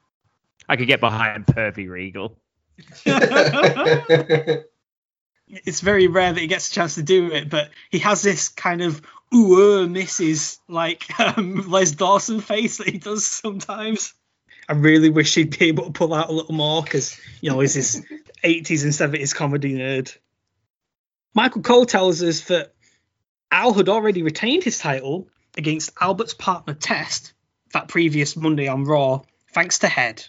I 0.68 0.76
could 0.76 0.86
get 0.86 1.00
behind 1.00 1.46
Pervy 1.46 1.88
Regal. 1.88 2.38
It's 5.52 5.80
very 5.80 6.06
rare 6.06 6.32
that 6.32 6.40
he 6.40 6.46
gets 6.46 6.70
a 6.70 6.72
chance 6.72 6.94
to 6.94 7.02
do 7.02 7.32
it, 7.32 7.50
but 7.50 7.70
he 7.90 7.98
has 7.98 8.22
this 8.22 8.48
kind 8.50 8.82
of 8.82 9.02
ooh, 9.34 9.82
uh, 9.82 9.86
misses 9.86 10.60
like 10.68 11.08
um, 11.20 11.68
Les 11.68 11.92
Dawson 11.92 12.40
face 12.40 12.78
that 12.78 12.88
he 12.88 12.98
does 12.98 13.26
sometimes. 13.26 14.14
I 14.68 14.74
really 14.74 15.10
wish 15.10 15.34
he'd 15.34 15.58
be 15.58 15.66
able 15.66 15.86
to 15.86 15.90
pull 15.90 16.14
out 16.14 16.28
a 16.28 16.32
little 16.32 16.54
more 16.54 16.82
because, 16.82 17.18
you 17.40 17.50
know, 17.50 17.58
he's 17.58 17.74
this 17.74 18.00
80s 18.44 18.84
and 18.84 19.14
70s 19.14 19.34
comedy 19.34 19.74
nerd. 19.74 20.16
Michael 21.34 21.62
Cole 21.62 21.86
tells 21.86 22.22
us 22.22 22.42
that 22.42 22.72
Al 23.50 23.74
had 23.74 23.88
already 23.88 24.22
retained 24.22 24.62
his 24.62 24.78
title 24.78 25.28
against 25.56 25.92
Albert's 26.00 26.34
partner 26.34 26.74
Test 26.74 27.32
that 27.72 27.88
previous 27.88 28.36
Monday 28.36 28.68
on 28.68 28.84
Raw, 28.84 29.22
thanks 29.52 29.80
to 29.80 29.88
Head. 29.88 30.24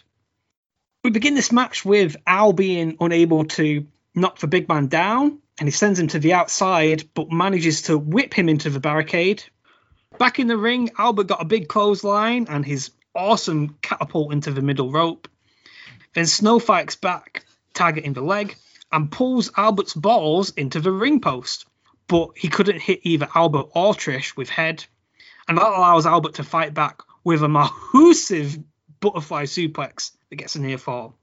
We 1.04 1.10
begin 1.10 1.34
this 1.34 1.52
match 1.52 1.84
with 1.84 2.16
Al 2.26 2.52
being 2.52 2.96
unable 3.00 3.44
to 3.44 3.86
knock 4.14 4.38
the 4.38 4.46
big 4.46 4.68
man 4.68 4.86
down, 4.88 5.38
and 5.58 5.68
he 5.68 5.72
sends 5.72 5.98
him 5.98 6.08
to 6.08 6.18
the 6.18 6.34
outside, 6.34 7.08
but 7.14 7.30
manages 7.30 7.82
to 7.82 7.98
whip 7.98 8.34
him 8.34 8.48
into 8.48 8.70
the 8.70 8.80
barricade. 8.80 9.42
Back 10.18 10.38
in 10.38 10.46
the 10.46 10.56
ring, 10.56 10.90
Albert 10.98 11.28
got 11.28 11.42
a 11.42 11.46
big 11.46 11.68
clothesline 11.68 12.46
and 12.48 12.64
his 12.64 12.90
awesome 13.14 13.76
catapult 13.82 14.32
into 14.32 14.50
the 14.50 14.62
middle 14.62 14.90
rope. 14.90 15.28
Then 16.14 16.26
Snow 16.26 16.58
fights 16.58 16.96
back, 16.96 17.44
targeting 17.74 18.12
the 18.12 18.20
leg, 18.20 18.56
and 18.90 19.10
pulls 19.10 19.50
Albert's 19.56 19.94
balls 19.94 20.50
into 20.50 20.80
the 20.80 20.92
ring 20.92 21.20
post. 21.20 21.66
But 22.08 22.30
he 22.36 22.48
couldn't 22.48 22.80
hit 22.80 23.00
either 23.04 23.28
Albert 23.34 23.68
or 23.74 23.94
Trish 23.94 24.36
with 24.36 24.48
head, 24.48 24.84
and 25.48 25.58
that 25.58 25.66
allows 25.66 26.06
Albert 26.06 26.34
to 26.34 26.44
fight 26.44 26.74
back 26.74 27.02
with 27.24 27.42
a 27.42 27.48
massive 27.48 28.58
butterfly 29.00 29.44
suplex 29.44 30.12
that 30.30 30.36
gets 30.36 30.56
a 30.56 30.60
near 30.60 30.78
fall. 30.78 31.16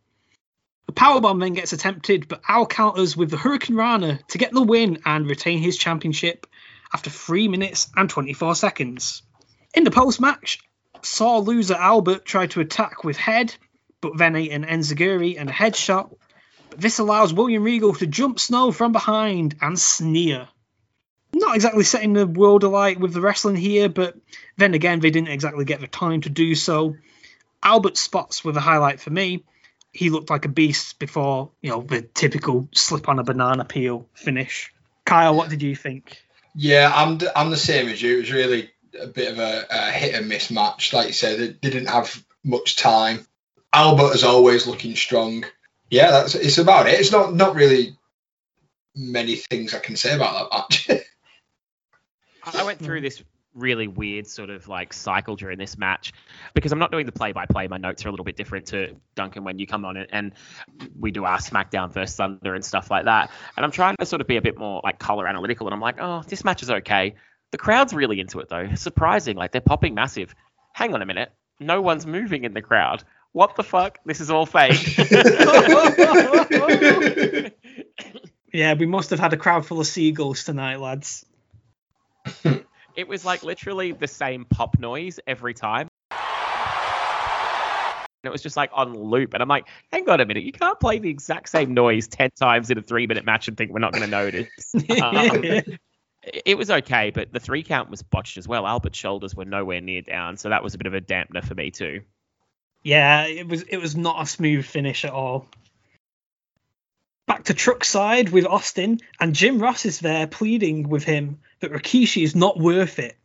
The 0.87 0.93
powerbomb 0.93 1.39
then 1.39 1.53
gets 1.53 1.71
attempted, 1.71 2.27
but 2.27 2.41
Al 2.47 2.65
counters 2.65 3.15
with 3.15 3.29
the 3.29 3.37
hurricanrana 3.37 4.25
to 4.29 4.37
get 4.39 4.51
the 4.51 4.61
win 4.63 4.99
and 5.05 5.29
retain 5.29 5.59
his 5.59 5.77
championship 5.77 6.47
after 6.91 7.11
3 7.11 7.47
minutes 7.47 7.89
and 7.95 8.09
24 8.09 8.55
seconds. 8.55 9.21
In 9.75 9.83
the 9.83 9.91
post 9.91 10.19
match, 10.19 10.59
saw 11.03 11.37
loser 11.37 11.75
Albert 11.75 12.25
try 12.25 12.47
to 12.47 12.61
attack 12.61 13.03
with 13.03 13.17
head, 13.17 13.53
but 14.01 14.17
then 14.17 14.35
ate 14.35 14.51
an 14.51 14.65
Enziguri 14.65 15.39
and 15.39 15.49
a 15.49 15.53
headshot. 15.53 16.11
But 16.71 16.81
this 16.81 16.97
allows 16.97 17.33
William 17.33 17.63
Regal 17.63 17.93
to 17.93 18.07
jump 18.07 18.39
Snow 18.39 18.71
from 18.71 18.91
behind 18.91 19.55
and 19.61 19.77
sneer. 19.77 20.47
Not 21.33 21.55
exactly 21.55 21.83
setting 21.83 22.13
the 22.13 22.27
world 22.27 22.63
alight 22.63 22.99
with 22.99 23.13
the 23.13 23.21
wrestling 23.21 23.55
here, 23.55 23.89
but 23.89 24.15
then 24.57 24.73
again, 24.73 24.99
they 24.99 25.11
didn't 25.11 25.29
exactly 25.29 25.65
get 25.65 25.79
the 25.79 25.87
time 25.87 26.21
to 26.21 26.29
do 26.29 26.55
so. 26.55 26.95
Albert's 27.61 27.99
spots 27.99 28.43
were 28.43 28.51
the 28.51 28.59
highlight 28.59 28.99
for 28.99 29.09
me. 29.09 29.43
He 29.91 30.09
looked 30.09 30.29
like 30.29 30.45
a 30.45 30.49
beast 30.49 30.99
before, 30.99 31.51
you 31.61 31.71
know, 31.71 31.81
the 31.81 32.01
typical 32.01 32.67
slip 32.73 33.09
on 33.09 33.19
a 33.19 33.23
banana 33.23 33.65
peel 33.65 34.07
finish. 34.13 34.73
Kyle, 35.05 35.35
what 35.35 35.49
did 35.49 35.61
you 35.61 35.75
think? 35.75 36.21
Yeah, 36.55 36.91
I'm 36.93 37.17
d- 37.17 37.27
I'm 37.35 37.49
the 37.49 37.57
same 37.57 37.89
as 37.89 38.01
you. 38.01 38.17
It 38.17 38.21
was 38.21 38.31
really 38.31 38.69
a 38.99 39.07
bit 39.07 39.31
of 39.31 39.39
a, 39.39 39.65
a 39.69 39.91
hit 39.91 40.15
and 40.15 40.29
miss 40.29 40.51
match. 40.51 40.93
Like 40.93 41.07
you 41.07 41.13
said, 41.13 41.39
they 41.39 41.69
didn't 41.69 41.87
have 41.87 42.23
much 42.43 42.75
time. 42.75 43.25
Albert 43.73 44.15
is 44.15 44.23
always 44.23 44.67
looking 44.67 44.95
strong. 44.95 45.45
Yeah, 45.89 46.11
that's 46.11 46.35
it's 46.35 46.57
about 46.57 46.87
it. 46.87 46.99
It's 46.99 47.11
not 47.11 47.33
not 47.33 47.55
really 47.55 47.97
many 48.95 49.35
things 49.35 49.73
I 49.73 49.79
can 49.79 49.95
say 49.95 50.15
about 50.15 50.51
that 50.51 50.57
match. 50.57 51.05
I 52.43 52.63
went 52.63 52.79
through 52.79 52.99
hmm. 52.99 53.03
this 53.03 53.23
really 53.55 53.87
weird 53.87 54.27
sort 54.27 54.49
of 54.49 54.67
like 54.67 54.93
cycle 54.93 55.35
during 55.35 55.57
this 55.57 55.77
match 55.77 56.13
because 56.53 56.71
I'm 56.71 56.79
not 56.79 56.91
doing 56.91 57.05
the 57.05 57.11
play 57.11 57.31
by 57.31 57.45
play. 57.45 57.67
My 57.67 57.77
notes 57.77 58.05
are 58.05 58.09
a 58.09 58.11
little 58.11 58.23
bit 58.23 58.37
different 58.37 58.67
to 58.67 58.95
Duncan 59.15 59.43
when 59.43 59.59
you 59.59 59.67
come 59.67 59.85
on 59.85 59.97
it 59.97 60.09
and 60.11 60.33
we 60.97 61.11
do 61.11 61.25
our 61.25 61.39
SmackDown 61.39 61.91
versus 61.91 62.15
Thunder 62.15 62.53
and 62.53 62.63
stuff 62.63 62.91
like 62.91 63.05
that. 63.05 63.31
And 63.57 63.65
I'm 63.65 63.71
trying 63.71 63.95
to 63.97 64.05
sort 64.05 64.21
of 64.21 64.27
be 64.27 64.37
a 64.37 64.41
bit 64.41 64.57
more 64.57 64.81
like 64.83 64.99
color 64.99 65.27
analytical 65.27 65.67
and 65.67 65.73
I'm 65.73 65.81
like, 65.81 65.97
oh, 65.99 66.23
this 66.27 66.43
match 66.43 66.63
is 66.63 66.69
okay. 66.69 67.15
The 67.51 67.57
crowd's 67.57 67.93
really 67.93 68.19
into 68.19 68.39
it 68.39 68.49
though. 68.49 68.75
Surprising. 68.75 69.35
Like 69.35 69.51
they're 69.51 69.61
popping 69.61 69.95
massive. 69.95 70.35
Hang 70.73 70.93
on 70.93 71.01
a 71.01 71.05
minute. 71.05 71.31
No 71.59 71.81
one's 71.81 72.05
moving 72.05 72.45
in 72.45 72.53
the 72.53 72.61
crowd. 72.61 73.03
What 73.31 73.55
the 73.55 73.63
fuck? 73.63 73.99
This 74.05 74.21
is 74.21 74.31
all 74.31 74.45
fake. 74.45 74.97
Yeah, 78.53 78.73
we 78.73 78.85
must 78.85 79.11
have 79.11 79.19
had 79.19 79.33
a 79.33 79.37
crowd 79.37 79.65
full 79.65 79.79
of 79.79 79.87
seagulls 79.87 80.43
tonight, 80.43 80.79
lads. 80.79 81.25
it 82.95 83.07
was 83.07 83.25
like 83.25 83.43
literally 83.43 83.91
the 83.91 84.07
same 84.07 84.45
pop 84.45 84.79
noise 84.79 85.19
every 85.27 85.53
time. 85.53 85.87
And 88.21 88.29
it 88.29 88.31
was 88.31 88.41
just 88.41 88.57
like 88.57 88.69
on 88.73 88.97
loop. 88.97 89.33
And 89.33 89.41
I'm 89.41 89.47
like, 89.47 89.67
hang 89.91 90.09
on 90.09 90.19
a 90.19 90.25
minute, 90.25 90.43
you 90.43 90.51
can't 90.51 90.79
play 90.79 90.99
the 90.99 91.09
exact 91.09 91.49
same 91.49 91.73
noise 91.73 92.07
10 92.07 92.31
times 92.37 92.69
in 92.69 92.77
a 92.77 92.81
three 92.81 93.07
minute 93.07 93.25
match 93.25 93.47
and 93.47 93.55
think 93.55 93.71
we're 93.71 93.79
not 93.79 93.93
going 93.93 94.03
to 94.03 94.09
notice. 94.09 94.49
Um, 95.01 95.43
it 96.23 96.57
was 96.57 96.69
okay, 96.69 97.11
but 97.11 97.31
the 97.31 97.39
three 97.39 97.63
count 97.63 97.89
was 97.89 98.03
botched 98.03 98.37
as 98.37 98.47
well. 98.47 98.67
Albert's 98.67 98.97
shoulders 98.97 99.35
were 99.35 99.45
nowhere 99.45 99.81
near 99.81 100.01
down, 100.01 100.37
so 100.37 100.49
that 100.49 100.63
was 100.63 100.73
a 100.73 100.77
bit 100.77 100.87
of 100.87 100.93
a 100.93 101.01
dampener 101.01 101.43
for 101.43 101.55
me 101.55 101.71
too. 101.71 102.01
Yeah, 102.83 103.25
it 103.25 103.47
was 103.47 103.63
it 103.63 103.77
was 103.77 103.95
not 103.95 104.21
a 104.21 104.25
smooth 104.25 104.65
finish 104.65 105.05
at 105.05 105.11
all. 105.11 105.47
Back 107.29 107.43
to 107.43 107.53
truck 107.53 107.85
side 107.85 108.29
with 108.29 108.47
Austin, 108.47 109.01
and 109.19 109.35
Jim 109.35 109.59
Ross 109.59 109.85
is 109.85 109.99
there 109.99 110.25
pleading 110.25 110.89
with 110.89 111.03
him 111.03 111.37
that 111.59 111.71
Rikishi 111.71 112.23
is 112.23 112.35
not 112.35 112.59
worth 112.59 112.97
it. 112.97 113.15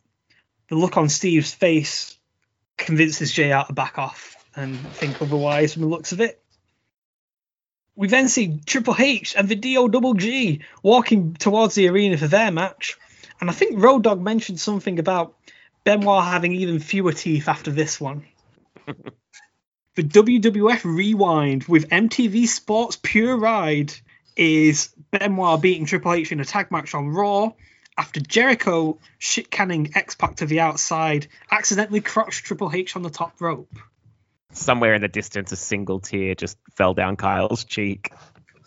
The 0.69 0.75
look 0.75 0.95
on 0.95 1.09
Steve's 1.09 1.51
face 1.51 2.15
convinces 2.77 3.31
JR 3.31 3.63
to 3.65 3.73
back 3.73 3.97
off 3.97 4.35
and 4.55 4.77
think 4.77 5.23
otherwise 5.23 5.73
from 5.73 5.81
the 5.81 5.87
looks 5.87 6.11
of 6.11 6.21
it. 6.21 6.39
We 7.95 8.07
then 8.07 8.27
see 8.27 8.59
Triple 8.63 8.95
H 8.99 9.35
and 9.35 9.49
the 9.49 9.55
DO 9.55 9.89
Double 9.89 10.13
G 10.13 10.61
walking 10.83 11.33
towards 11.33 11.73
the 11.73 11.87
arena 11.87 12.15
for 12.15 12.27
their 12.27 12.51
match. 12.51 12.97
And 13.41 13.49
I 13.49 13.53
think 13.53 13.81
Road 13.81 14.03
Dog 14.03 14.21
mentioned 14.21 14.59
something 14.59 14.99
about 14.99 15.35
Benoit 15.83 16.23
having 16.23 16.51
even 16.51 16.77
fewer 16.77 17.11
teeth 17.11 17.47
after 17.47 17.71
this 17.71 17.99
one. 17.99 18.27
the 19.95 20.03
WWF 20.03 20.83
Rewind 20.83 21.63
with 21.65 21.89
MTV 21.89 22.47
Sports 22.47 22.99
Pure 23.01 23.37
Ride 23.37 23.93
is 24.35 24.93
Benoit 25.11 25.61
beating 25.61 25.85
Triple 25.85 26.13
H 26.13 26.33
in 26.33 26.41
a 26.41 26.45
tag 26.45 26.69
match 26.69 26.93
on 26.93 27.07
Raw 27.07 27.53
after 27.97 28.19
Jericho 28.19 28.99
shit 29.17 29.49
canning 29.49 29.93
X 29.95 30.15
Pac 30.15 30.35
to 30.37 30.45
the 30.45 30.59
outside 30.59 31.27
accidentally 31.49 32.01
crotched 32.01 32.45
Triple 32.45 32.71
H 32.73 32.97
on 32.97 33.03
the 33.03 33.09
top 33.09 33.39
rope. 33.39 33.73
Somewhere 34.51 34.93
in 34.93 35.01
the 35.01 35.07
distance, 35.07 35.53
a 35.53 35.55
single 35.55 36.01
tear 36.01 36.35
just 36.35 36.57
fell 36.75 36.93
down 36.93 37.15
Kyle's 37.15 37.63
cheek. 37.63 38.11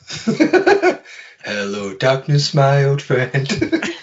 Hello, 1.44 1.94
darkness, 1.94 2.54
my 2.54 2.84
old 2.84 3.02
friend. 3.02 3.34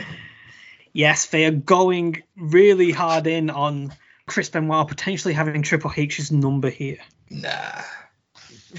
Yes, 0.95 1.25
they 1.25 1.43
are 1.43 1.51
going 1.51 2.23
really 2.37 2.89
hard 2.89 3.27
in 3.27 3.49
on 3.49 3.93
Chris 4.27 4.47
Benoit 4.47 4.87
potentially 4.87 5.33
having 5.33 5.61
Triple 5.61 5.91
H's 5.93 6.31
number 6.31 6.69
here. 6.69 6.99
nah. 7.29 7.81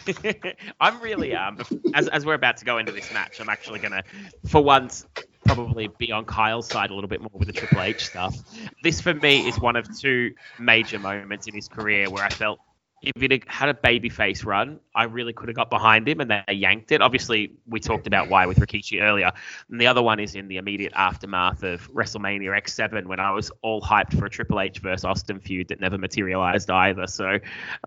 I'm 0.80 1.00
really 1.00 1.34
um 1.34 1.58
as 1.94 2.08
as 2.08 2.24
we're 2.24 2.34
about 2.34 2.56
to 2.58 2.64
go 2.64 2.78
into 2.78 2.90
this 2.90 3.12
match, 3.12 3.38
I'm 3.38 3.50
actually 3.50 3.80
gonna 3.80 4.02
for 4.46 4.64
once 4.64 5.06
probably 5.44 5.88
be 5.88 6.10
on 6.10 6.24
Kyle's 6.24 6.68
side 6.68 6.90
a 6.90 6.94
little 6.94 7.08
bit 7.08 7.20
more 7.20 7.30
with 7.34 7.48
the 7.48 7.52
Triple 7.52 7.82
H 7.82 8.06
stuff. 8.06 8.34
This 8.82 9.02
for 9.02 9.12
me 9.12 9.46
is 9.46 9.60
one 9.60 9.76
of 9.76 9.86
two 9.98 10.34
major 10.58 10.98
moments 10.98 11.46
in 11.48 11.54
his 11.54 11.68
career 11.68 12.08
where 12.08 12.24
I 12.24 12.30
felt 12.30 12.60
if 13.02 13.22
it 13.22 13.48
had 13.48 13.68
a 13.68 13.74
babyface 13.74 14.44
run, 14.44 14.80
I 14.94 15.04
really 15.04 15.34
could 15.34 15.48
have 15.48 15.56
got 15.56 15.68
behind 15.68 16.08
him 16.08 16.20
and 16.20 16.30
they 16.30 16.54
yanked 16.54 16.92
it. 16.92 17.02
Obviously, 17.02 17.52
we 17.66 17.78
talked 17.78 18.06
about 18.06 18.30
why 18.30 18.46
with 18.46 18.58
Rikishi 18.58 19.02
earlier. 19.02 19.32
And 19.70 19.80
the 19.80 19.86
other 19.86 20.02
one 20.02 20.18
is 20.18 20.34
in 20.34 20.48
the 20.48 20.56
immediate 20.56 20.92
aftermath 20.94 21.62
of 21.62 21.92
WrestleMania 21.92 22.58
X7 22.58 23.06
when 23.06 23.20
I 23.20 23.32
was 23.32 23.50
all 23.60 23.82
hyped 23.82 24.18
for 24.18 24.24
a 24.24 24.30
Triple 24.30 24.60
H 24.60 24.78
versus 24.78 25.04
Austin 25.04 25.40
feud 25.40 25.68
that 25.68 25.80
never 25.80 25.98
materialized 25.98 26.70
either. 26.70 27.06
So 27.06 27.38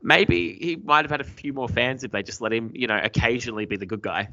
maybe 0.03 0.57
he 0.62 0.76
might 0.76 1.05
have 1.05 1.12
had 1.12 1.22
a 1.22 1.26
few 1.26 1.53
more 1.53 1.68
fans 1.68 2.03
if 2.03 2.12
they 2.12 2.22
just 2.22 2.39
let 2.39 2.53
him, 2.53 2.72
you 2.76 2.86
know, 2.88 2.99
occasionally 3.01 3.66
be 3.66 3.78
the 3.78 3.88
good 3.88 4.01
guy. 4.01 4.30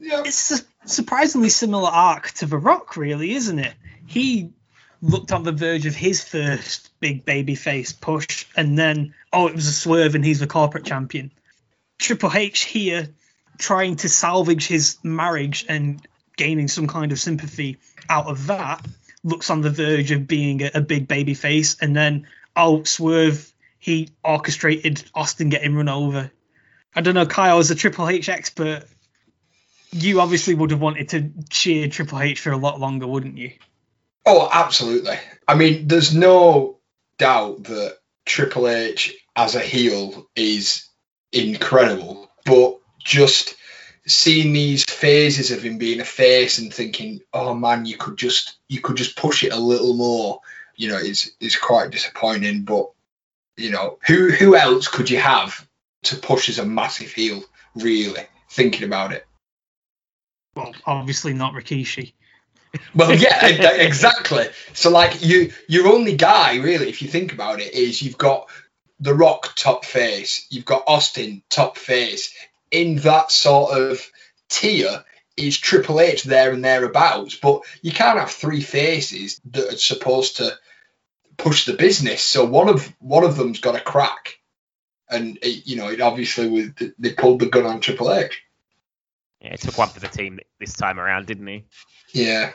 Yeah. 0.00 0.22
It's 0.24 0.50
a 0.50 0.88
surprisingly 0.88 1.50
similar 1.50 1.90
arc 1.90 2.30
to 2.32 2.46
The 2.46 2.56
Rock, 2.56 2.96
really, 2.96 3.32
isn't 3.32 3.58
it? 3.58 3.74
He 4.06 4.52
looked 5.00 5.32
on 5.32 5.42
the 5.44 5.52
verge 5.52 5.86
of 5.86 5.94
his 5.94 6.22
first 6.22 6.90
big 7.00 7.24
babyface 7.24 7.98
push, 7.98 8.46
and 8.56 8.78
then, 8.78 9.14
oh, 9.32 9.46
it 9.46 9.54
was 9.54 9.66
a 9.66 9.72
swerve 9.72 10.14
and 10.14 10.24
he's 10.24 10.40
the 10.40 10.46
corporate 10.46 10.84
champion. 10.84 11.30
Triple 11.98 12.32
H 12.34 12.64
here 12.64 13.08
trying 13.58 13.96
to 13.96 14.08
salvage 14.08 14.66
his 14.66 14.98
marriage 15.02 15.66
and 15.68 16.06
gaining 16.36 16.68
some 16.68 16.86
kind 16.86 17.10
of 17.12 17.18
sympathy 17.18 17.78
out 18.08 18.26
of 18.26 18.46
that 18.46 18.86
looks 19.24 19.50
on 19.50 19.60
the 19.60 19.70
verge 19.70 20.10
of 20.10 20.26
being 20.26 20.62
a, 20.62 20.70
a 20.74 20.80
big 20.80 21.08
babyface, 21.08 21.80
and 21.82 21.94
then, 21.94 22.26
oh, 22.56 22.84
swerve, 22.84 23.52
he 23.78 24.08
orchestrated 24.24 25.02
Austin 25.14 25.48
getting 25.48 25.74
run 25.74 25.88
over. 25.88 26.30
I 26.94 27.00
don't 27.00 27.14
know, 27.14 27.26
Kyle, 27.26 27.58
as 27.58 27.70
a 27.70 27.74
Triple 27.74 28.08
H 28.08 28.28
expert, 28.28 28.84
you 29.92 30.20
obviously 30.20 30.54
would 30.54 30.70
have 30.70 30.80
wanted 30.80 31.10
to 31.10 31.30
cheer 31.50 31.88
Triple 31.88 32.20
H 32.20 32.40
for 32.40 32.52
a 32.52 32.56
lot 32.56 32.80
longer, 32.80 33.06
wouldn't 33.06 33.38
you? 33.38 33.52
Oh, 34.26 34.48
absolutely. 34.52 35.16
I 35.46 35.54
mean, 35.54 35.88
there's 35.88 36.14
no 36.14 36.78
doubt 37.18 37.64
that 37.64 37.98
Triple 38.26 38.68
H 38.68 39.14
as 39.34 39.54
a 39.54 39.60
heel 39.60 40.28
is 40.36 40.88
incredible, 41.32 42.30
but 42.44 42.78
just 43.02 43.54
seeing 44.06 44.52
these 44.52 44.84
phases 44.84 45.50
of 45.50 45.62
him 45.62 45.78
being 45.78 46.00
a 46.00 46.04
face 46.04 46.58
and 46.58 46.72
thinking, 46.72 47.20
oh 47.32 47.54
man, 47.54 47.86
you 47.86 47.96
could 47.96 48.16
just 48.16 48.58
you 48.68 48.80
could 48.80 48.96
just 48.96 49.16
push 49.16 49.44
it 49.44 49.52
a 49.52 49.58
little 49.58 49.94
more, 49.94 50.40
you 50.76 50.88
know, 50.88 50.96
is 50.96 51.32
is 51.40 51.56
quite 51.56 51.90
disappointing. 51.90 52.64
But 52.64 52.86
you 53.56 53.70
know, 53.70 53.98
who 54.06 54.30
who 54.30 54.56
else 54.56 54.88
could 54.88 55.10
you 55.10 55.18
have 55.18 55.66
to 56.04 56.16
push 56.16 56.48
as 56.48 56.58
a 56.58 56.66
massive 56.66 57.12
heel? 57.12 57.42
Really, 57.74 58.26
thinking 58.50 58.84
about 58.84 59.12
it. 59.12 59.26
Well, 60.54 60.74
obviously 60.86 61.34
not 61.34 61.54
Rikishi. 61.54 62.14
Well, 62.94 63.14
yeah, 63.14 63.46
exactly. 63.46 64.46
So, 64.74 64.90
like, 64.90 65.22
you 65.24 65.52
your 65.68 65.88
only 65.88 66.16
guy, 66.16 66.56
really, 66.56 66.88
if 66.88 67.02
you 67.02 67.08
think 67.08 67.32
about 67.32 67.60
it, 67.60 67.72
is 67.74 68.02
you've 68.02 68.18
got 68.18 68.48
The 69.00 69.14
Rock 69.14 69.54
top 69.54 69.84
face, 69.84 70.46
you've 70.50 70.64
got 70.64 70.84
Austin 70.86 71.42
top 71.48 71.76
face. 71.76 72.34
In 72.70 72.96
that 72.96 73.30
sort 73.32 73.78
of 73.78 74.06
tier 74.50 75.04
is 75.36 75.56
Triple 75.58 76.00
H 76.00 76.24
there 76.24 76.52
and 76.52 76.64
thereabouts, 76.64 77.36
but 77.36 77.62
you 77.80 77.92
can't 77.92 78.18
have 78.18 78.30
three 78.30 78.60
faces 78.60 79.40
that 79.52 79.72
are 79.72 79.76
supposed 79.78 80.36
to 80.38 80.58
push 81.38 81.64
the 81.64 81.74
business. 81.74 82.20
So 82.22 82.44
one 82.44 82.68
of 82.68 82.92
one 82.98 83.24
of 83.24 83.36
them's 83.36 83.60
got 83.60 83.76
a 83.76 83.80
crack, 83.80 84.38
and 85.08 85.38
it, 85.40 85.66
you 85.66 85.76
know, 85.76 85.88
it 85.88 86.00
obviously 86.00 86.72
they 86.98 87.12
pulled 87.12 87.40
the 87.40 87.46
gun 87.46 87.64
on 87.64 87.80
Triple 87.80 88.12
H. 88.12 88.42
Yeah, 89.40 89.54
it 89.54 89.60
took 89.60 89.78
one 89.78 89.88
for 89.88 90.00
the 90.00 90.08
team 90.08 90.40
this 90.58 90.72
time 90.74 90.98
around, 90.98 91.26
didn't 91.26 91.46
he? 91.46 91.64
Yeah. 92.12 92.52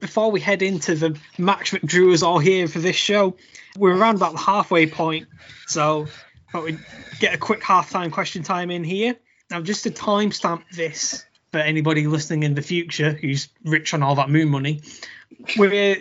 Before 0.00 0.30
we 0.30 0.40
head 0.40 0.62
into 0.62 0.94
the 0.94 1.18
match 1.38 1.72
that 1.72 1.86
drew 1.86 2.12
us 2.12 2.22
all 2.22 2.38
here 2.38 2.66
for 2.66 2.78
this 2.78 2.96
show, 2.96 3.36
we're 3.76 3.96
around 3.96 4.16
about 4.16 4.32
the 4.32 4.38
halfway 4.38 4.86
point, 4.86 5.28
so 5.66 6.06
thought 6.52 6.64
we'd 6.64 6.78
get 7.18 7.34
a 7.34 7.38
quick 7.38 7.60
halftime 7.60 8.12
question 8.12 8.42
time 8.42 8.70
in 8.70 8.84
here. 8.84 9.16
Now, 9.50 9.60
just 9.60 9.84
to 9.84 9.90
timestamp 9.90 10.62
this 10.72 11.24
for 11.50 11.58
anybody 11.58 12.06
listening 12.06 12.42
in 12.42 12.54
the 12.54 12.62
future 12.62 13.12
who's 13.12 13.48
rich 13.64 13.94
on 13.94 14.02
all 14.02 14.14
that 14.16 14.30
moon 14.30 14.48
money, 14.48 14.82
we're 15.56 15.96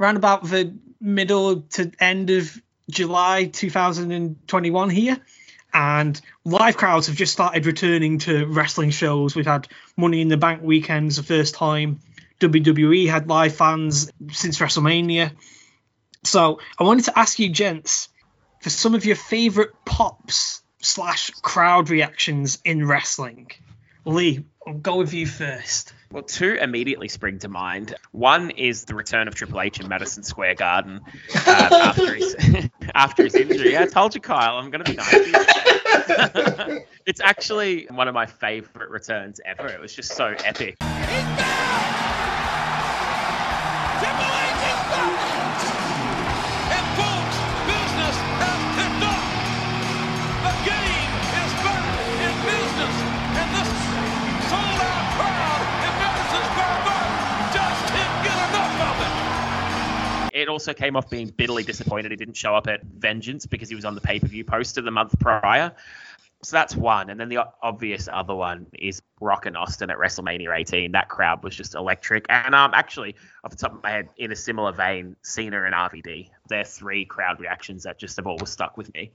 around 0.00 0.16
about 0.16 0.44
the 0.44 0.74
middle 1.00 1.62
to 1.62 1.92
end 2.00 2.30
of 2.30 2.60
July 2.90 3.44
2021 3.44 4.90
here. 4.90 5.18
And 5.74 6.18
live 6.44 6.76
crowds 6.76 7.08
have 7.08 7.16
just 7.16 7.32
started 7.32 7.66
returning 7.66 8.18
to 8.20 8.46
wrestling 8.46 8.90
shows. 8.90 9.34
We've 9.34 9.44
had 9.44 9.66
Money 9.96 10.20
in 10.20 10.28
the 10.28 10.36
Bank 10.36 10.62
weekends 10.62 11.16
the 11.16 11.24
first 11.24 11.56
time. 11.56 11.98
WWE 12.40 13.08
had 13.10 13.28
live 13.28 13.56
fans 13.56 14.10
since 14.30 14.58
WrestleMania. 14.60 15.32
So 16.22 16.60
I 16.78 16.84
wanted 16.84 17.06
to 17.06 17.18
ask 17.18 17.38
you, 17.40 17.48
gents, 17.48 18.08
for 18.60 18.70
some 18.70 18.94
of 18.94 19.04
your 19.04 19.16
favorite 19.16 19.72
pops 19.84 20.62
slash 20.80 21.30
crowd 21.42 21.90
reactions 21.90 22.58
in 22.64 22.86
wrestling. 22.86 23.50
Lee, 24.04 24.44
I'll 24.66 24.74
go 24.74 24.96
with 24.96 25.12
you 25.12 25.26
first. 25.26 25.92
Well, 26.10 26.22
two 26.22 26.54
immediately 26.54 27.08
spring 27.08 27.40
to 27.40 27.48
mind. 27.48 27.94
One 28.12 28.50
is 28.50 28.84
the 28.84 28.94
return 28.94 29.26
of 29.26 29.34
Triple 29.34 29.60
H 29.60 29.80
in 29.80 29.88
Madison 29.88 30.22
Square 30.22 30.54
Garden 30.56 31.00
uh, 31.34 31.68
after 31.72 32.14
his 32.14 32.36
after 32.94 33.24
his 33.24 33.34
injury. 33.34 33.76
I 33.76 33.86
told 33.86 34.14
you, 34.14 34.20
Kyle, 34.20 34.58
I'm 34.58 34.70
going 34.70 34.84
to 34.84 34.90
be 34.92 34.96
nice. 34.96 35.53
It's 37.06 37.20
actually 37.20 37.86
one 37.90 38.08
of 38.08 38.14
my 38.14 38.26
favorite 38.26 38.90
returns 38.90 39.40
ever. 39.44 39.66
It 39.68 39.80
was 39.80 39.94
just 39.94 40.12
so 40.12 40.34
epic. 40.44 40.76
It. 60.44 60.50
Also 60.50 60.72
came 60.72 60.96
off 60.96 61.10
being 61.10 61.28
bitterly 61.28 61.64
disappointed 61.64 62.10
he 62.10 62.16
didn't 62.16 62.36
show 62.36 62.54
up 62.54 62.68
at 62.68 62.84
Vengeance 62.84 63.46
because 63.46 63.68
he 63.68 63.74
was 63.74 63.84
on 63.84 63.94
the 63.94 64.00
pay 64.00 64.20
per 64.20 64.28
view 64.28 64.44
poster 64.44 64.80
the 64.80 64.90
month 64.90 65.18
prior. 65.18 65.72
So 66.42 66.56
that's 66.56 66.76
one. 66.76 67.08
And 67.08 67.18
then 67.18 67.30
the 67.30 67.46
obvious 67.62 68.08
other 68.12 68.34
one 68.34 68.66
is 68.74 69.00
Rock 69.18 69.46
and 69.46 69.56
Austin 69.56 69.88
at 69.90 69.96
WrestleMania 69.96 70.54
18. 70.54 70.92
That 70.92 71.08
crowd 71.08 71.42
was 71.42 71.56
just 71.56 71.74
electric. 71.74 72.26
And 72.28 72.54
um, 72.54 72.72
actually, 72.74 73.16
off 73.42 73.50
the 73.50 73.56
top 73.56 73.74
of 73.74 73.82
my 73.82 73.90
head, 73.90 74.10
in 74.18 74.30
a 74.30 74.36
similar 74.36 74.72
vein, 74.72 75.16
Cena 75.22 75.64
and 75.64 75.74
RVD. 75.74 76.28
They're 76.48 76.64
three 76.64 77.06
crowd 77.06 77.40
reactions 77.40 77.84
that 77.84 77.98
just 77.98 78.16
have 78.16 78.26
always 78.26 78.50
stuck 78.50 78.76
with 78.76 78.92
me. 78.92 79.12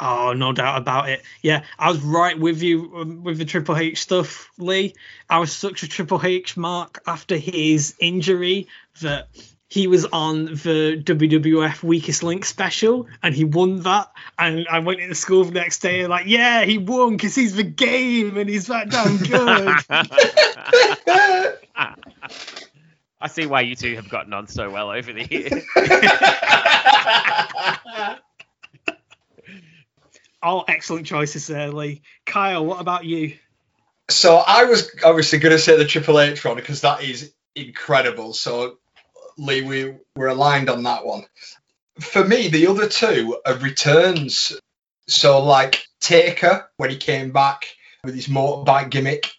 Oh, 0.00 0.32
no 0.32 0.52
doubt 0.52 0.78
about 0.78 1.08
it. 1.08 1.22
Yeah, 1.40 1.62
I 1.78 1.90
was 1.90 2.00
right 2.00 2.38
with 2.38 2.62
you 2.62 2.92
um, 2.96 3.22
with 3.22 3.38
the 3.38 3.44
Triple 3.44 3.76
H 3.76 4.02
stuff, 4.02 4.50
Lee. 4.58 4.94
I 5.30 5.38
was 5.38 5.52
such 5.52 5.84
a 5.84 5.88
Triple 5.88 6.20
H 6.24 6.56
mark 6.56 7.00
after 7.06 7.36
his 7.36 7.94
injury 8.00 8.66
that 9.02 9.28
he 9.74 9.86
was 9.88 10.04
on 10.04 10.44
the 10.44 11.02
WWF 11.02 11.82
Weakest 11.82 12.22
Link 12.22 12.44
special 12.44 13.08
and 13.24 13.34
he 13.34 13.42
won 13.42 13.82
that. 13.82 14.12
And 14.38 14.68
I 14.70 14.78
went 14.78 15.00
into 15.00 15.16
school 15.16 15.42
the 15.42 15.50
next 15.50 15.80
day 15.80 16.02
and 16.02 16.10
like, 16.10 16.28
yeah, 16.28 16.64
he 16.64 16.78
won 16.78 17.16
because 17.16 17.34
he's 17.34 17.56
the 17.56 17.64
game 17.64 18.36
and 18.36 18.48
he's 18.48 18.68
that 18.68 18.88
damn 18.88 19.16
good. 19.16 19.74
I 23.20 23.26
see 23.26 23.46
why 23.46 23.62
you 23.62 23.74
two 23.74 23.96
have 23.96 24.08
gotten 24.08 24.32
on 24.32 24.46
so 24.46 24.70
well 24.70 24.90
over 24.90 25.12
the 25.12 25.24
years. 25.24 25.64
All 30.40 30.64
excellent 30.68 31.08
choices 31.08 31.48
there, 31.48 31.72
Lee. 31.72 32.02
Kyle, 32.24 32.64
what 32.64 32.80
about 32.80 33.06
you? 33.06 33.38
So 34.08 34.36
I 34.36 34.66
was 34.66 34.88
obviously 35.04 35.40
going 35.40 35.50
to 35.50 35.58
say 35.58 35.76
the 35.76 35.84
Triple 35.84 36.20
H 36.20 36.44
one 36.44 36.54
because 36.54 36.82
that 36.82 37.02
is 37.02 37.34
incredible. 37.56 38.34
So 38.34 38.78
Lee, 39.38 39.62
we 39.62 39.96
were 40.16 40.28
aligned 40.28 40.70
on 40.70 40.82
that 40.84 41.04
one. 41.04 41.24
For 42.00 42.24
me, 42.24 42.48
the 42.48 42.66
other 42.66 42.88
two 42.88 43.40
are 43.46 43.54
returns 43.56 44.52
So, 45.06 45.42
like 45.42 45.86
Taker, 46.00 46.68
when 46.76 46.90
he 46.90 46.96
came 46.96 47.30
back 47.32 47.66
with 48.04 48.14
his 48.14 48.28
motorbike 48.28 48.90
gimmick, 48.90 49.30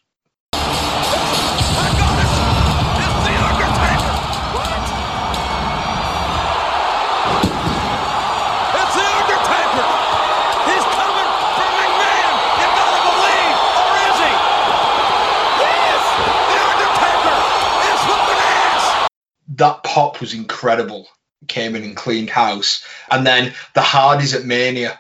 that 19.58 19.84
pop 19.84 20.22
was 20.22 20.34
incredible. 20.34 21.08
Came 21.48 21.76
in 21.76 21.84
and 21.84 21.96
cleaned 21.96 22.30
house. 22.30 22.86
And 23.10 23.26
then 23.26 23.54
the 23.74 23.82
Hardys 23.82 24.34
at 24.34 24.46
Mania. 24.46 25.00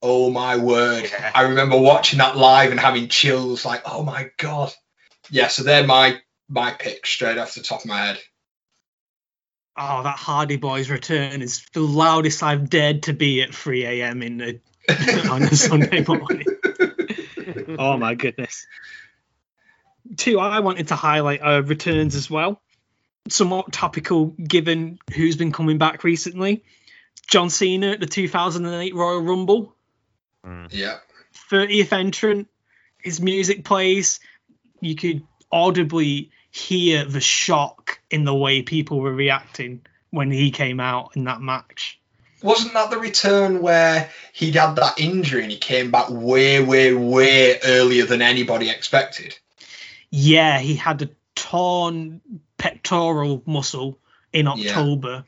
Oh 0.00 0.30
my 0.30 0.56
word. 0.56 1.04
Yeah. 1.04 1.30
I 1.34 1.42
remember 1.42 1.78
watching 1.78 2.18
that 2.18 2.36
live 2.36 2.70
and 2.70 2.80
having 2.80 3.08
chills 3.08 3.64
like, 3.64 3.82
oh 3.84 4.02
my 4.02 4.30
God. 4.38 4.72
Yeah, 5.30 5.48
so 5.48 5.62
they're 5.62 5.86
my 5.86 6.20
my 6.48 6.72
pick 6.72 7.06
straight 7.06 7.38
off 7.38 7.54
the 7.54 7.62
top 7.62 7.80
of 7.80 7.86
my 7.86 8.06
head. 8.06 8.18
Oh, 9.76 10.02
that 10.02 10.18
Hardy 10.18 10.56
Boys 10.56 10.90
return 10.90 11.40
is 11.40 11.64
the 11.72 11.80
loudest 11.80 12.42
I've 12.42 12.68
dared 12.68 13.04
to 13.04 13.14
be 13.14 13.42
at 13.42 13.54
3 13.54 13.86
a.m. 13.86 14.22
in 14.22 14.36
the 14.36 14.60
on 15.30 15.42
a 15.42 15.56
Sunday 15.56 16.04
morning. 16.08 16.44
oh 17.78 17.96
my 17.96 18.14
goodness. 18.14 18.66
Two, 20.16 20.38
I 20.40 20.60
wanted 20.60 20.88
to 20.88 20.96
highlight 20.96 21.40
uh, 21.42 21.62
returns 21.62 22.16
as 22.16 22.28
well. 22.28 22.60
Somewhat 23.28 23.72
topical 23.72 24.26
given 24.26 24.98
who's 25.14 25.36
been 25.36 25.52
coming 25.52 25.78
back 25.78 26.04
recently. 26.04 26.64
John 27.28 27.50
Cena 27.50 27.92
at 27.92 28.00
the 28.00 28.06
2008 28.06 28.94
Royal 28.94 29.22
Rumble, 29.22 29.74
mm. 30.44 30.68
Yeah. 30.70 30.98
30th 31.50 31.92
entrant. 31.92 32.48
His 32.98 33.20
music 33.20 33.64
plays. 33.64 34.20
You 34.80 34.96
could 34.96 35.22
audibly 35.50 36.30
hear 36.50 37.04
the 37.04 37.20
shock 37.20 38.00
in 38.10 38.24
the 38.24 38.34
way 38.34 38.62
people 38.62 39.00
were 39.00 39.14
reacting 39.14 39.82
when 40.10 40.30
he 40.30 40.50
came 40.50 40.80
out 40.80 41.16
in 41.16 41.24
that 41.24 41.40
match. 41.40 41.98
Wasn't 42.42 42.74
that 42.74 42.90
the 42.90 42.98
return 42.98 43.62
where 43.62 44.10
he'd 44.32 44.56
had 44.56 44.74
that 44.76 44.98
injury 44.98 45.42
and 45.42 45.50
he 45.50 45.58
came 45.58 45.90
back 45.90 46.10
way, 46.10 46.62
way, 46.62 46.92
way 46.92 47.58
earlier 47.64 48.04
than 48.04 48.20
anybody 48.20 48.68
expected? 48.68 49.38
Yeah, 50.10 50.58
he 50.58 50.74
had 50.74 51.02
a 51.02 51.10
torn 51.34 52.20
pectoral 52.62 53.42
muscle 53.44 53.98
in 54.32 54.46
Yeah. 54.46 54.52
October, 54.52 55.24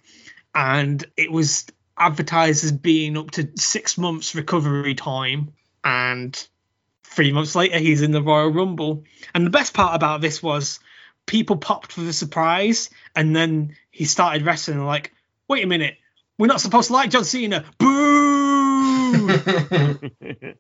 and 0.55 1.05
it 1.17 1.33
was 1.33 1.67
advertised 1.99 2.65
as 2.65 2.71
being 2.71 3.17
up 3.19 3.33
to 3.33 3.51
six 3.57 3.99
months 3.99 4.35
recovery 4.37 4.95
time. 4.95 5.53
And 5.83 6.33
three 7.03 7.33
months 7.33 7.55
later, 7.57 7.79
he's 7.79 8.03
in 8.03 8.13
the 8.13 8.23
Royal 8.23 8.51
Rumble. 8.53 9.03
And 9.35 9.45
the 9.45 9.51
best 9.51 9.75
part 9.75 9.97
about 9.97 10.21
this 10.21 10.41
was 10.43 10.79
people 11.27 11.57
popped 11.57 11.93
for 11.93 12.03
the 12.03 12.13
surprise, 12.13 12.89
and 13.17 13.35
then 13.35 13.77
he 13.91 14.05
started 14.05 14.47
wrestling. 14.47 14.85
like, 14.85 15.13
wait 15.49 15.65
a 15.65 15.67
minute, 15.67 15.97
we're 16.39 16.47
not 16.47 16.61
supposed 16.61 16.87
to 16.87 16.93
like 16.93 17.11
John 17.11 17.25
Cena. 17.25 17.65
Boo! 17.79 19.29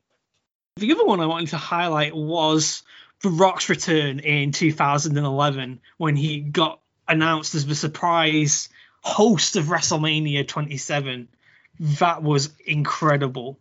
The 0.77 0.91
other 0.93 1.05
one 1.05 1.21
I 1.21 1.27
wanted 1.27 1.51
to 1.51 1.57
highlight 1.57 2.17
was 2.17 2.83
The 3.23 3.31
Rock's 3.31 3.69
return 3.69 4.19
in 4.19 4.53
2011 4.53 5.81
when 5.97 6.17
he 6.17 6.41
got 6.41 6.81
announced 7.09 7.55
as 7.55 7.67
the 7.67 7.75
surprise 7.75 8.69
host 9.01 9.57
of 9.57 9.67
WrestleMania 9.67 10.47
27. 10.47 11.29
That 11.81 12.23
was 12.23 12.51
incredible. 12.67 13.59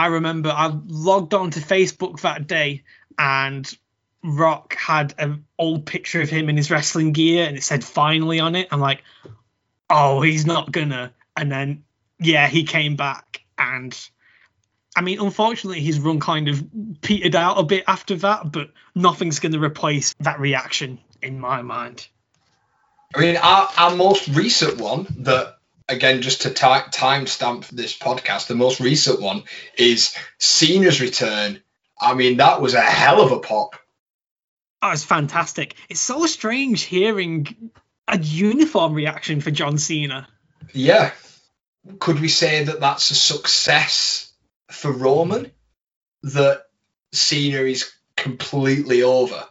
I 0.00 0.06
remember 0.06 0.48
I 0.48 0.72
logged 0.86 1.34
on 1.34 1.50
to 1.50 1.60
Facebook 1.60 2.22
that 2.22 2.46
day 2.46 2.84
and 3.18 3.70
Rock 4.24 4.74
had 4.74 5.12
an 5.18 5.44
old 5.58 5.84
picture 5.84 6.22
of 6.22 6.30
him 6.30 6.48
in 6.48 6.56
his 6.56 6.70
wrestling 6.70 7.12
gear 7.12 7.46
and 7.46 7.58
it 7.58 7.62
said 7.62 7.84
finally 7.84 8.40
on 8.40 8.56
it. 8.56 8.68
I'm 8.70 8.80
like, 8.80 9.02
oh, 9.90 10.22
he's 10.22 10.46
not 10.46 10.72
gonna. 10.72 11.12
And 11.36 11.52
then, 11.52 11.84
yeah, 12.18 12.48
he 12.48 12.64
came 12.64 12.96
back. 12.96 13.42
And 13.58 13.94
I 14.96 15.02
mean, 15.02 15.20
unfortunately, 15.20 15.82
his 15.82 16.00
run 16.00 16.18
kind 16.18 16.48
of 16.48 16.66
petered 17.02 17.34
out 17.34 17.58
a 17.58 17.62
bit 17.62 17.84
after 17.86 18.16
that, 18.16 18.50
but 18.50 18.70
nothing's 18.94 19.38
to 19.40 19.60
replace 19.60 20.14
that 20.20 20.40
reaction 20.40 20.98
in 21.20 21.38
my 21.38 21.60
mind. 21.60 22.08
I 23.14 23.20
mean, 23.20 23.36
our, 23.36 23.68
our 23.76 23.94
most 23.94 24.28
recent 24.28 24.80
one 24.80 25.06
that, 25.24 25.58
again, 25.90 26.22
just 26.22 26.42
to 26.42 26.50
ti 26.50 26.64
timestamp 26.64 27.68
this 27.68 27.96
podcast, 27.96 28.46
the 28.46 28.54
most 28.54 28.80
recent 28.80 29.20
one 29.20 29.42
is 29.76 30.16
Cena's 30.38 31.00
return. 31.00 31.60
I 32.00 32.14
mean, 32.14 32.38
that 32.38 32.62
was 32.62 32.74
a 32.74 32.80
hell 32.80 33.20
of 33.20 33.32
a 33.32 33.40
pop. 33.40 33.74
Oh, 34.80 34.90
it's 34.90 35.04
fantastic. 35.04 35.74
It's 35.90 36.00
so 36.00 36.24
strange 36.26 36.82
hearing 36.82 37.70
a 38.08 38.18
uniform 38.18 38.94
reaction 38.94 39.40
for 39.40 39.50
John 39.50 39.76
Cena. 39.76 40.26
Yeah. 40.72 41.12
Could 41.98 42.20
we 42.20 42.28
say 42.28 42.64
that 42.64 42.80
that's 42.80 43.10
a 43.10 43.14
success 43.14 44.32
for 44.70 44.90
Roman? 44.90 45.50
That 46.22 46.62
Cena 47.12 47.62
is 47.62 47.92
completely 48.16 49.02
over. 49.02 49.44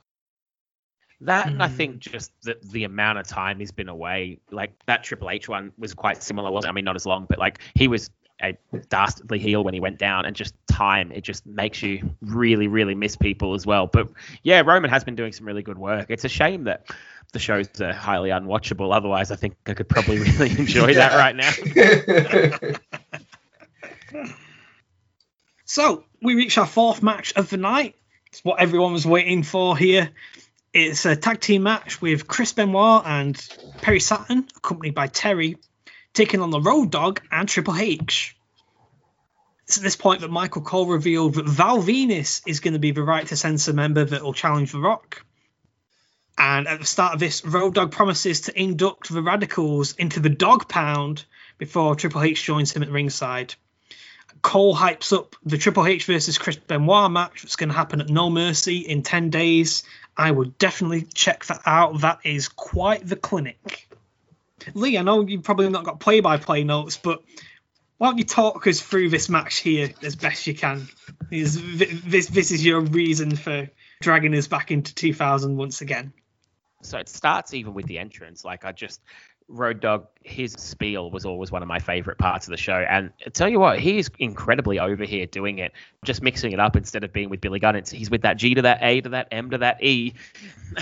That 1.21 1.47
and 1.47 1.61
I 1.61 1.67
Hmm. 1.67 1.75
think 1.75 1.99
just 1.99 2.31
the, 2.43 2.57
the 2.63 2.85
amount 2.85 3.19
of 3.19 3.27
time 3.27 3.59
he's 3.59 3.71
been 3.71 3.89
away, 3.89 4.39
like 4.51 4.71
that 4.85 5.03
Triple 5.03 5.29
H 5.29 5.49
one 5.49 5.71
was 5.77 5.93
quite 5.93 6.23
similar, 6.23 6.49
wasn't? 6.51 6.69
it? 6.69 6.73
I 6.73 6.75
mean, 6.75 6.85
not 6.85 6.95
as 6.95 7.05
long, 7.05 7.25
but 7.27 7.37
like 7.39 7.59
he 7.75 7.87
was 7.89 8.09
a 8.41 8.57
dastardly 8.87 9.37
heel 9.37 9.63
when 9.65 9.73
he 9.73 9.81
went 9.81 9.97
down, 9.97 10.25
and 10.25 10.33
just 10.33 10.55
time 10.67 11.11
it 11.11 11.21
just 11.25 11.45
makes 11.45 11.83
you 11.83 12.09
really, 12.21 12.67
really 12.67 12.95
miss 12.95 13.17
people 13.17 13.53
as 13.53 13.65
well. 13.65 13.85
But 13.85 14.07
yeah, 14.43 14.61
Roman 14.61 14.89
has 14.89 15.03
been 15.03 15.15
doing 15.15 15.33
some 15.33 15.45
really 15.45 15.61
good 15.61 15.77
work. 15.77 16.05
It's 16.09 16.23
a 16.23 16.29
shame 16.29 16.63
that 16.63 16.85
the 17.33 17.39
shows 17.39 17.67
are 17.81 17.91
highly 17.91 18.29
unwatchable. 18.29 18.95
Otherwise, 18.95 19.29
I 19.31 19.35
think 19.35 19.55
I 19.67 19.73
could 19.73 19.89
probably 19.89 20.19
really 20.39 20.51
enjoy 20.51 20.93
that 20.93 21.15
right 21.17 21.35
now. 21.35 21.51
So 25.65 26.03
we 26.21 26.33
reach 26.33 26.57
our 26.57 26.65
fourth 26.65 27.03
match 27.03 27.33
of 27.35 27.49
the 27.51 27.57
night. 27.57 27.95
It's 28.31 28.43
what 28.43 28.59
everyone 28.59 28.93
was 28.93 29.05
waiting 29.05 29.43
for 29.43 29.77
here. 29.77 30.09
It's 30.71 31.05
a 31.05 31.15
tag 31.15 31.39
team 31.39 31.63
match 31.63 31.99
with 31.99 32.27
Chris 32.27 32.53
Benoit 32.53 33.01
and 33.03 33.35
Perry 33.81 33.99
Saturn, 33.99 34.47
accompanied 34.55 34.93
by 34.93 35.07
Terri, 35.07 35.57
taking 36.13 36.41
on 36.41 36.51
the 36.51 36.61
Road 36.61 36.91
Dog 36.91 37.21
and 37.31 37.49
Triple 37.49 37.75
H. 37.75 38.37
It's 39.63 39.77
at 39.77 39.83
this 39.83 39.95
point 39.95 40.21
that 40.21 40.29
Michael 40.29 40.61
Cole 40.61 40.85
revealed 40.85 41.35
that 41.35 41.47
Val 41.47 41.81
Venis 41.81 42.41
is 42.45 42.59
going 42.59 42.73
to 42.73 42.79
be 42.79 42.91
the 42.91 43.01
right 43.01 43.25
to 43.27 43.35
censor 43.35 43.73
member 43.73 44.05
that 44.05 44.21
will 44.21 44.33
challenge 44.33 44.71
The 44.71 44.79
Rock. 44.79 45.25
And 46.37 46.67
at 46.67 46.79
the 46.79 46.85
start 46.85 47.15
of 47.15 47.19
this, 47.19 47.43
Road 47.43 47.73
Dog 47.73 47.91
promises 47.91 48.41
to 48.41 48.59
induct 48.59 49.09
the 49.09 49.21
Radicalz 49.21 49.95
into 49.97 50.19
the 50.19 50.29
Dog 50.29 50.69
Pound 50.69 51.25
before 51.57 51.95
Triple 51.95 52.21
H 52.21 52.43
joins 52.43 52.71
him 52.71 52.83
at 52.83 52.89
ringside. 52.89 53.55
Cole 54.41 54.75
hypes 54.75 55.11
up 55.11 55.35
the 55.43 55.57
Triple 55.57 55.85
H 55.85 56.05
versus 56.05 56.37
Chris 56.37 56.57
Benoit 56.57 57.11
match 57.11 57.41
that's 57.41 57.55
going 57.55 57.69
to 57.69 57.75
happen 57.75 58.01
at 58.01 58.09
No 58.09 58.29
Mercy 58.29 58.77
in 58.79 59.01
10 59.01 59.31
days. 59.31 59.83
I 60.15 60.31
would 60.31 60.57
definitely 60.57 61.03
check 61.13 61.45
that 61.45 61.61
out. 61.65 62.01
That 62.01 62.19
is 62.23 62.49
quite 62.49 63.07
the 63.07 63.15
clinic. 63.15 63.87
Lee, 64.73 64.97
I 64.97 65.01
know 65.01 65.21
you've 65.21 65.43
probably 65.43 65.69
not 65.69 65.85
got 65.85 65.99
play 65.99 66.19
by 66.19 66.37
play 66.37 66.63
notes, 66.63 66.97
but 66.97 67.23
why 67.97 68.09
don't 68.09 68.17
you 68.17 68.23
talk 68.23 68.65
us 68.67 68.79
through 68.79 69.09
this 69.09 69.29
match 69.29 69.57
here 69.57 69.89
as 70.01 70.15
best 70.15 70.47
you 70.47 70.55
can? 70.55 70.87
This, 71.29 71.59
this, 71.75 72.27
this 72.27 72.51
is 72.51 72.65
your 72.65 72.81
reason 72.81 73.35
for 73.35 73.69
dragging 74.01 74.35
us 74.35 74.47
back 74.47 74.71
into 74.71 74.93
2000 74.95 75.57
once 75.57 75.81
again. 75.81 76.13
So 76.81 76.97
it 76.97 77.09
starts 77.09 77.53
even 77.53 77.73
with 77.73 77.87
the 77.87 77.99
entrance. 77.99 78.45
Like 78.45 78.63
I 78.63 78.71
just 78.71 79.01
Road 79.49 79.79
Dog, 79.79 80.07
his 80.23 80.53
spiel 80.53 81.09
was 81.09 81.25
always 81.25 81.51
one 81.51 81.61
of 81.61 81.67
my 81.67 81.79
favorite 81.79 82.19
parts 82.19 82.47
of 82.47 82.51
the 82.51 82.57
show. 82.57 82.85
And 82.89 83.11
I 83.25 83.29
tell 83.29 83.49
you 83.49 83.59
what, 83.59 83.79
he 83.79 83.97
is 83.97 84.09
incredibly 84.19 84.79
over 84.79 85.03
here 85.03 85.25
doing 85.25 85.57
it, 85.57 85.71
just 86.05 86.21
mixing 86.21 86.51
it 86.51 86.59
up 86.59 86.75
instead 86.75 87.03
of 87.03 87.11
being 87.11 87.29
with 87.29 87.41
Billy 87.41 87.59
Gunn. 87.59 87.75
It's, 87.75 87.89
he's 87.89 88.11
with 88.11 88.21
that 88.21 88.37
G 88.37 88.53
to 88.53 88.61
that 88.61 88.77
A 88.81 89.01
to 89.01 89.09
that 89.09 89.27
M 89.31 89.49
to 89.49 89.57
that 89.57 89.83
E, 89.83 90.13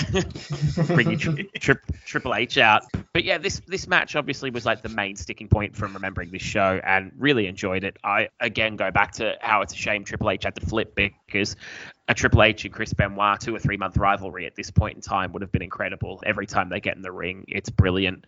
bringing 0.88 1.18
tri- 1.18 1.47
tri- 1.59 1.76
Triple 2.05 2.36
H 2.36 2.57
out. 2.57 2.84
But 3.13 3.24
yeah, 3.24 3.38
this 3.38 3.61
this 3.68 3.88
match 3.88 4.15
obviously 4.15 4.49
was 4.49 4.65
like 4.65 4.82
the 4.82 4.89
main 4.89 5.15
sticking 5.15 5.47
point 5.47 5.76
from 5.76 5.93
remembering 5.93 6.32
this 6.32 6.41
show, 6.41 6.82
and 6.84 7.11
really 7.18 7.47
enjoyed 7.47 7.84
it. 7.84 7.97
I 8.03 8.30
again 8.41 8.76
go 8.76 8.91
back 8.91 9.13
to 9.13 9.36
how 9.41 9.61
it's 9.61 9.74
a 9.74 9.78
shame 9.78 10.03
Triple 10.03 10.30
H 10.30 10.43
had 10.43 10.55
to 10.55 10.65
flip 10.65 10.93
because 10.95 11.55
a 12.09 12.13
Triple 12.13 12.43
H 12.43 12.65
and 12.65 12.74
Chris 12.74 12.93
Benoit 12.93 13.39
two 13.39 13.55
or 13.55 13.59
three 13.59 13.78
month 13.78 13.97
rivalry 13.97 14.45
at 14.45 14.55
this 14.55 14.72
point 14.72 14.95
in 14.95 15.01
time 15.01 15.32
would 15.34 15.41
have 15.41 15.51
been 15.51 15.61
incredible. 15.61 16.22
Every 16.26 16.45
time 16.45 16.70
they 16.70 16.80
get 16.80 16.95
in 16.95 17.01
the 17.01 17.11
ring, 17.11 17.45
it's 17.47 17.70
brilliant. 17.70 18.26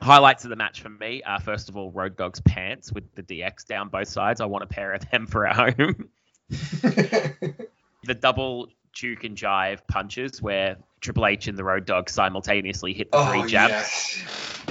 Highlights 0.00 0.44
of 0.44 0.50
the 0.50 0.56
match 0.56 0.82
for 0.82 0.88
me 0.88 1.22
are 1.22 1.40
first 1.40 1.68
of 1.68 1.76
all 1.76 1.92
Road 1.92 2.16
Dog's 2.16 2.40
pants 2.40 2.92
with 2.92 3.14
the 3.14 3.22
DX 3.22 3.66
down 3.66 3.88
both 3.88 4.08
sides. 4.08 4.40
I 4.40 4.46
want 4.46 4.64
a 4.64 4.66
pair 4.66 4.92
of 4.92 5.08
them 5.10 5.26
for 5.26 5.46
at 5.46 5.56
home. 5.56 6.08
the 6.48 8.16
double 8.18 8.68
Duke 8.94 9.24
and 9.24 9.36
Jive 9.36 9.80
punches 9.88 10.42
where 10.42 10.76
Triple 11.00 11.26
H 11.26 11.48
and 11.48 11.58
the 11.58 11.64
Road 11.64 11.84
Dog 11.84 12.10
simultaneously 12.10 12.92
hit 12.92 13.10
the 13.12 13.24
three 13.26 13.42
oh, 13.42 13.46
jabs. 13.46 13.72
yes. 13.72 14.24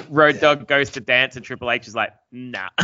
Road 0.10 0.40
Dog 0.40 0.68
goes 0.68 0.92
to 0.92 1.00
dance 1.00 1.36
and 1.36 1.46
Triple 1.46 1.72
H 1.72 1.88
is 1.88 1.96
like, 1.96 2.14
nah. 2.32 2.70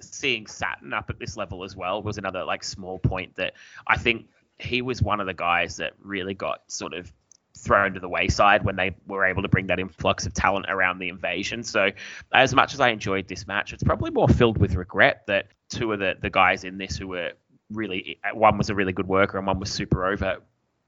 Seeing 0.00 0.46
Saturn 0.46 0.92
up 0.92 1.10
at 1.10 1.18
this 1.18 1.36
level 1.36 1.64
as 1.64 1.74
well 1.74 2.02
was 2.02 2.18
another 2.18 2.44
like 2.44 2.62
small 2.64 2.98
point 2.98 3.36
that 3.36 3.54
I 3.86 3.96
think 3.96 4.26
he 4.58 4.82
was 4.82 5.00
one 5.00 5.20
of 5.20 5.26
the 5.26 5.34
guys 5.34 5.76
that 5.76 5.94
really 6.00 6.34
got 6.34 6.62
sort 6.68 6.94
of 6.94 7.12
thrown 7.58 7.94
to 7.94 8.00
the 8.00 8.08
wayside 8.08 8.64
when 8.64 8.76
they 8.76 8.96
were 9.06 9.24
able 9.24 9.42
to 9.42 9.48
bring 9.48 9.66
that 9.68 9.78
influx 9.78 10.26
of 10.26 10.34
talent 10.34 10.66
around 10.68 10.98
the 10.98 11.08
invasion. 11.08 11.62
So 11.62 11.90
as 12.32 12.54
much 12.54 12.74
as 12.74 12.80
I 12.80 12.90
enjoyed 12.90 13.28
this 13.28 13.46
match, 13.46 13.72
it's 13.72 13.82
probably 13.82 14.10
more 14.10 14.28
filled 14.28 14.58
with 14.58 14.74
regret 14.74 15.24
that 15.26 15.48
two 15.68 15.92
of 15.92 15.98
the, 15.98 16.16
the 16.20 16.30
guys 16.30 16.64
in 16.64 16.78
this 16.78 16.96
who 16.96 17.08
were 17.08 17.32
really 17.70 18.18
one 18.32 18.56
was 18.56 18.70
a 18.70 18.74
really 18.74 18.92
good 18.92 19.06
worker 19.06 19.36
and 19.36 19.46
one 19.46 19.60
was 19.60 19.70
super 19.70 20.06
over 20.06 20.38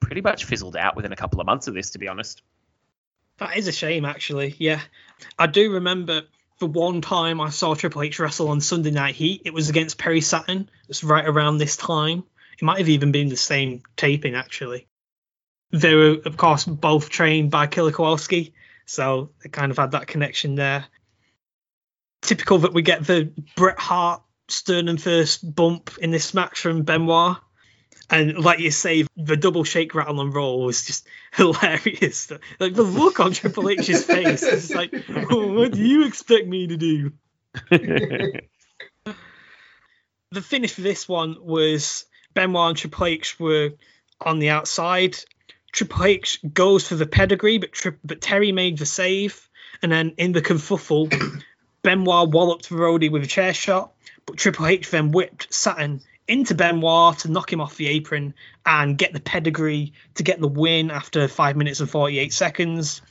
pretty 0.00 0.22
much 0.22 0.44
fizzled 0.44 0.76
out 0.76 0.96
within 0.96 1.12
a 1.12 1.16
couple 1.16 1.40
of 1.40 1.46
months 1.46 1.68
of 1.68 1.74
this 1.74 1.90
to 1.90 1.98
be 1.98 2.08
honest. 2.08 2.42
That 3.40 3.56
is 3.56 3.68
a 3.68 3.72
shame, 3.72 4.04
actually. 4.04 4.54
Yeah, 4.58 4.80
I 5.38 5.46
do 5.46 5.72
remember 5.72 6.22
the 6.58 6.66
one 6.66 7.00
time 7.00 7.40
I 7.40 7.48
saw 7.48 7.74
Triple 7.74 8.02
H 8.02 8.18
wrestle 8.18 8.50
on 8.50 8.60
Sunday 8.60 8.90
Night 8.90 9.14
Heat. 9.14 9.42
It 9.46 9.54
was 9.54 9.70
against 9.70 9.96
Perry 9.96 10.20
Saturn. 10.20 10.68
It 10.82 10.88
was 10.88 11.02
right 11.02 11.26
around 11.26 11.56
this 11.56 11.76
time. 11.78 12.24
It 12.52 12.62
might 12.62 12.78
have 12.78 12.90
even 12.90 13.12
been 13.12 13.30
the 13.30 13.38
same 13.38 13.82
taping, 13.96 14.34
actually. 14.34 14.86
They 15.72 15.94
were, 15.94 16.16
of 16.24 16.36
course, 16.36 16.64
both 16.64 17.10
trained 17.10 17.50
by 17.50 17.66
Killer 17.66 17.92
Kowalski, 17.92 18.54
so 18.86 19.30
they 19.42 19.48
kind 19.48 19.70
of 19.70 19.78
had 19.78 19.92
that 19.92 20.08
connection 20.08 20.56
there. 20.56 20.84
Typical 22.22 22.58
that 22.58 22.74
we 22.74 22.82
get 22.82 23.06
the 23.06 23.32
Bret 23.56 23.78
Hart 23.78 24.22
sternum 24.48 24.96
first 24.96 25.54
bump 25.54 25.92
in 26.00 26.10
this 26.10 26.34
match 26.34 26.60
from 26.60 26.82
Benoit. 26.82 27.36
And 28.12 28.36
like 28.38 28.58
you 28.58 28.72
say, 28.72 29.06
the 29.16 29.36
double 29.36 29.62
shake, 29.62 29.94
rattle, 29.94 30.20
and 30.20 30.34
roll 30.34 30.64
was 30.64 30.84
just 30.84 31.06
hilarious. 31.32 32.32
Like 32.58 32.74
the 32.74 32.82
look 32.82 33.20
on 33.20 33.32
Triple 33.32 33.70
H's 33.70 34.04
face 34.04 34.42
is 34.42 34.74
like, 34.74 34.92
oh, 35.30 35.52
what 35.52 35.72
do 35.72 35.80
you 35.80 36.04
expect 36.06 36.48
me 36.48 36.66
to 36.66 36.76
do? 36.76 37.12
the 37.70 38.42
finish 40.42 40.72
for 40.74 40.80
this 40.80 41.08
one 41.08 41.36
was 41.40 42.04
Benoit 42.34 42.70
and 42.70 42.76
Triple 42.76 43.06
H 43.06 43.38
were 43.38 43.70
on 44.20 44.40
the 44.40 44.50
outside. 44.50 45.16
Triple 45.72 46.04
H 46.04 46.40
goes 46.52 46.86
for 46.86 46.94
the 46.94 47.06
pedigree, 47.06 47.58
but 47.58 47.72
Tri- 47.72 47.96
but 48.04 48.20
Terri 48.20 48.52
made 48.52 48.78
the 48.78 48.86
save, 48.86 49.48
and 49.82 49.90
then 49.90 50.14
in 50.16 50.32
the 50.32 50.42
confuffle, 50.42 51.08
Benoit 51.82 52.28
walloped 52.28 52.68
Brody 52.68 53.08
with 53.08 53.22
a 53.22 53.26
chair 53.26 53.54
shot, 53.54 53.92
but 54.26 54.36
Triple 54.36 54.66
H 54.66 54.90
then 54.90 55.12
whipped 55.12 55.52
Saturn 55.52 56.02
into 56.28 56.54
Benoit 56.54 57.18
to 57.18 57.30
knock 57.30 57.52
him 57.52 57.60
off 57.60 57.76
the 57.76 57.88
apron 57.88 58.34
and 58.64 58.96
get 58.96 59.12
the 59.12 59.20
pedigree 59.20 59.92
to 60.14 60.22
get 60.22 60.40
the 60.40 60.48
win 60.48 60.90
after 60.90 61.26
five 61.26 61.56
minutes 61.56 61.80
and 61.80 61.90
48 61.90 62.32
seconds. 62.32 63.02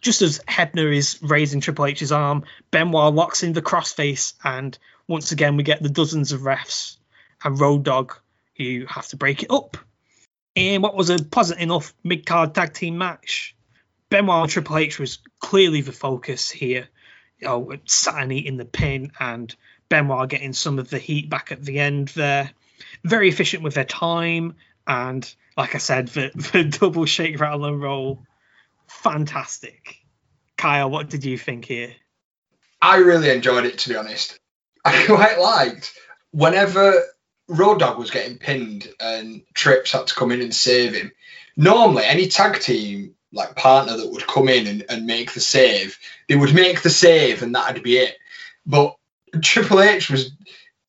Just 0.00 0.22
as 0.22 0.38
Hebner 0.40 0.94
is 0.94 1.18
raising 1.22 1.60
Triple 1.60 1.86
H's 1.86 2.12
arm, 2.12 2.44
Benoit 2.70 3.14
locks 3.14 3.42
in 3.42 3.52
the 3.52 3.62
crossface, 3.62 4.34
and 4.44 4.78
once 5.08 5.32
again 5.32 5.56
we 5.56 5.64
get 5.64 5.82
the 5.82 5.88
dozens 5.88 6.32
of 6.32 6.42
refs 6.42 6.98
and 7.42 7.58
Road 7.58 7.82
Dog 7.82 8.16
who 8.56 8.84
have 8.88 9.06
to 9.08 9.16
break 9.16 9.42
it 9.42 9.50
up. 9.50 9.76
In 10.58 10.82
what 10.82 10.96
was 10.96 11.08
a 11.08 11.18
pleasant 11.18 11.60
enough 11.60 11.94
mid 12.02 12.26
card 12.26 12.52
tag 12.52 12.72
team 12.72 12.98
match, 12.98 13.54
Benoit 14.10 14.42
and 14.42 14.50
Triple 14.50 14.78
H 14.78 14.98
was 14.98 15.18
clearly 15.38 15.82
the 15.82 15.92
focus 15.92 16.50
here. 16.50 16.88
You 17.38 17.46
know, 17.46 17.72
Saturn 17.84 18.32
eating 18.32 18.56
the 18.56 18.64
pin 18.64 19.12
and 19.20 19.54
Benoit 19.88 20.28
getting 20.28 20.52
some 20.52 20.80
of 20.80 20.90
the 20.90 20.98
heat 20.98 21.30
back 21.30 21.52
at 21.52 21.64
the 21.64 21.78
end 21.78 22.08
there. 22.08 22.50
Very 23.04 23.28
efficient 23.28 23.62
with 23.62 23.74
their 23.74 23.84
time, 23.84 24.56
and 24.86 25.32
like 25.56 25.76
I 25.76 25.78
said, 25.78 26.08
the, 26.08 26.30
the 26.52 26.64
double 26.64 27.06
shake, 27.06 27.38
rattle, 27.38 27.64
and 27.66 27.80
roll, 27.80 28.24
fantastic. 28.88 29.98
Kyle, 30.56 30.90
what 30.90 31.08
did 31.08 31.24
you 31.24 31.38
think 31.38 31.66
here? 31.66 31.94
I 32.82 32.96
really 32.96 33.30
enjoyed 33.30 33.64
it, 33.64 33.78
to 33.78 33.90
be 33.90 33.96
honest. 33.96 34.38
I 34.84 35.06
quite 35.06 35.38
liked 35.38 35.92
whenever 36.32 37.04
Road 37.48 37.78
Dog 37.78 37.98
was 37.98 38.10
getting 38.10 38.38
pinned 38.38 38.88
and 39.00 39.42
Trips 39.54 39.92
had 39.92 40.06
to 40.06 40.14
come 40.14 40.32
in 40.32 40.42
and 40.42 40.54
save 40.54 40.94
him. 40.94 41.12
Normally, 41.56 42.04
any 42.04 42.28
tag 42.28 42.60
team 42.60 43.14
like 43.32 43.56
partner 43.56 43.96
that 43.96 44.10
would 44.10 44.26
come 44.26 44.48
in 44.48 44.66
and, 44.66 44.84
and 44.88 45.06
make 45.06 45.32
the 45.32 45.40
save, 45.40 45.98
they 46.28 46.36
would 46.36 46.54
make 46.54 46.82
the 46.82 46.90
save 46.90 47.42
and 47.42 47.54
that'd 47.54 47.82
be 47.82 47.98
it. 47.98 48.16
But 48.66 48.96
Triple 49.42 49.80
H 49.80 50.10
was 50.10 50.30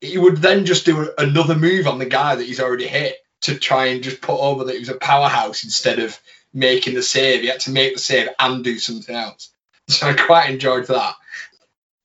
he 0.01 0.17
would 0.17 0.37
then 0.37 0.65
just 0.65 0.85
do 0.85 1.11
another 1.17 1.55
move 1.55 1.87
on 1.87 1.99
the 1.99 2.05
guy 2.05 2.35
that 2.35 2.45
he's 2.45 2.59
already 2.59 2.87
hit 2.87 3.17
to 3.41 3.57
try 3.57 3.87
and 3.87 4.03
just 4.03 4.21
put 4.21 4.39
over 4.39 4.65
that 4.65 4.73
he 4.73 4.79
was 4.79 4.89
a 4.89 4.95
powerhouse 4.95 5.63
instead 5.63 5.99
of 5.99 6.17
making 6.53 6.93
the 6.93 7.03
save. 7.03 7.41
He 7.41 7.47
had 7.47 7.59
to 7.61 7.71
make 7.71 7.93
the 7.93 7.99
save 7.99 8.29
and 8.39 8.63
do 8.63 8.79
something 8.79 9.15
else. 9.15 9.49
So 9.87 10.07
I 10.07 10.13
quite 10.13 10.49
enjoyed 10.51 10.87
that. 10.87 11.15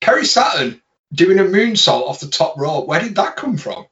Perry 0.01 0.25
Saturn 0.25 0.81
doing 1.13 1.39
a 1.39 1.45
moonsault 1.45 2.09
off 2.09 2.21
the 2.21 2.29
top 2.29 2.59
rope. 2.59 2.87
Where 2.87 3.01
did 3.01 3.17
that 3.17 3.37
come 3.37 3.57
from? 3.57 3.87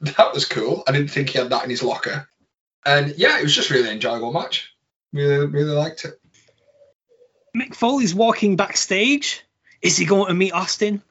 That 0.00 0.34
was 0.34 0.44
cool. 0.44 0.82
I 0.86 0.92
didn't 0.92 1.10
think 1.10 1.30
he 1.30 1.38
had 1.38 1.50
that 1.50 1.64
in 1.64 1.70
his 1.70 1.82
locker. 1.82 2.28
And 2.84 3.14
yeah, 3.16 3.38
it 3.38 3.42
was 3.42 3.54
just 3.54 3.70
really 3.70 3.90
enjoyable 3.90 4.32
match. 4.32 4.72
Really, 5.12 5.46
really 5.46 5.72
liked 5.72 6.04
it. 6.04 6.20
Mick 7.56 7.74
Foley's 7.74 8.14
walking 8.14 8.56
backstage. 8.56 9.42
Is 9.80 9.96
he 9.96 10.04
going 10.04 10.28
to 10.28 10.34
meet 10.34 10.52
Austin? 10.52 11.02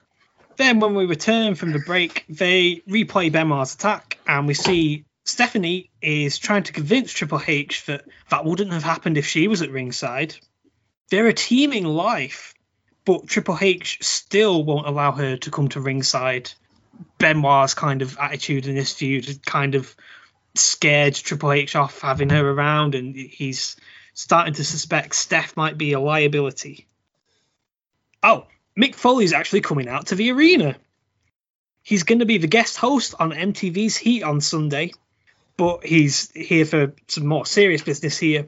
Then, 0.57 0.79
when 0.79 0.95
we 0.95 1.05
return 1.05 1.55
from 1.55 1.73
the 1.73 1.79
break, 1.79 2.23
they 2.29 2.81
replay 2.87 3.31
Benoit's 3.31 3.75
attack, 3.75 4.19
and 4.25 4.47
we 4.47 4.53
see 4.53 5.05
Stephanie 5.25 5.89
is 6.01 6.37
trying 6.37 6.63
to 6.63 6.71
convince 6.71 7.11
Triple 7.11 7.41
H 7.45 7.85
that 7.85 8.05
that 8.29 8.45
wouldn't 8.45 8.71
have 8.71 8.83
happened 8.83 9.17
if 9.17 9.27
she 9.27 9.47
was 9.47 9.61
at 9.61 9.71
ringside. 9.71 10.35
They're 11.09 11.27
a 11.27 11.33
team 11.33 11.73
in 11.73 11.83
life, 11.83 12.53
but 13.05 13.27
Triple 13.27 13.57
H 13.59 13.99
still 14.01 14.63
won't 14.63 14.87
allow 14.87 15.11
her 15.11 15.35
to 15.37 15.51
come 15.51 15.67
to 15.69 15.81
ringside. 15.81 16.51
Benoit's 17.17 17.73
kind 17.73 18.01
of 18.01 18.17
attitude 18.17 18.67
in 18.67 18.75
this 18.75 18.93
feud 18.93 19.45
kind 19.45 19.75
of 19.75 19.95
scared 20.55 21.15
Triple 21.15 21.51
H 21.51 21.75
off 21.75 22.01
having 22.01 22.29
her 22.29 22.49
around, 22.49 22.95
and 22.95 23.15
he's 23.15 23.75
starting 24.13 24.53
to 24.55 24.63
suspect 24.63 25.15
Steph 25.15 25.57
might 25.57 25.77
be 25.77 25.93
a 25.93 25.99
liability. 25.99 26.87
Oh, 28.23 28.47
Mick 28.79 28.95
Foley's 28.95 29.33
actually 29.33 29.61
coming 29.61 29.87
out 29.87 30.07
to 30.07 30.15
the 30.15 30.31
arena. 30.31 30.75
He's 31.83 32.03
going 32.03 32.19
to 32.19 32.25
be 32.25 32.39
the 32.39 32.47
guest 32.47 32.77
host 32.77 33.13
on 33.19 33.31
MTV's 33.31 33.95
Heat 33.95 34.23
on 34.23 34.41
Sunday, 34.41 34.91
but 35.57 35.85
he's 35.85 36.31
here 36.31 36.65
for 36.65 36.93
some 37.07 37.27
more 37.27 37.45
serious 37.45 37.83
business 37.83 38.17
here. 38.17 38.47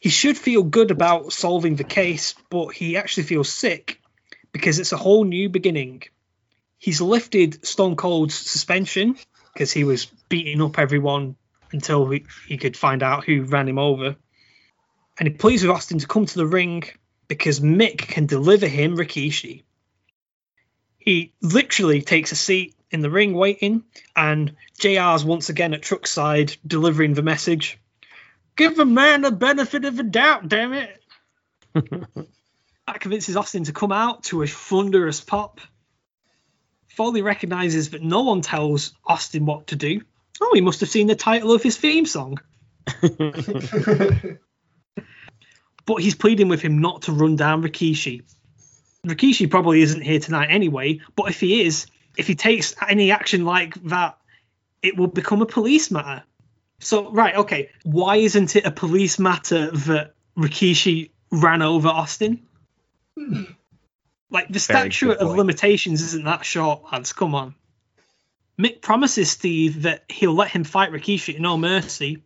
He 0.00 0.08
should 0.08 0.36
feel 0.36 0.62
good 0.62 0.90
about 0.90 1.32
solving 1.32 1.76
the 1.76 1.84
case, 1.84 2.34
but 2.50 2.68
he 2.68 2.96
actually 2.96 3.24
feels 3.24 3.48
sick 3.48 4.00
because 4.52 4.78
it's 4.78 4.92
a 4.92 4.96
whole 4.96 5.24
new 5.24 5.48
beginning. 5.48 6.02
He's 6.78 7.00
lifted 7.00 7.66
Stone 7.66 7.96
Cold's 7.96 8.34
suspension 8.34 9.16
because 9.52 9.72
he 9.72 9.84
was 9.84 10.06
beating 10.28 10.60
up 10.60 10.78
everyone 10.78 11.36
until 11.72 12.08
he, 12.08 12.26
he 12.46 12.58
could 12.58 12.76
find 12.76 13.02
out 13.02 13.24
who 13.24 13.42
ran 13.42 13.68
him 13.68 13.78
over. 13.78 14.16
And 15.18 15.28
he 15.28 15.34
pleads 15.34 15.62
with 15.62 15.70
Austin 15.70 15.98
to 15.98 16.06
come 16.06 16.26
to 16.26 16.38
the 16.38 16.46
ring 16.46 16.84
because 17.28 17.60
Mick 17.60 17.98
can 17.98 18.26
deliver 18.26 18.66
him 18.66 18.96
Rikishi. 18.96 19.62
He 20.98 21.32
literally 21.40 22.02
takes 22.02 22.32
a 22.32 22.36
seat 22.36 22.74
in 22.90 23.00
the 23.00 23.10
ring 23.10 23.34
waiting, 23.34 23.84
and 24.14 24.54
JR's 24.78 25.24
once 25.24 25.48
again 25.48 25.74
at 25.74 25.82
Truckside 25.82 26.56
delivering 26.66 27.14
the 27.14 27.22
message. 27.22 27.78
Give 28.56 28.78
a 28.78 28.84
man 28.84 29.22
the 29.22 29.30
benefit 29.30 29.84
of 29.84 29.96
the 29.96 30.02
doubt, 30.02 30.48
damn 30.48 30.72
it. 30.72 31.02
that 31.74 33.00
convinces 33.00 33.36
Austin 33.36 33.64
to 33.64 33.72
come 33.72 33.92
out 33.92 34.24
to 34.24 34.42
a 34.42 34.46
thunderous 34.46 35.20
pop. 35.20 35.60
Foley 36.96 37.20
recognizes 37.20 37.90
that 37.90 38.02
no 38.02 38.22
one 38.22 38.40
tells 38.40 38.94
Austin 39.04 39.44
what 39.44 39.66
to 39.68 39.76
do. 39.76 40.00
Oh, 40.40 40.52
he 40.54 40.62
must 40.62 40.80
have 40.80 40.88
seen 40.88 41.06
the 41.06 41.14
title 41.14 41.52
of 41.52 41.62
his 41.62 41.76
theme 41.76 42.06
song. 42.06 42.40
but 45.86 45.96
he's 45.98 46.14
pleading 46.14 46.48
with 46.48 46.62
him 46.62 46.80
not 46.80 47.02
to 47.02 47.12
run 47.12 47.36
down 47.36 47.62
Rikishi. 47.62 48.22
Rikishi 49.06 49.50
probably 49.50 49.82
isn't 49.82 50.00
here 50.00 50.20
tonight 50.20 50.48
anyway, 50.50 51.00
but 51.14 51.28
if 51.28 51.38
he 51.38 51.62
is, 51.64 51.86
if 52.16 52.26
he 52.26 52.34
takes 52.34 52.74
any 52.88 53.10
action 53.10 53.44
like 53.44 53.74
that, 53.84 54.16
it 54.82 54.96
will 54.96 55.06
become 55.06 55.42
a 55.42 55.46
police 55.46 55.90
matter. 55.90 56.24
So, 56.80 57.10
right, 57.10 57.36
okay, 57.36 57.68
why 57.84 58.16
isn't 58.16 58.56
it 58.56 58.64
a 58.64 58.70
police 58.70 59.18
matter 59.18 59.70
that 59.70 60.14
Rikishi 60.36 61.10
ran 61.30 61.60
over 61.60 61.88
Austin? 61.88 62.46
Like, 64.30 64.48
the 64.48 64.58
Very 64.58 64.90
statute 64.90 65.18
of 65.18 65.36
limitations 65.36 66.02
isn't 66.02 66.24
that 66.24 66.44
short, 66.44 66.82
lads, 66.90 67.12
come 67.12 67.34
on. 67.34 67.54
Mick 68.58 68.80
promises 68.80 69.30
Steve 69.30 69.82
that 69.82 70.04
he'll 70.08 70.34
let 70.34 70.50
him 70.50 70.64
fight 70.64 70.90
Rikishi 70.90 71.34
at 71.34 71.40
no 71.40 71.56
mercy, 71.56 72.22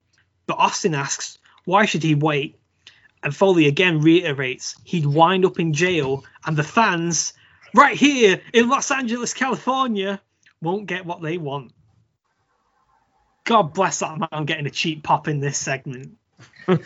but 0.47 0.59
Austin 0.59 0.95
asks, 0.95 1.39
why 1.65 1.85
should 1.85 2.03
he 2.03 2.15
wait? 2.15 2.59
And 3.23 3.37
Foley 3.37 3.67
again 3.67 4.01
reiterates 4.01 4.77
he'd 4.85 5.05
wind 5.05 5.45
up 5.45 5.61
in 5.61 5.75
jail, 5.75 6.25
and 6.47 6.57
the 6.57 6.63
fans, 6.63 7.35
right 7.75 7.97
here 7.97 8.41
in 8.55 8.69
Los 8.69 8.91
Angeles, 8.91 9.35
California, 9.35 10.21
won't 10.63 10.87
get 10.87 11.05
what 11.05 11.21
they 11.21 11.37
want. 11.37 11.73
God 13.45 13.75
bless 13.75 13.99
that 13.99 14.19
man 14.19 14.45
getting 14.47 14.67
a 14.67 14.71
cheap 14.71 15.03
pop 15.03 15.29
in 15.29 15.41
this 15.41 15.59
segment. 15.59 16.17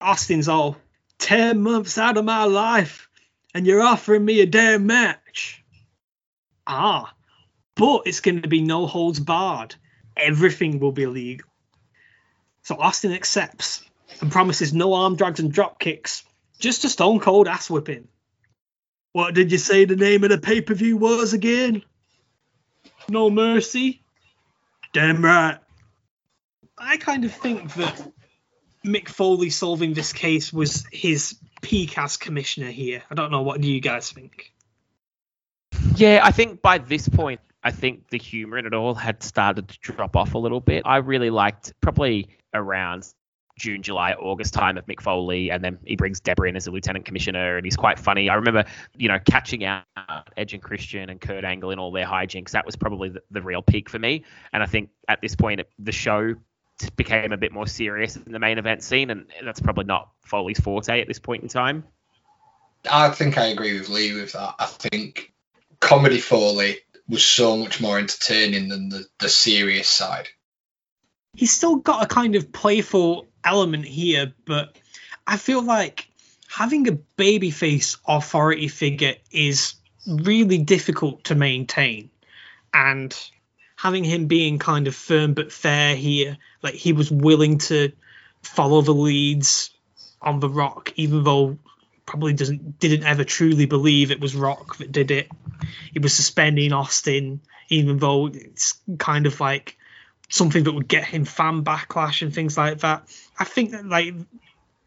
Austin's 0.00 0.48
all 0.48 0.76
10 1.18 1.60
months 1.60 1.98
out 1.98 2.16
of 2.16 2.24
my 2.24 2.44
life, 2.44 3.09
and 3.54 3.66
you're 3.66 3.82
offering 3.82 4.24
me 4.24 4.40
a 4.40 4.46
damn 4.46 4.86
match. 4.86 5.62
Ah, 6.66 7.14
but 7.74 8.02
it's 8.06 8.20
going 8.20 8.42
to 8.42 8.48
be 8.48 8.62
no 8.62 8.86
holds 8.86 9.20
barred. 9.20 9.74
Everything 10.16 10.78
will 10.78 10.92
be 10.92 11.06
legal. 11.06 11.48
So 12.62 12.76
Austin 12.76 13.12
accepts 13.12 13.82
and 14.20 14.30
promises 14.30 14.72
no 14.72 14.94
arm 14.94 15.16
drags 15.16 15.40
and 15.40 15.52
drop 15.52 15.78
kicks, 15.78 16.24
just 16.58 16.84
a 16.84 16.88
stone 16.88 17.20
cold 17.20 17.48
ass 17.48 17.70
whipping. 17.70 18.08
What 19.12 19.34
did 19.34 19.50
you 19.50 19.58
say 19.58 19.84
the 19.84 19.96
name 19.96 20.22
of 20.22 20.30
the 20.30 20.38
pay 20.38 20.60
per 20.60 20.74
view 20.74 20.96
was 20.96 21.32
again? 21.32 21.82
No 23.08 23.30
mercy? 23.30 24.02
Damn 24.92 25.24
right. 25.24 25.58
I 26.78 26.96
kind 26.96 27.24
of 27.24 27.32
think 27.32 27.74
that 27.74 28.12
Mick 28.84 29.08
Foley 29.08 29.50
solving 29.50 29.94
this 29.94 30.12
case 30.12 30.52
was 30.52 30.86
his 30.92 31.36
peak 31.60 31.98
as 31.98 32.16
commissioner 32.16 32.70
here. 32.70 33.02
I 33.10 33.14
don't 33.14 33.30
know. 33.30 33.42
What 33.42 33.60
do 33.60 33.70
you 33.70 33.80
guys 33.80 34.10
think? 34.10 34.52
Yeah, 35.96 36.20
I 36.22 36.30
think 36.30 36.62
by 36.62 36.78
this 36.78 37.08
point, 37.08 37.40
I 37.62 37.70
think 37.70 38.08
the 38.08 38.18
humor 38.18 38.58
in 38.58 38.66
it 38.66 38.74
all 38.74 38.94
had 38.94 39.22
started 39.22 39.68
to 39.68 39.78
drop 39.80 40.16
off 40.16 40.34
a 40.34 40.38
little 40.38 40.60
bit. 40.60 40.82
I 40.86 40.96
really 40.96 41.30
liked 41.30 41.74
probably 41.80 42.28
around 42.54 43.12
June, 43.58 43.82
July, 43.82 44.14
August 44.14 44.54
time 44.54 44.78
of 44.78 44.86
Mick 44.86 45.02
Foley, 45.02 45.50
and 45.50 45.62
then 45.62 45.78
he 45.84 45.94
brings 45.94 46.18
Deborah 46.20 46.48
in 46.48 46.56
as 46.56 46.66
a 46.66 46.70
lieutenant 46.70 47.04
commissioner, 47.04 47.58
and 47.58 47.66
he's 47.66 47.76
quite 47.76 47.98
funny. 47.98 48.30
I 48.30 48.34
remember, 48.34 48.64
you 48.96 49.08
know, 49.08 49.18
catching 49.18 49.64
out 49.64 49.84
Edge 50.36 50.54
and 50.54 50.62
Christian 50.62 51.10
and 51.10 51.20
Kurt 51.20 51.44
Angle 51.44 51.70
in 51.70 51.78
all 51.78 51.92
their 51.92 52.06
hijinks. 52.06 52.52
That 52.52 52.64
was 52.64 52.74
probably 52.76 53.10
the, 53.10 53.22
the 53.30 53.42
real 53.42 53.60
peak 53.60 53.90
for 53.90 53.98
me. 53.98 54.24
And 54.54 54.62
I 54.62 54.66
think 54.66 54.88
at 55.08 55.20
this 55.20 55.36
point, 55.36 55.60
the 55.78 55.92
show 55.92 56.34
became 56.88 57.32
a 57.32 57.36
bit 57.36 57.52
more 57.52 57.66
serious 57.66 58.16
in 58.16 58.32
the 58.32 58.38
main 58.38 58.58
event 58.58 58.82
scene, 58.82 59.10
and 59.10 59.26
that's 59.44 59.60
probably 59.60 59.84
not 59.84 60.10
Foley's 60.24 60.60
forte 60.60 61.00
at 61.00 61.08
this 61.08 61.18
point 61.18 61.42
in 61.42 61.48
time. 61.48 61.84
I 62.90 63.10
think 63.10 63.36
I 63.36 63.46
agree 63.46 63.78
with 63.78 63.88
Lee 63.88 64.14
with 64.14 64.32
that. 64.32 64.54
I 64.58 64.66
think 64.66 65.32
comedy 65.80 66.18
Foley 66.18 66.78
was 67.08 67.24
so 67.24 67.56
much 67.56 67.80
more 67.80 67.98
entertaining 67.98 68.68
than 68.68 68.88
the, 68.88 69.04
the 69.18 69.28
serious 69.28 69.88
side. 69.88 70.28
He's 71.34 71.52
still 71.52 71.76
got 71.76 72.02
a 72.02 72.06
kind 72.06 72.36
of 72.36 72.52
playful 72.52 73.26
element 73.44 73.84
here, 73.84 74.32
but 74.46 74.76
I 75.26 75.36
feel 75.36 75.62
like 75.62 76.08
having 76.48 76.88
a 76.88 76.98
babyface 77.16 77.98
authority 78.06 78.68
figure 78.68 79.14
is 79.30 79.74
really 80.06 80.58
difficult 80.58 81.24
to 81.24 81.34
maintain. 81.34 82.10
And 82.72 83.16
having 83.80 84.04
him 84.04 84.26
being 84.26 84.58
kind 84.58 84.86
of 84.88 84.94
firm 84.94 85.32
but 85.32 85.50
fair 85.50 85.96
here, 85.96 86.36
like 86.62 86.74
he 86.74 86.92
was 86.92 87.10
willing 87.10 87.56
to 87.56 87.90
follow 88.42 88.82
the 88.82 88.92
leads 88.92 89.70
on 90.20 90.38
the 90.38 90.50
rock, 90.50 90.92
even 90.96 91.24
though 91.24 91.58
probably 92.04 92.34
doesn't 92.34 92.78
didn't 92.78 93.06
ever 93.06 93.24
truly 93.24 93.64
believe 93.64 94.10
it 94.10 94.20
was 94.20 94.34
Rock 94.34 94.76
that 94.78 94.92
did 94.92 95.10
it. 95.10 95.28
He 95.92 95.98
was 95.98 96.12
suspending 96.12 96.72
Austin, 96.74 97.40
even 97.70 97.98
though 97.98 98.26
it's 98.26 98.74
kind 98.98 99.26
of 99.26 99.40
like 99.40 99.78
something 100.28 100.64
that 100.64 100.72
would 100.72 100.88
get 100.88 101.04
him 101.04 101.24
fan 101.24 101.64
backlash 101.64 102.20
and 102.20 102.34
things 102.34 102.58
like 102.58 102.80
that. 102.80 103.04
I 103.38 103.44
think 103.44 103.70
that 103.70 103.86
like 103.86 104.14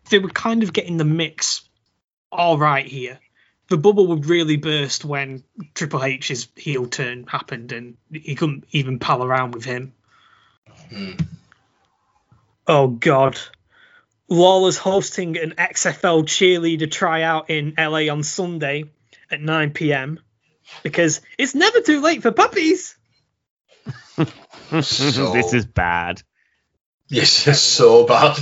they 0.10 0.20
were 0.20 0.30
kind 0.30 0.62
of 0.62 0.72
getting 0.72 0.98
the 0.98 1.06
mix 1.06 1.68
all 2.32 2.60
right 2.60 2.86
here. 2.86 3.20
The 3.74 3.80
bubble 3.80 4.06
would 4.10 4.28
really 4.28 4.58
burst 4.58 5.04
when 5.04 5.44
Triple 5.74 6.04
H's 6.04 6.48
heel 6.56 6.86
turn 6.86 7.26
happened, 7.26 7.72
and 7.72 7.98
he 8.12 8.36
couldn't 8.36 8.66
even 8.70 9.00
pal 9.00 9.24
around 9.24 9.56
with 9.56 9.66
him. 9.66 9.94
Hmm. 10.90 11.14
Oh 12.68 12.86
God. 12.90 13.40
Lawler's 14.30 14.78
hosting 14.78 15.40
an 15.40 15.56
XFL 15.58 16.26
cheerleader 16.26 16.92
tryout 16.92 17.50
in 17.50 17.74
LA 17.76 18.12
on 18.14 18.22
Sunday 18.22 18.92
at 19.32 19.42
9 19.42 19.72
p.m. 19.72 20.20
because 20.84 21.22
it's 21.40 21.56
never 21.56 21.82
too 21.82 22.00
late 22.00 22.22
for 22.22 22.32
puppies. 22.32 22.96
So- 24.84 25.34
this 25.34 25.52
is 25.56 25.66
bad. 25.66 26.22
Yes, 27.08 27.48
it's 27.48 27.60
so 27.60 28.06
bad. 28.06 28.38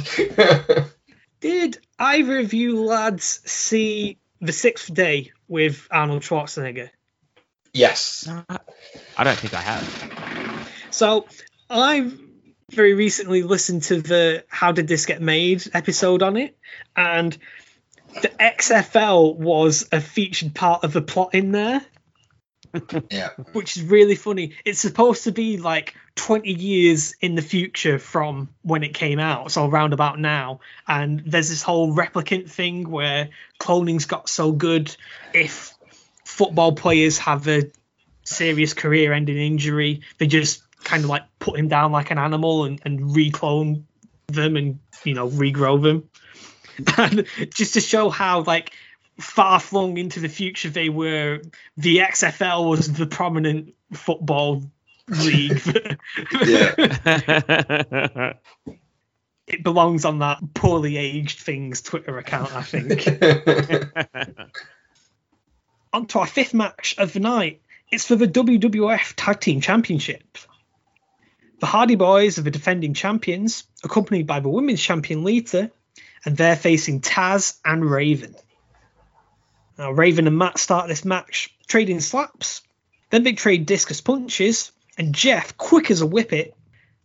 Did 1.40 1.78
either 1.98 2.40
of 2.40 2.54
you 2.54 2.84
lads 2.84 3.40
see 3.46 4.18
The 4.42 4.52
Sixth 4.54 4.94
Day 4.94 5.32
with 5.48 5.88
Arnold 5.92 6.24
Schwarzenegger? 6.24 6.90
yes. 7.74 8.28
I 9.18 9.24
don't 9.24 9.38
think 9.38 9.54
I 9.54 9.62
have. 9.62 10.70
So 10.90 11.26
I 11.70 12.12
very 12.72 12.94
recently 12.94 13.44
listened 13.44 13.84
to 13.84 14.02
the 14.02 14.44
How 14.50 14.72
Did 14.72 14.88
This 14.88 15.06
Get 15.06 15.22
Made 15.22 15.64
episode 15.74 16.24
on 16.24 16.38
it, 16.38 16.58
and 16.96 17.38
the 18.22 18.30
XFL 18.30 19.36
was 19.38 19.88
a 19.92 20.02
featured 20.02 20.54
part 20.54 20.84
of 20.84 20.92
the 20.94 21.02
plot 21.02 21.34
in 21.34 21.52
there. 21.52 21.82
Yeah. 23.10 23.32
which 23.52 23.76
is 23.76 23.84
really 23.84 24.16
funny. 24.16 24.54
It's 24.64 24.80
supposed 24.80 25.26
to 25.26 25.34
be 25.34 25.58
like 25.58 25.94
20 26.16 26.52
years 26.52 27.16
in 27.22 27.36
the 27.36 27.42
future 27.42 27.98
from 27.98 28.50
when 28.64 28.84
it 28.84 28.94
came 28.94 29.20
out, 29.20 29.52
so 29.52 29.66
around 29.66 29.94
about 29.94 30.20
now. 30.20 30.60
And 30.88 31.22
there's 31.26 31.50
this 31.50 31.62
whole 31.62 31.96
replicant 31.96 32.50
thing 32.50 32.90
where 32.90 33.30
cloning's 33.60 34.06
got 34.06 34.30
so 34.30 34.52
good 34.52 34.96
if 35.34 35.74
football 36.26 36.74
players 36.74 37.18
have 37.20 37.48
a 37.48 37.72
serious 38.24 38.74
career 38.74 39.14
ending 39.14 39.38
injury, 39.38 40.02
they 40.18 40.28
just 40.28 40.64
kind 40.84 41.04
of 41.04 41.10
like 41.10 41.24
put 41.40 41.58
him 41.58 41.68
down 41.68 41.92
like 41.92 42.12
an 42.12 42.18
animal 42.18 42.66
and, 42.66 42.82
and 42.84 43.16
reclone 43.16 43.86
them 44.28 44.56
and, 44.56 44.80
you 45.04 45.14
know, 45.14 45.30
regrow 45.30 45.82
them. 45.82 46.10
And 46.98 47.28
just 47.54 47.76
to 47.76 47.82
show 47.82 48.10
how 48.10 48.42
like 48.42 48.72
far 49.20 49.60
flung 49.60 49.98
into 49.98 50.20
the 50.20 50.30
future 50.30 50.70
they 50.70 50.90
were 50.90 51.42
the 51.78 51.98
XFL 51.98 52.70
was 52.70 52.92
the 52.92 53.06
prominent 53.06 53.76
football 53.94 54.64
league. 55.08 55.62
Yeah. 56.42 58.34
it 59.48 59.64
belongs 59.64 60.06
on 60.06 60.20
that 60.20 60.40
poorly 60.54 60.98
aged 60.98 61.40
things 61.40 61.82
Twitter 61.82 62.18
account, 62.18 62.56
I 62.56 62.62
think. 62.62 63.08
on 65.94 66.06
to 66.08 66.20
our 66.20 66.28
fifth 66.28 66.54
match 66.54 66.96
of 66.98 67.14
the 67.14 67.20
night. 67.20 67.62
It's 67.92 68.08
for 68.08 68.16
the 68.16 68.28
WWF 68.28 69.14
Tag 69.18 69.40
Team 69.42 69.60
Championship. 69.60 70.38
The 71.60 71.66
Hardy 71.66 71.96
Boys 71.96 72.40
are 72.40 72.44
the 72.44 72.52
defending 72.52 72.94
champions, 72.94 73.66
accompanied 73.84 74.26
by 74.26 74.40
the 74.40 74.50
women's 74.50 74.82
champion 74.82 75.24
Lita, 75.24 75.72
and 76.26 76.38
they're 76.38 76.56
facing 76.56 77.02
Taz 77.02 77.60
and 77.64 77.84
Raven. 77.86 78.36
Now, 79.78 79.92
Raven 79.92 80.28
and 80.28 80.38
Matt 80.38 80.58
start 80.58 80.88
this 80.88 81.06
match 81.06 81.54
trading 81.68 82.00
slaps. 82.00 82.62
Then 83.10 83.24
they 83.24 83.34
trade 83.34 83.66
discus 83.66 84.02
punches, 84.02 84.72
and 85.02 85.16
Jeff, 85.16 85.58
quick 85.58 85.90
as 85.90 86.02
a 86.02 86.06
whippet, 86.06 86.56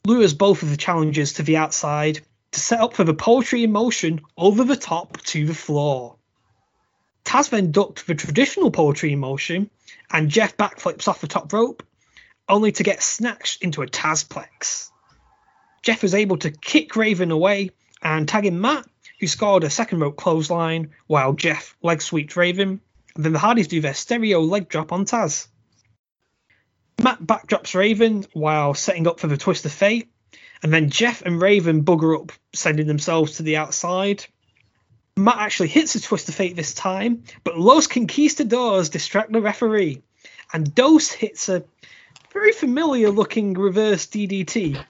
lures 0.05 0.35
both 0.35 0.63
of 0.63 0.69
the 0.69 0.77
challengers 0.77 1.33
to 1.33 1.43
the 1.43 1.57
outside 1.57 2.21
to 2.53 2.61
set 2.61 2.79
up 2.79 2.93
for 2.93 3.05
the 3.05 3.15
poetry 3.15 3.65
in 3.65 3.73
motion 3.73 4.21
over 4.37 4.65
the 4.65 4.77
top 4.77 5.17
to 5.23 5.47
the 5.47 5.55
floor. 5.55 6.17
Taz 7.25 7.49
then 7.49 7.73
ducked 7.73 8.07
the 8.07 8.15
traditional 8.15 8.71
poetry 8.71 9.15
in 9.15 9.19
motion, 9.19 9.71
and 10.11 10.29
Jeff 10.29 10.59
backflips 10.59 11.09
off 11.09 11.23
the 11.23 11.27
top 11.27 11.51
rope, 11.55 11.83
only 12.51 12.71
to 12.71 12.83
get 12.83 13.03
snatched 13.03 13.63
into 13.63 13.81
a 13.81 13.87
Tazplex. 13.87 14.91
Jeff 15.81 16.03
was 16.03 16.15
able 16.15 16.37
to 16.37 16.51
kick 16.51 16.97
Raven 16.97 17.31
away 17.31 17.71
and 18.03 18.29
tag 18.29 18.45
in 18.45 18.61
Matt, 18.61 18.87
who 19.21 19.27
scored 19.27 19.65
a 19.65 19.71
second 19.71 20.01
rope 20.01 20.19
clothesline 20.19 20.91
while 21.07 21.33
Jeff 21.33 21.75
leg 21.81 22.03
sweeps 22.03 22.37
Raven. 22.37 22.83
And 23.15 23.25
then 23.25 23.33
the 23.33 23.39
Hardys 23.39 23.69
do 23.69 23.81
their 23.81 23.95
stereo 23.95 24.41
leg 24.41 24.69
drop 24.69 24.93
on 24.93 25.07
Taz. 25.07 25.49
Matt 27.03 27.21
backdrops 27.23 27.75
Raven 27.75 28.27
while 28.33 28.75
setting 28.75 29.07
up 29.07 29.21
for 29.21 29.27
the 29.27 29.37
twist 29.37 29.65
of 29.65 29.73
fate. 29.73 30.11
And 30.63 30.73
then 30.73 30.91
Jeff 30.91 31.23
and 31.23 31.41
Raven 31.41 31.85
bugger 31.85 32.21
up, 32.21 32.33
sending 32.55 32.87
themselves 32.87 33.37
to 33.37 33.43
the 33.43 33.59
outside. 33.59 34.25
Matt 35.17 35.39
actually 35.39 35.69
hits 35.69 35.95
a 35.95 36.01
twist 36.01 36.29
of 36.29 36.35
fate 36.35 36.57
this 36.57 36.75
time, 36.75 37.25
but 37.45 37.59
Los 37.59 37.87
Conquistadors 37.87 38.89
distract 38.89 39.33
the 39.33 39.41
referee. 39.41 40.03
And 40.53 40.75
Dos 40.75 41.11
hits 41.11 41.49
a 41.49 41.65
very 42.33 42.53
familiar 42.53 43.11
looking 43.11 43.55
reverse 43.55 44.07
DDT. 44.07 44.83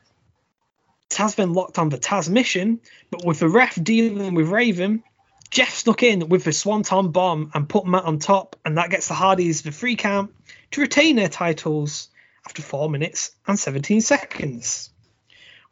Taz 1.08 1.34
then 1.36 1.52
locked 1.52 1.78
on 1.78 1.88
the 1.88 1.98
Tazmission, 1.98 2.80
but 3.10 3.24
with 3.24 3.38
the 3.38 3.48
ref 3.48 3.80
dealing 3.82 4.34
with 4.34 4.48
Raven, 4.48 5.02
Jeff 5.50 5.74
snuck 5.74 6.02
in 6.02 6.28
with 6.28 6.44
the 6.44 6.52
Swanton 6.52 7.10
bomb 7.10 7.50
and 7.54 7.68
put 7.68 7.86
Matt 7.86 8.04
on 8.04 8.18
top, 8.18 8.56
and 8.64 8.78
that 8.78 8.90
gets 8.90 9.08
the 9.08 9.14
Hardys 9.14 9.62
the 9.62 9.72
free 9.72 9.96
count 9.96 10.34
to 10.72 10.80
retain 10.80 11.16
their 11.16 11.28
titles 11.28 12.08
after 12.46 12.62
4 12.62 12.90
minutes 12.90 13.32
and 13.46 13.58
17 13.58 14.00
seconds. 14.00 14.90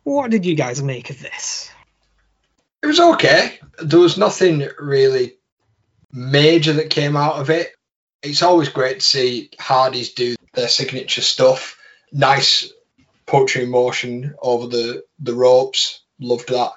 What 0.02 0.30
did 0.30 0.44
you 0.44 0.54
guys 0.54 0.82
make 0.82 1.10
of 1.10 1.20
this? 1.20 1.70
It 2.82 2.86
was 2.86 3.00
okay. 3.00 3.58
There 3.82 4.00
was 4.00 4.18
nothing 4.18 4.68
really 4.78 5.34
major 6.12 6.74
that 6.74 6.90
came 6.90 7.16
out 7.16 7.36
of 7.36 7.50
it. 7.50 7.72
It's 8.22 8.42
always 8.42 8.68
great 8.68 9.00
to 9.00 9.06
see 9.06 9.50
Hardys 9.58 10.12
do 10.12 10.36
their 10.52 10.68
signature 10.68 11.22
stuff. 11.22 11.78
Nice 12.12 12.72
poetry 13.26 13.66
motion 13.66 14.34
over 14.40 14.66
the, 14.66 15.04
the 15.18 15.34
ropes. 15.34 16.00
Loved 16.20 16.50
that. 16.50 16.72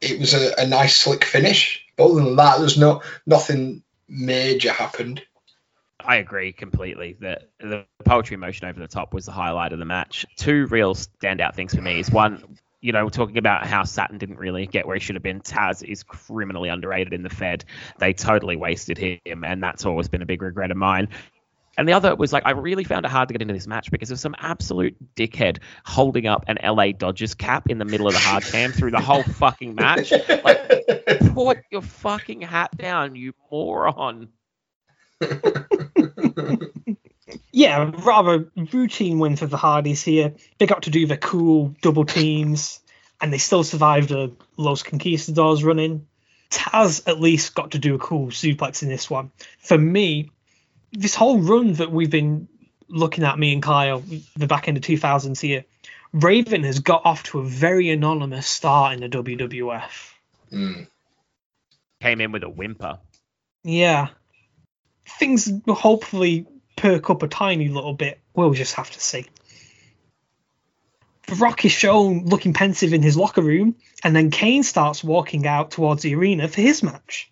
It 0.00 0.18
was 0.18 0.34
a, 0.34 0.54
a 0.58 0.66
nice 0.66 0.96
slick 0.98 1.24
finish. 1.24 1.85
But 1.96 2.06
other 2.06 2.24
than 2.24 2.36
that, 2.36 2.58
there's 2.58 2.78
no 2.78 3.02
nothing 3.26 3.82
major 4.08 4.72
happened. 4.72 5.22
I 6.00 6.16
agree 6.16 6.52
completely 6.52 7.16
that 7.20 7.48
the 7.58 7.84
poetry 8.04 8.36
motion 8.36 8.68
over 8.68 8.78
the 8.78 8.88
top 8.88 9.12
was 9.12 9.26
the 9.26 9.32
highlight 9.32 9.72
of 9.72 9.78
the 9.78 9.84
match. 9.84 10.26
Two 10.36 10.66
real 10.66 10.94
standout 10.94 11.54
things 11.54 11.74
for 11.74 11.80
me 11.80 11.98
is 11.98 12.10
one, 12.10 12.58
you 12.80 12.92
know, 12.92 13.08
talking 13.08 13.38
about 13.38 13.66
how 13.66 13.82
Saturn 13.82 14.18
didn't 14.18 14.38
really 14.38 14.66
get 14.66 14.86
where 14.86 14.94
he 14.94 15.00
should 15.00 15.16
have 15.16 15.22
been. 15.22 15.40
Taz 15.40 15.82
is 15.82 16.02
criminally 16.02 16.68
underrated 16.68 17.12
in 17.12 17.22
the 17.22 17.30
Fed. 17.30 17.64
They 17.98 18.12
totally 18.12 18.56
wasted 18.56 18.98
him, 18.98 19.42
and 19.42 19.62
that's 19.62 19.86
always 19.86 20.08
been 20.08 20.22
a 20.22 20.26
big 20.26 20.42
regret 20.42 20.70
of 20.70 20.76
mine. 20.76 21.08
And 21.76 21.88
the 21.88 21.92
other 21.92 22.14
was 22.14 22.32
like, 22.32 22.44
I 22.46 22.52
really 22.52 22.84
found 22.84 23.04
it 23.04 23.10
hard 23.10 23.28
to 23.28 23.34
get 23.34 23.42
into 23.42 23.54
this 23.54 23.66
match 23.66 23.90
because 23.90 24.08
there's 24.08 24.20
some 24.20 24.34
absolute 24.38 24.96
dickhead 25.14 25.58
holding 25.84 26.26
up 26.26 26.44
an 26.48 26.58
LA 26.62 26.92
Dodgers 26.92 27.34
cap 27.34 27.68
in 27.68 27.78
the 27.78 27.84
middle 27.84 28.06
of 28.06 28.14
the 28.14 28.18
hard 28.18 28.44
cam 28.44 28.72
through 28.72 28.92
the 28.92 29.00
whole 29.00 29.22
fucking 29.22 29.74
match. 29.74 30.10
Like, 30.10 30.86
put 31.34 31.58
your 31.70 31.82
fucking 31.82 32.40
hat 32.42 32.76
down, 32.76 33.14
you 33.14 33.34
moron. 33.50 34.28
Yeah, 37.56 37.90
rather 38.04 38.50
routine 38.72 39.18
win 39.18 39.36
for 39.36 39.46
the 39.46 39.56
Hardys 39.56 40.02
here. 40.02 40.34
They 40.58 40.66
got 40.66 40.82
to 40.82 40.90
do 40.90 41.06
the 41.06 41.16
cool 41.16 41.74
double 41.80 42.04
teams, 42.04 42.80
and 43.18 43.32
they 43.32 43.38
still 43.38 43.64
survived 43.64 44.10
a 44.10 44.30
Los 44.58 44.82
Conquistadors 44.82 45.64
running. 45.64 46.06
Taz 46.50 47.08
at 47.08 47.18
least 47.18 47.54
got 47.54 47.70
to 47.70 47.78
do 47.78 47.94
a 47.94 47.98
cool 47.98 48.26
suplex 48.26 48.82
in 48.82 48.90
this 48.90 49.08
one. 49.08 49.32
For 49.58 49.78
me, 49.78 50.32
this 50.96 51.14
whole 51.14 51.38
run 51.38 51.74
that 51.74 51.90
we've 51.90 52.10
been 52.10 52.48
looking 52.88 53.24
at, 53.24 53.38
me 53.38 53.52
and 53.52 53.62
Kyle, 53.62 54.02
the 54.36 54.46
back 54.46 54.68
end 54.68 54.76
of 54.76 54.82
2000s 54.82 55.40
here, 55.40 55.64
Raven 56.12 56.62
has 56.64 56.78
got 56.78 57.04
off 57.04 57.22
to 57.24 57.40
a 57.40 57.44
very 57.44 57.90
anonymous 57.90 58.46
start 58.46 58.94
in 58.94 59.00
the 59.00 59.08
WWF. 59.08 60.12
Mm. 60.52 60.86
Came 62.00 62.20
in 62.20 62.32
with 62.32 62.42
a 62.42 62.48
whimper. 62.48 62.98
Yeah. 63.64 64.08
Things 65.18 65.50
will 65.66 65.74
hopefully 65.74 66.46
perk 66.76 67.10
up 67.10 67.22
a 67.22 67.28
tiny 67.28 67.68
little 67.68 67.94
bit. 67.94 68.20
We'll 68.34 68.52
just 68.52 68.74
have 68.74 68.90
to 68.90 69.00
see. 69.00 69.26
The 71.26 71.34
Rock 71.34 71.64
is 71.64 71.72
shown 71.72 72.26
looking 72.26 72.52
pensive 72.52 72.92
in 72.92 73.02
his 73.02 73.16
locker 73.16 73.42
room, 73.42 73.74
and 74.04 74.14
then 74.14 74.30
Kane 74.30 74.62
starts 74.62 75.02
walking 75.02 75.46
out 75.46 75.72
towards 75.72 76.02
the 76.02 76.14
arena 76.14 76.46
for 76.46 76.60
his 76.60 76.82
match. 76.82 77.30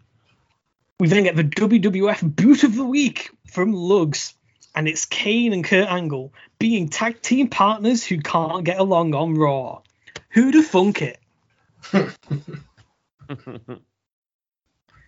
We 1.01 1.09
then 1.09 1.25
get 1.25 1.35
the 1.35 1.43
WWF 1.43 2.37
Boot 2.37 2.63
of 2.63 2.77
the 2.77 2.85
Week 2.85 3.29
from 3.51 3.73
Lugz, 3.73 4.33
and 4.77 4.87
it's 4.87 5.07
Kane 5.07 5.53
and 5.53 5.65
Kurt 5.65 5.89
Angle 5.89 6.33
being 6.61 6.89
tag 6.89 7.21
team 7.21 7.49
partners 7.49 8.05
who 8.05 8.21
can't 8.21 8.65
get 8.65 8.79
along 8.79 9.13
on 9.13 9.35
Raw. 9.35 9.83
Who'd 10.29 10.55
have 10.55 10.69
thunk 10.69 11.03
it? 11.03 11.19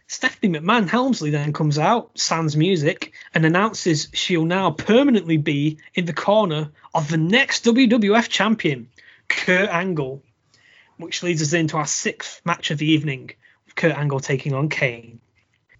Stephanie 0.09 0.59
McMahon 0.59 0.89
Helmsley 0.89 1.31
then 1.31 1.53
comes 1.53 1.79
out, 1.79 2.19
sans 2.19 2.57
music, 2.57 3.13
and 3.33 3.47
announces 3.47 4.09
she'll 4.13 4.45
now 4.45 4.73
permanently 4.73 5.37
be 5.37 5.79
in 5.95 6.05
the 6.05 6.13
corner 6.13 6.73
of 6.95 7.09
the 7.09 7.17
next 7.17 7.65
WWF 7.65 8.29
champion, 8.29 8.89
Kurt 9.29 9.69
Angle, 9.69 10.25
which 10.97 11.23
leads 11.23 11.43
us 11.43 11.53
into 11.53 11.77
our 11.77 11.87
sixth 11.87 12.41
match 12.45 12.73
of 12.73 12.79
the 12.79 12.91
evening, 12.91 13.31
with 13.67 13.77
Kurt 13.77 13.97
Angle 13.97 14.19
taking 14.19 14.53
on 14.53 14.69
Kane. 14.69 15.21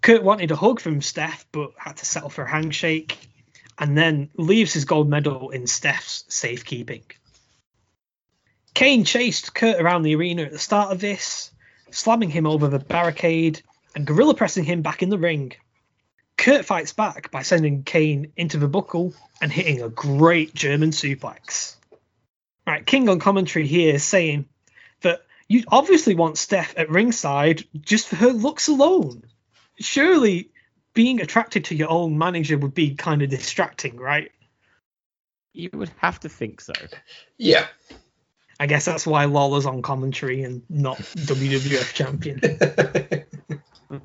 Kurt 0.03 0.23
wanted 0.23 0.51
a 0.51 0.57
hug 0.57 0.81
from 0.81 1.03
Steph, 1.03 1.47
but 1.53 1.73
had 1.77 1.97
to 1.97 2.07
settle 2.07 2.31
for 2.31 2.45
a 2.45 2.51
handshake, 2.51 3.19
and 3.79 3.97
then 3.97 4.31
leaves 4.37 4.73
his 4.73 4.85
gold 4.85 5.09
medal 5.09 5.51
in 5.51 5.67
Steph's 5.67 6.25
safekeeping. 6.29 7.03
Kane 8.75 9.05
chased 9.05 9.55
Kurt 9.55 9.81
around 9.81 10.03
the 10.03 10.15
arena 10.15 10.43
at 10.43 10.53
the 10.53 10.59
start 10.59 10.93
of 10.93 11.01
this, 11.01 11.51
slamming 11.91 12.31
him 12.31 12.47
over 12.47 12.69
the 12.69 12.79
barricade 12.79 13.63
and 13.95 14.07
gorilla 14.07 14.35
pressing 14.35 14.65
him 14.65 14.83
back 14.83 15.03
in 15.03 15.09
the 15.09 15.19
ring. 15.19 15.55
Kurt 16.37 16.67
fights 16.67 16.93
back 16.93 17.31
by 17.31 17.43
sending 17.43 17.83
Kane 17.83 18.33
into 18.37 18.59
the 18.59 18.69
buckle 18.69 19.15
and 19.41 19.51
hitting 19.51 19.83
a 19.83 19.89
great 19.89 20.55
German 20.55 20.91
suplex. 20.91 21.77
Right, 22.67 22.85
King 22.85 23.09
on 23.09 23.19
commentary 23.19 23.67
here 23.67 23.95
is 23.95 24.05
saying 24.05 24.47
that 25.01 25.23
you 25.49 25.65
obviously 25.69 26.15
want 26.15 26.37
Steph 26.37 26.75
at 26.77 26.91
ringside 26.91 27.65
just 27.81 28.09
for 28.09 28.17
her 28.17 28.33
looks 28.33 28.69
alone. 28.69 29.23
Surely 29.79 30.51
being 30.95 31.21
attracted 31.21 31.67
to 31.67 31.75
your 31.75 31.91
own 31.91 32.17
manager 32.17 32.57
would 32.57 32.75
be 32.75 32.95
kind 32.95 33.23
of 33.23 33.31
distracting, 33.31 33.97
right? 33.97 34.33
You 35.53 35.71
would 35.75 35.91
have 35.99 36.21
to 36.21 36.29
think 36.29 36.61
so. 36.61 36.73
Yeah. 37.37 37.67
I 38.59 38.67
guess 38.67 38.87
that's 38.87 39.07
why 39.07 39.27
Lawler's 39.27 39.67
on 39.67 39.83
commentary 39.83 40.43
and 40.43 40.63
not 40.71 40.97
WWF 40.99 41.93
champion. 41.93 42.41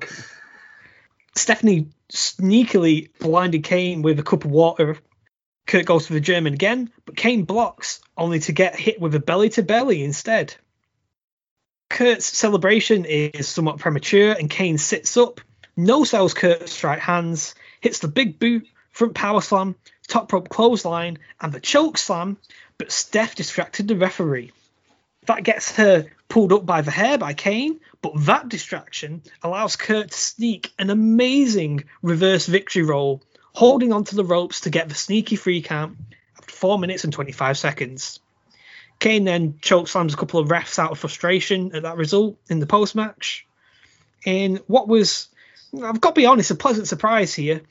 Stephanie 1.34 1.88
sneakily 2.12 3.08
blinded 3.18 3.64
Kane 3.64 4.02
with 4.02 4.18
a 4.18 4.22
cup 4.22 4.44
of 4.44 4.50
water. 4.50 4.98
Kurt 5.66 5.86
goes 5.86 6.06
for 6.06 6.12
the 6.12 6.20
German 6.20 6.52
again, 6.54 6.90
but 7.06 7.16
Kane 7.16 7.44
blocks, 7.44 8.00
only 8.16 8.40
to 8.40 8.52
get 8.52 8.78
hit 8.78 9.00
with 9.00 9.14
a 9.14 9.20
belly 9.20 9.48
to 9.50 9.62
belly 9.62 10.04
instead. 10.04 10.54
Kurt's 11.88 12.26
celebration 12.26 13.04
is 13.04 13.48
somewhat 13.48 13.78
premature, 13.78 14.32
and 14.32 14.50
Kane 14.50 14.76
sits 14.76 15.16
up, 15.16 15.40
no 15.76 16.04
sells 16.04 16.34
Kurt's 16.34 16.84
right 16.84 16.98
hands, 16.98 17.54
hits 17.80 17.98
the 18.00 18.08
big 18.08 18.38
boot, 18.38 18.66
front 18.90 19.14
power 19.14 19.40
slam, 19.40 19.74
top 20.06 20.32
rope 20.32 20.48
clothesline, 20.48 21.18
and 21.40 21.52
the 21.52 21.60
choke 21.60 21.98
slam, 21.98 22.36
but 22.78 22.92
Steph 22.92 23.34
distracted 23.34 23.88
the 23.88 23.96
referee. 23.96 24.52
That 25.26 25.44
gets 25.44 25.72
her 25.76 26.06
pulled 26.28 26.52
up 26.52 26.66
by 26.66 26.82
the 26.82 26.90
hair 26.90 27.18
by 27.18 27.34
Kane, 27.34 27.78
but 28.00 28.12
that 28.26 28.48
distraction 28.48 29.22
allows 29.42 29.76
Kurt 29.76 30.10
to 30.10 30.18
sneak 30.18 30.72
an 30.78 30.90
amazing 30.90 31.84
reverse 32.02 32.46
victory 32.46 32.82
roll, 32.82 33.22
holding 33.52 33.92
onto 33.92 34.16
the 34.16 34.24
ropes 34.24 34.62
to 34.62 34.70
get 34.70 34.88
the 34.88 34.94
sneaky 34.94 35.36
free 35.36 35.62
count 35.62 35.96
after 36.38 36.54
4 36.54 36.78
minutes 36.78 37.04
and 37.04 37.12
25 37.12 37.56
seconds. 37.56 38.18
Kane 38.98 39.24
then 39.24 39.58
choke 39.60 39.88
slams 39.88 40.14
a 40.14 40.16
couple 40.16 40.40
of 40.40 40.48
refs 40.48 40.78
out 40.78 40.92
of 40.92 40.98
frustration 40.98 41.74
at 41.74 41.82
that 41.82 41.96
result 41.96 42.38
in 42.48 42.60
the 42.60 42.66
post 42.66 42.94
match. 42.94 43.46
In 44.24 44.60
what 44.66 44.88
was, 44.88 45.28
I've 45.74 46.00
got 46.00 46.14
to 46.14 46.20
be 46.20 46.26
honest, 46.26 46.50
a 46.50 46.54
pleasant 46.54 46.88
surprise 46.88 47.34
here. 47.34 47.62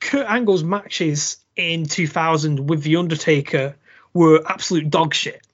Kurt 0.00 0.26
Angle's 0.26 0.64
matches 0.64 1.38
in 1.56 1.86
2000 1.86 2.68
with 2.68 2.82
The 2.82 2.96
Undertaker 2.96 3.76
were 4.12 4.42
absolute 4.46 4.90
dog 4.90 5.14
shit. 5.14 5.46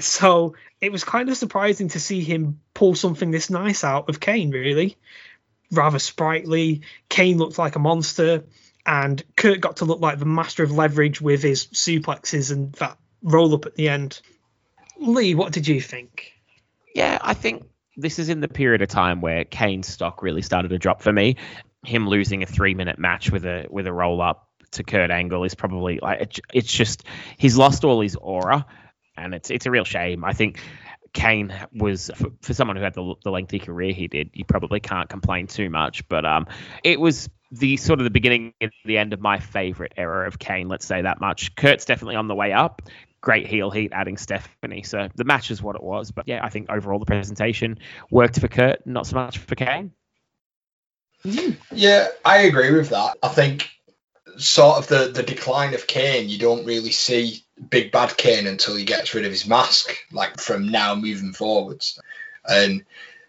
So 0.00 0.54
it 0.80 0.92
was 0.92 1.04
kind 1.04 1.28
of 1.28 1.36
surprising 1.36 1.88
to 1.88 2.00
see 2.00 2.22
him 2.22 2.60
pull 2.72 2.94
something 2.94 3.30
this 3.30 3.50
nice 3.50 3.84
out 3.84 4.08
of 4.08 4.20
Kane, 4.20 4.50
really. 4.50 4.96
Rather 5.70 5.98
sprightly. 5.98 6.82
Kane 7.08 7.38
looked 7.38 7.58
like 7.58 7.76
a 7.76 7.80
monster, 7.80 8.44
and 8.86 9.22
Kurt 9.36 9.60
got 9.60 9.76
to 9.76 9.84
look 9.84 10.00
like 10.00 10.18
the 10.18 10.24
master 10.24 10.62
of 10.62 10.72
leverage 10.72 11.20
with 11.20 11.42
his 11.42 11.66
suplexes 11.66 12.52
and 12.52 12.72
that 12.74 12.98
roll 13.22 13.54
up 13.54 13.66
at 13.66 13.74
the 13.74 13.88
end. 13.88 14.20
Lee, 14.98 15.34
what 15.34 15.52
did 15.52 15.66
you 15.66 15.80
think? 15.80 16.32
Yeah, 16.94 17.18
I 17.20 17.34
think 17.34 17.66
this 17.96 18.18
is 18.18 18.28
in 18.28 18.40
the 18.40 18.48
period 18.48 18.82
of 18.82 18.88
time 18.88 19.20
where 19.20 19.44
Kane's 19.44 19.86
stock 19.86 20.22
really 20.22 20.42
started 20.42 20.68
to 20.68 20.78
drop 20.78 21.02
for 21.02 21.12
me. 21.12 21.36
Him 21.84 22.08
losing 22.08 22.42
a 22.42 22.46
three 22.46 22.74
minute 22.74 22.98
match 22.98 23.30
with 23.30 23.44
a 23.44 23.66
with 23.70 23.86
a 23.86 23.92
roll 23.92 24.20
up 24.20 24.48
to 24.72 24.84
Kurt 24.84 25.10
Angle 25.10 25.44
is 25.44 25.54
probably 25.54 25.98
like 26.00 26.20
it, 26.20 26.40
it's 26.52 26.72
just 26.72 27.04
he's 27.38 27.56
lost 27.56 27.84
all 27.84 28.00
his 28.00 28.16
aura, 28.16 28.66
and 29.16 29.34
it's 29.34 29.50
it's 29.50 29.66
a 29.66 29.70
real 29.70 29.84
shame. 29.84 30.24
I 30.24 30.32
think 30.32 30.60
Kane 31.12 31.54
was 31.72 32.10
for, 32.14 32.30
for 32.42 32.54
someone 32.54 32.76
who 32.76 32.82
had 32.82 32.94
the, 32.94 33.14
the 33.22 33.30
lengthy 33.30 33.60
career 33.60 33.92
he 33.92 34.08
did, 34.08 34.30
you 34.34 34.44
probably 34.44 34.80
can't 34.80 35.08
complain 35.08 35.46
too 35.46 35.70
much. 35.70 36.06
But 36.08 36.26
um, 36.26 36.46
it 36.82 37.00
was 37.00 37.30
the 37.52 37.76
sort 37.76 38.00
of 38.00 38.04
the 38.04 38.10
beginning 38.10 38.52
and 38.60 38.72
the 38.84 38.98
end 38.98 39.12
of 39.12 39.20
my 39.20 39.38
favorite 39.38 39.92
era 39.96 40.26
of 40.26 40.38
Kane. 40.38 40.68
Let's 40.68 40.86
say 40.86 41.02
that 41.02 41.20
much. 41.20 41.54
Kurt's 41.54 41.84
definitely 41.84 42.16
on 42.16 42.26
the 42.26 42.34
way 42.34 42.52
up. 42.52 42.82
Great 43.24 43.46
heel 43.46 43.70
heat 43.70 43.90
adding 43.94 44.18
Stephanie. 44.18 44.82
So 44.82 45.08
the 45.14 45.24
match 45.24 45.50
is 45.50 45.62
what 45.62 45.76
it 45.76 45.82
was. 45.82 46.10
But 46.10 46.28
yeah, 46.28 46.44
I 46.44 46.50
think 46.50 46.68
overall 46.68 46.98
the 46.98 47.06
presentation 47.06 47.78
worked 48.10 48.38
for 48.38 48.48
Kurt, 48.48 48.86
not 48.86 49.06
so 49.06 49.16
much 49.16 49.38
for 49.38 49.54
Kane. 49.54 49.92
Yeah, 51.72 52.08
I 52.22 52.40
agree 52.40 52.70
with 52.70 52.90
that. 52.90 53.16
I 53.22 53.28
think 53.28 53.70
sort 54.36 54.76
of 54.76 54.88
the, 54.88 55.10
the 55.10 55.22
decline 55.22 55.72
of 55.72 55.86
Kane, 55.86 56.28
you 56.28 56.38
don't 56.38 56.66
really 56.66 56.90
see 56.90 57.42
big 57.70 57.92
bad 57.92 58.14
Kane 58.18 58.46
until 58.46 58.76
he 58.76 58.84
gets 58.84 59.14
rid 59.14 59.24
of 59.24 59.30
his 59.30 59.46
mask, 59.46 59.96
like 60.12 60.38
from 60.38 60.68
now 60.68 60.94
moving 60.94 61.32
forwards. 61.32 61.98
And 62.46 62.84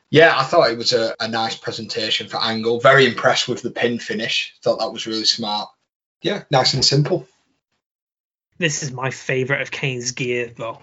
yeah, 0.10 0.34
I 0.38 0.44
thought 0.44 0.72
it 0.72 0.78
was 0.78 0.92
a, 0.92 1.16
a 1.22 1.30
nice 1.30 1.56
presentation 1.56 2.28
for 2.28 2.44
Angle. 2.44 2.82
Very 2.82 3.06
impressed 3.06 3.48
with 3.48 3.62
the 3.62 3.72
pin 3.72 3.98
finish. 4.00 4.56
Thought 4.62 4.80
that 4.80 4.92
was 4.92 5.08
really 5.08 5.24
smart. 5.24 5.70
Yeah, 6.22 6.44
nice 6.52 6.74
and 6.74 6.84
simple. 6.84 7.26
This 8.58 8.84
is 8.84 8.92
my 8.92 9.10
favourite 9.12 9.62
of 9.62 9.72
Kane's 9.72 10.12
gear, 10.12 10.52
though. 10.56 10.80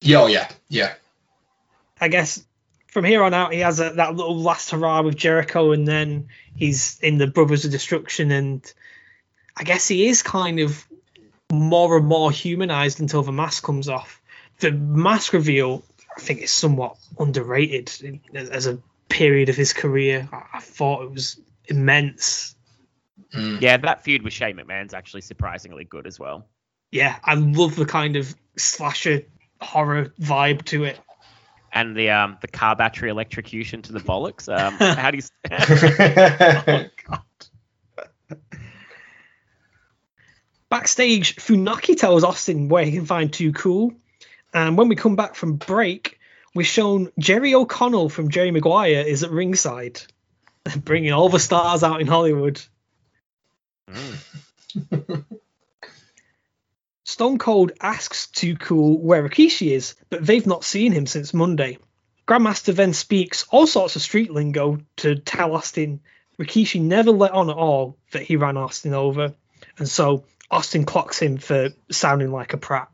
Yeah, 0.00 0.22
oh, 0.22 0.26
yeah, 0.26 0.48
yeah. 0.68 0.94
I 2.00 2.08
guess 2.08 2.44
from 2.88 3.04
here 3.04 3.22
on 3.22 3.34
out, 3.34 3.52
he 3.52 3.60
has 3.60 3.80
a, 3.80 3.90
that 3.90 4.14
little 4.14 4.36
last 4.36 4.70
hurrah 4.70 5.02
with 5.02 5.16
Jericho, 5.16 5.72
and 5.72 5.86
then 5.86 6.28
he's 6.56 6.98
in 7.00 7.18
the 7.18 7.26
Brothers 7.26 7.64
of 7.64 7.70
Destruction, 7.70 8.30
and 8.30 8.72
I 9.56 9.64
guess 9.64 9.88
he 9.88 10.06
is 10.06 10.22
kind 10.22 10.60
of 10.60 10.86
more 11.50 11.96
and 11.96 12.06
more 12.06 12.30
humanized 12.30 13.00
until 13.00 13.22
the 13.22 13.32
mask 13.32 13.64
comes 13.64 13.88
off. 13.88 14.20
The 14.60 14.72
mask 14.72 15.32
reveal, 15.32 15.82
I 16.16 16.20
think, 16.20 16.40
is 16.40 16.50
somewhat 16.50 16.96
underrated 17.18 18.20
as 18.34 18.66
a 18.66 18.78
period 19.08 19.48
of 19.48 19.56
his 19.56 19.72
career. 19.72 20.28
I, 20.32 20.44
I 20.54 20.60
thought 20.60 21.04
it 21.04 21.10
was 21.10 21.40
immense. 21.66 22.54
Mm. 23.34 23.60
Yeah, 23.60 23.76
that 23.78 24.02
feud 24.02 24.22
with 24.22 24.32
Shane 24.32 24.56
McMahon's 24.56 24.94
actually 24.94 25.22
surprisingly 25.22 25.84
good 25.84 26.06
as 26.06 26.18
well. 26.18 26.46
Yeah, 26.90 27.16
I 27.22 27.34
love 27.34 27.76
the 27.76 27.86
kind 27.86 28.16
of 28.16 28.34
slasher 28.56 29.22
horror 29.60 30.12
vibe 30.20 30.64
to 30.66 30.84
it. 30.84 30.98
And 31.72 31.96
the 31.96 32.10
um 32.10 32.38
the 32.40 32.48
car 32.48 32.76
battery 32.76 33.10
electrocution 33.10 33.82
to 33.82 33.92
the 33.92 34.00
bollocks. 34.00 34.48
Um, 34.48 34.74
how 34.96 35.10
do 35.10 35.18
you? 35.18 35.22
God. 37.06 37.22
Backstage, 40.70 41.36
Funaki 41.36 41.96
tells 41.96 42.24
Austin 42.24 42.68
where 42.68 42.84
he 42.84 42.92
can 42.92 43.06
find 43.06 43.32
Too 43.32 43.52
Cool. 43.52 43.94
And 44.52 44.76
when 44.76 44.88
we 44.88 44.96
come 44.96 45.16
back 45.16 45.34
from 45.34 45.56
break, 45.56 46.18
we're 46.54 46.64
shown 46.64 47.10
Jerry 47.18 47.54
O'Connell 47.54 48.08
from 48.08 48.30
Jerry 48.30 48.50
Maguire 48.50 49.00
is 49.00 49.22
at 49.22 49.30
ringside, 49.30 50.00
bringing 50.76 51.12
all 51.12 51.28
the 51.28 51.38
stars 51.38 51.82
out 51.82 52.00
in 52.00 52.06
Hollywood. 52.06 52.60
Mm. 53.90 55.24
Stone 57.08 57.38
Cold 57.38 57.72
asks 57.80 58.26
Too 58.26 58.54
Cool 58.54 58.98
where 58.98 59.26
Rikishi 59.26 59.72
is, 59.72 59.94
but 60.10 60.26
they've 60.26 60.46
not 60.46 60.62
seen 60.62 60.92
him 60.92 61.06
since 61.06 61.32
Monday. 61.32 61.78
Grandmaster 62.28 62.74
then 62.74 62.92
speaks 62.92 63.46
all 63.48 63.66
sorts 63.66 63.96
of 63.96 64.02
street 64.02 64.30
lingo 64.30 64.80
to 64.96 65.14
tell 65.16 65.54
Austin 65.54 66.00
Rikishi 66.38 66.82
never 66.82 67.10
let 67.10 67.30
on 67.30 67.48
at 67.48 67.56
all 67.56 67.96
that 68.12 68.24
he 68.24 68.36
ran 68.36 68.58
Austin 68.58 68.92
over, 68.92 69.32
and 69.78 69.88
so 69.88 70.24
Austin 70.50 70.84
clocks 70.84 71.18
him 71.18 71.38
for 71.38 71.70
sounding 71.90 72.30
like 72.30 72.52
a 72.52 72.58
prat. 72.58 72.90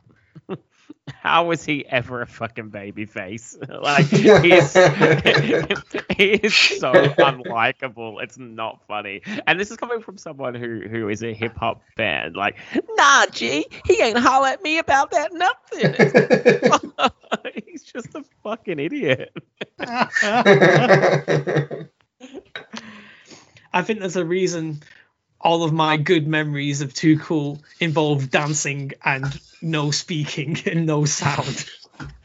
How 1.09 1.47
was 1.47 1.65
he 1.65 1.87
ever 1.87 2.23
a 2.23 2.27
fucking 2.27 2.71
baby 2.71 3.05
face? 3.07 3.57
Like 3.69 4.07
he 4.07 4.29
is, 4.29 4.73
he 4.75 6.25
is 6.33 6.55
so 6.57 6.93
unlikable. 6.93 8.23
It's 8.23 8.39
not 8.39 8.81
funny. 8.87 9.23
And 9.47 9.61
this 9.61 9.71
is 9.71 9.77
coming 9.77 10.01
from 10.01 10.17
someone 10.17 10.55
who 10.55 10.81
who 10.89 11.09
is 11.09 11.23
a 11.23 11.35
hip 11.35 11.57
hop 11.57 11.83
fan. 11.97 12.33
Like, 12.33 12.57
nah, 12.97 13.27
G, 13.27 13.67
he 13.85 14.01
ain't 14.01 14.17
holler 14.17 14.49
at 14.49 14.63
me 14.63 14.79
about 14.79 15.11
that 15.11 15.33
nothing. 15.33 15.95
He's 17.67 17.83
just 17.83 18.15
a 18.15 18.25
fucking 18.43 18.79
idiot. 18.79 19.37
I 19.81 21.77
think 23.83 24.01
there's 24.01 24.17
a 24.17 24.25
reason 24.25 24.83
all 25.45 25.63
of 25.63 25.73
my 25.73 25.99
good 25.99 26.27
memories 26.27 26.81
of 26.81 26.95
Too 26.95 27.19
Cool 27.19 27.63
involve 27.79 28.31
dancing 28.31 28.93
and 29.05 29.39
no 29.65 29.91
speaking 29.91 30.57
and 30.67 30.87
no 30.87 31.05
sound. 31.05 31.67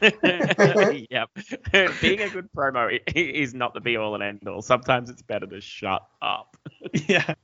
yep. 0.00 1.30
Being 2.00 2.20
a 2.20 2.28
good 2.28 2.48
promo 2.56 2.98
is 3.14 3.54
not 3.54 3.74
the 3.74 3.80
be 3.80 3.96
all 3.96 4.14
and 4.14 4.22
end 4.22 4.46
all. 4.46 4.62
Sometimes 4.62 5.10
it's 5.10 5.22
better 5.22 5.46
to 5.46 5.60
shut 5.60 6.06
up. 6.20 6.56
yeah. 6.92 7.34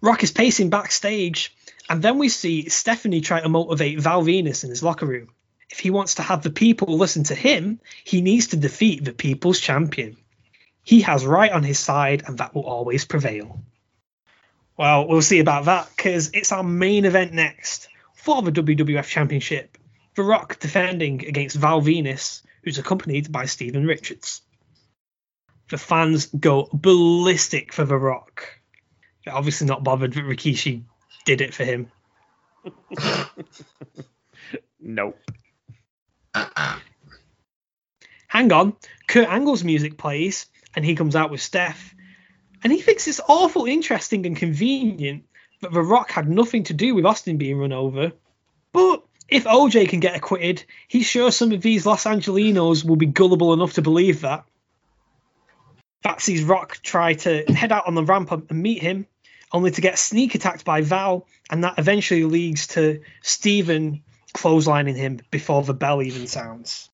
Rock 0.00 0.22
is 0.22 0.32
pacing 0.32 0.70
backstage, 0.70 1.54
and 1.88 2.02
then 2.02 2.18
we 2.18 2.28
see 2.28 2.68
Stephanie 2.68 3.22
try 3.22 3.40
to 3.40 3.48
motivate 3.48 4.00
Val 4.00 4.22
Venis 4.22 4.62
in 4.62 4.70
his 4.70 4.82
locker 4.82 5.06
room. 5.06 5.28
If 5.70 5.80
he 5.80 5.90
wants 5.90 6.16
to 6.16 6.22
have 6.22 6.42
the 6.42 6.50
people 6.50 6.98
listen 6.98 7.24
to 7.24 7.34
him, 7.34 7.80
he 8.04 8.20
needs 8.20 8.48
to 8.48 8.56
defeat 8.56 9.04
the 9.04 9.12
people's 9.12 9.58
champion. 9.58 10.16
He 10.82 11.00
has 11.00 11.24
right 11.24 11.50
on 11.50 11.62
his 11.62 11.78
side, 11.78 12.24
and 12.26 12.38
that 12.38 12.54
will 12.54 12.66
always 12.66 13.06
prevail. 13.06 13.62
Well, 14.76 15.08
we'll 15.08 15.22
see 15.22 15.40
about 15.40 15.64
that 15.64 15.88
because 15.96 16.30
it's 16.34 16.52
our 16.52 16.62
main 16.62 17.06
event 17.06 17.32
next 17.32 17.88
for 18.24 18.40
the 18.42 18.50
WWF 18.52 19.04
Championship. 19.04 19.76
The 20.14 20.22
Rock 20.22 20.58
defending 20.58 21.26
against 21.26 21.56
Val 21.56 21.82
Venis, 21.82 22.42
who's 22.62 22.78
accompanied 22.78 23.30
by 23.30 23.44
Steven 23.44 23.86
Richards. 23.86 24.40
The 25.68 25.76
fans 25.76 26.26
go 26.26 26.68
ballistic 26.72 27.72
for 27.72 27.84
The 27.84 27.98
Rock. 27.98 28.48
They're 29.24 29.34
obviously 29.34 29.66
not 29.66 29.84
bothered 29.84 30.14
that 30.14 30.24
Rikishi 30.24 30.84
did 31.26 31.40
it 31.40 31.52
for 31.52 31.64
him. 31.64 31.90
Nope. 34.86 35.18
Hang 38.28 38.52
on, 38.52 38.76
Kurt 39.06 39.28
Angle's 39.28 39.64
music 39.64 39.96
plays, 39.96 40.44
and 40.76 40.84
he 40.84 40.94
comes 40.94 41.16
out 41.16 41.30
with 41.30 41.40
Steph, 41.40 41.94
and 42.62 42.70
he 42.70 42.82
thinks 42.82 43.08
it's 43.08 43.20
awful 43.26 43.64
interesting 43.64 44.26
and 44.26 44.36
convenient 44.36 45.24
that 45.64 45.72
The 45.72 45.82
Rock 45.82 46.10
had 46.10 46.28
nothing 46.28 46.64
to 46.64 46.74
do 46.74 46.94
with 46.94 47.06
Austin 47.06 47.36
being 47.36 47.58
run 47.58 47.72
over. 47.72 48.12
But 48.72 49.02
if 49.28 49.44
OJ 49.44 49.88
can 49.88 50.00
get 50.00 50.14
acquitted, 50.14 50.64
he's 50.88 51.06
sure 51.06 51.32
some 51.32 51.52
of 51.52 51.62
these 51.62 51.86
Los 51.86 52.04
Angelinos 52.04 52.84
will 52.84 52.96
be 52.96 53.06
gullible 53.06 53.52
enough 53.52 53.74
to 53.74 53.82
believe 53.82 54.20
that. 54.20 54.44
That 56.02 56.20
sees 56.20 56.44
Rock 56.44 56.78
try 56.82 57.14
to 57.14 57.44
head 57.44 57.72
out 57.72 57.86
on 57.86 57.94
the 57.94 58.04
ramp 58.04 58.30
and 58.30 58.50
meet 58.50 58.82
him, 58.82 59.06
only 59.50 59.70
to 59.70 59.80
get 59.80 59.98
sneak 59.98 60.34
attacked 60.34 60.64
by 60.64 60.82
Val, 60.82 61.26
and 61.50 61.64
that 61.64 61.78
eventually 61.78 62.24
leads 62.24 62.66
to 62.68 63.00
Steven 63.22 64.02
clotheslining 64.34 64.96
him 64.96 65.20
before 65.30 65.62
the 65.62 65.72
bell 65.72 66.02
even 66.02 66.26
sounds. 66.26 66.90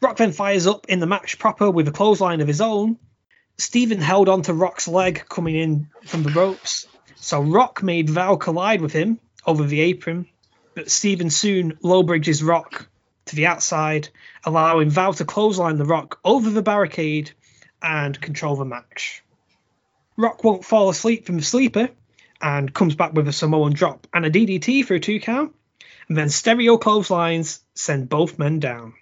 Rock 0.00 0.16
then 0.18 0.32
fires 0.32 0.68
up 0.68 0.86
in 0.88 1.00
the 1.00 1.06
match 1.06 1.38
proper 1.38 1.70
with 1.70 1.88
a 1.88 1.92
clothesline 1.92 2.40
of 2.40 2.46
his 2.46 2.60
own. 2.60 2.98
Steven 3.58 4.00
held 4.00 4.28
onto 4.28 4.52
Rock's 4.52 4.86
leg 4.86 5.24
coming 5.28 5.56
in 5.56 5.88
from 6.04 6.22
the 6.22 6.30
ropes, 6.30 6.86
so 7.16 7.40
Rock 7.40 7.82
made 7.82 8.10
Val 8.10 8.36
collide 8.36 8.80
with 8.80 8.92
him 8.92 9.18
over 9.46 9.64
the 9.64 9.80
apron, 9.80 10.26
but 10.74 10.90
Steven 10.90 11.30
soon 11.30 11.78
low 11.82 12.02
bridges 12.02 12.42
Rock 12.42 12.88
to 13.26 13.36
the 13.36 13.46
outside, 13.46 14.08
allowing 14.44 14.90
Val 14.90 15.12
to 15.14 15.24
clothesline 15.24 15.78
the 15.78 15.84
Rock 15.84 16.20
over 16.24 16.50
the 16.50 16.62
barricade 16.62 17.32
and 17.82 18.20
control 18.20 18.56
the 18.56 18.64
match. 18.64 19.22
Rock 20.16 20.44
won't 20.44 20.64
fall 20.64 20.88
asleep 20.88 21.26
from 21.26 21.36
the 21.36 21.42
sleeper 21.42 21.90
and 22.40 22.72
comes 22.72 22.94
back 22.94 23.12
with 23.12 23.28
a 23.28 23.32
Samoan 23.32 23.72
drop 23.72 24.06
and 24.12 24.24
a 24.24 24.30
DDT 24.30 24.84
for 24.84 24.94
a 24.94 25.00
two 25.00 25.20
count, 25.20 25.54
and 26.08 26.16
then 26.16 26.28
stereo 26.28 26.76
clotheslines 26.76 27.62
send 27.74 28.08
both 28.08 28.38
men 28.38 28.60
down. 28.60 28.94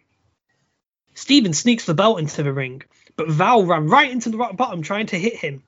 Steven 1.14 1.52
sneaks 1.52 1.84
the 1.84 1.94
belt 1.94 2.18
into 2.18 2.42
the 2.42 2.52
ring, 2.52 2.82
but 3.16 3.28
Val 3.28 3.64
ran 3.64 3.86
right 3.86 4.10
into 4.10 4.30
the 4.30 4.36
rock 4.36 4.56
bottom 4.56 4.82
trying 4.82 5.06
to 5.06 5.18
hit 5.18 5.36
him. 5.36 5.62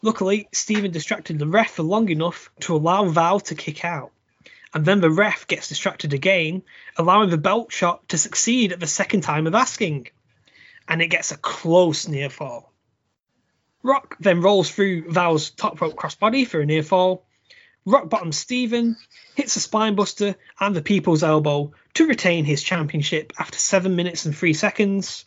Luckily, 0.00 0.48
Steven 0.52 0.90
distracted 0.90 1.38
the 1.38 1.46
ref 1.46 1.72
for 1.72 1.82
long 1.82 2.08
enough 2.08 2.50
to 2.60 2.76
allow 2.76 3.04
Val 3.06 3.40
to 3.40 3.54
kick 3.54 3.84
out. 3.84 4.12
And 4.72 4.84
then 4.84 5.00
the 5.00 5.10
ref 5.10 5.46
gets 5.46 5.68
distracted 5.68 6.12
again, 6.12 6.62
allowing 6.96 7.30
the 7.30 7.38
belt 7.38 7.72
shot 7.72 8.08
to 8.10 8.18
succeed 8.18 8.72
at 8.72 8.80
the 8.80 8.86
second 8.86 9.22
time 9.22 9.46
of 9.46 9.54
asking. 9.54 10.08
And 10.86 11.02
it 11.02 11.08
gets 11.08 11.32
a 11.32 11.36
close 11.36 12.06
near 12.06 12.30
fall. 12.30 12.72
Rock 13.82 14.16
then 14.20 14.40
rolls 14.40 14.70
through 14.70 15.10
Val's 15.10 15.50
top 15.50 15.80
rope 15.80 15.96
crossbody 15.96 16.46
for 16.46 16.60
a 16.60 16.66
near 16.66 16.82
fall. 16.82 17.24
Rock 17.84 18.08
bottom 18.08 18.32
Steven 18.32 18.96
hits 19.34 19.56
a 19.56 19.60
spinebuster 19.60 20.34
and 20.60 20.76
the 20.76 20.82
people's 20.82 21.22
elbow 21.22 21.72
to 21.94 22.06
retain 22.06 22.44
his 22.44 22.62
championship 22.62 23.32
after 23.38 23.58
7 23.58 23.96
minutes 23.96 24.26
and 24.26 24.36
3 24.36 24.52
seconds. 24.52 25.24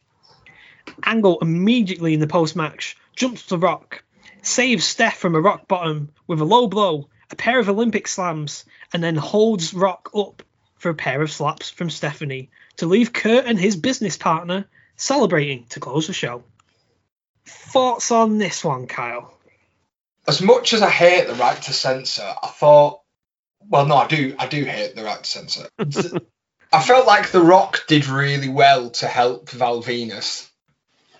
Angle 1.04 1.40
immediately 1.42 2.14
in 2.14 2.20
the 2.20 2.28
post 2.28 2.56
match 2.56 2.98
jumps 3.16 3.48
to 3.48 3.58
Rock, 3.58 4.04
saves 4.42 4.86
Steph 4.86 5.18
from 5.18 5.36
a 5.36 5.42
rock 5.42 5.68
bottom 5.68 6.10
with 6.28 6.42
a 6.42 6.46
low 6.46 6.68
blow, 6.68 7.10
a 7.30 7.36
pair 7.36 7.60
of 7.60 7.70
Olympic 7.70 8.08
slams, 8.08 8.66
and 8.94 9.04
then 9.04 9.16
holds 9.16 9.74
Rock 9.74 10.10
up 10.16 10.44
for 10.76 10.90
a 10.90 10.96
pair 10.96 11.22
of 11.22 11.32
slaps 11.32 11.70
from 11.70 11.90
Stephanie 11.90 12.50
to 12.78 12.86
leave 12.86 13.14
Kurt 13.14 13.46
and 13.46 13.60
his 13.60 13.76
business 13.76 14.18
partner 14.18 14.66
celebrating 14.96 15.66
to 15.70 15.80
close 15.80 16.08
the 16.08 16.14
show. 16.14 16.44
Thoughts 17.46 18.12
on 18.12 18.38
this 18.38 18.64
one, 18.64 18.88
Kyle? 18.88 19.38
as 20.28 20.42
much 20.42 20.74
as 20.74 20.82
I 20.82 20.90
hate 20.90 21.28
the 21.28 21.34
right 21.34 21.62
to 21.64 21.74
censor, 21.74 22.34
I 22.42 22.48
thought, 22.48 23.02
well, 23.68 23.86
no, 23.86 23.96
I 23.96 24.08
do, 24.08 24.36
I 24.38 24.48
do 24.48 24.64
hate 24.64 24.96
the 24.96 25.04
right 25.04 25.22
to 25.22 25.30
censor. 25.30 25.68
I 26.74 26.82
felt 26.82 27.08
like 27.08 27.32
The 27.32 27.42
Rock 27.42 27.86
did 27.88 28.08
really 28.08 28.50
well 28.50 28.92
to 28.92 29.08
help 29.08 29.50
Val 29.50 29.84
Venis. 29.84 30.50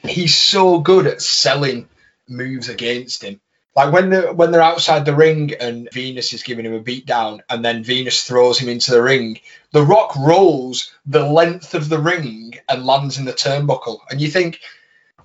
He's 0.04 0.36
so 0.36 0.80
good 0.80 1.08
at 1.08 1.22
selling 1.22 1.90
moves 2.32 2.70
against 2.70 3.24
him. 3.24 3.40
Like 3.76 3.94
when 3.94 4.10
they're 4.10 4.34
when 4.34 4.52
they're 4.52 4.62
outside 4.62 5.06
the 5.06 5.16
ring 5.16 5.54
and 5.60 5.90
Venis 5.92 6.34
is 6.34 6.44
giving 6.44 6.66
him 6.66 6.74
a 6.74 6.82
beat 6.82 7.06
down, 7.06 7.42
and 7.50 7.64
then 7.64 7.84
Venis 7.84 8.26
throws 8.26 8.60
him 8.60 8.68
into 8.68 8.92
the 8.92 9.02
ring. 9.02 9.40
The 9.72 9.84
Rock 9.84 10.16
rolls 10.18 10.94
the 11.06 11.26
length 11.26 11.74
of 11.74 11.88
the 11.88 12.00
ring 12.00 12.56
and 12.68 12.86
lands 12.86 13.18
in 13.18 13.26
the 13.26 13.34
turnbuckle, 13.34 14.00
and 14.10 14.20
you 14.20 14.28
think 14.28 14.60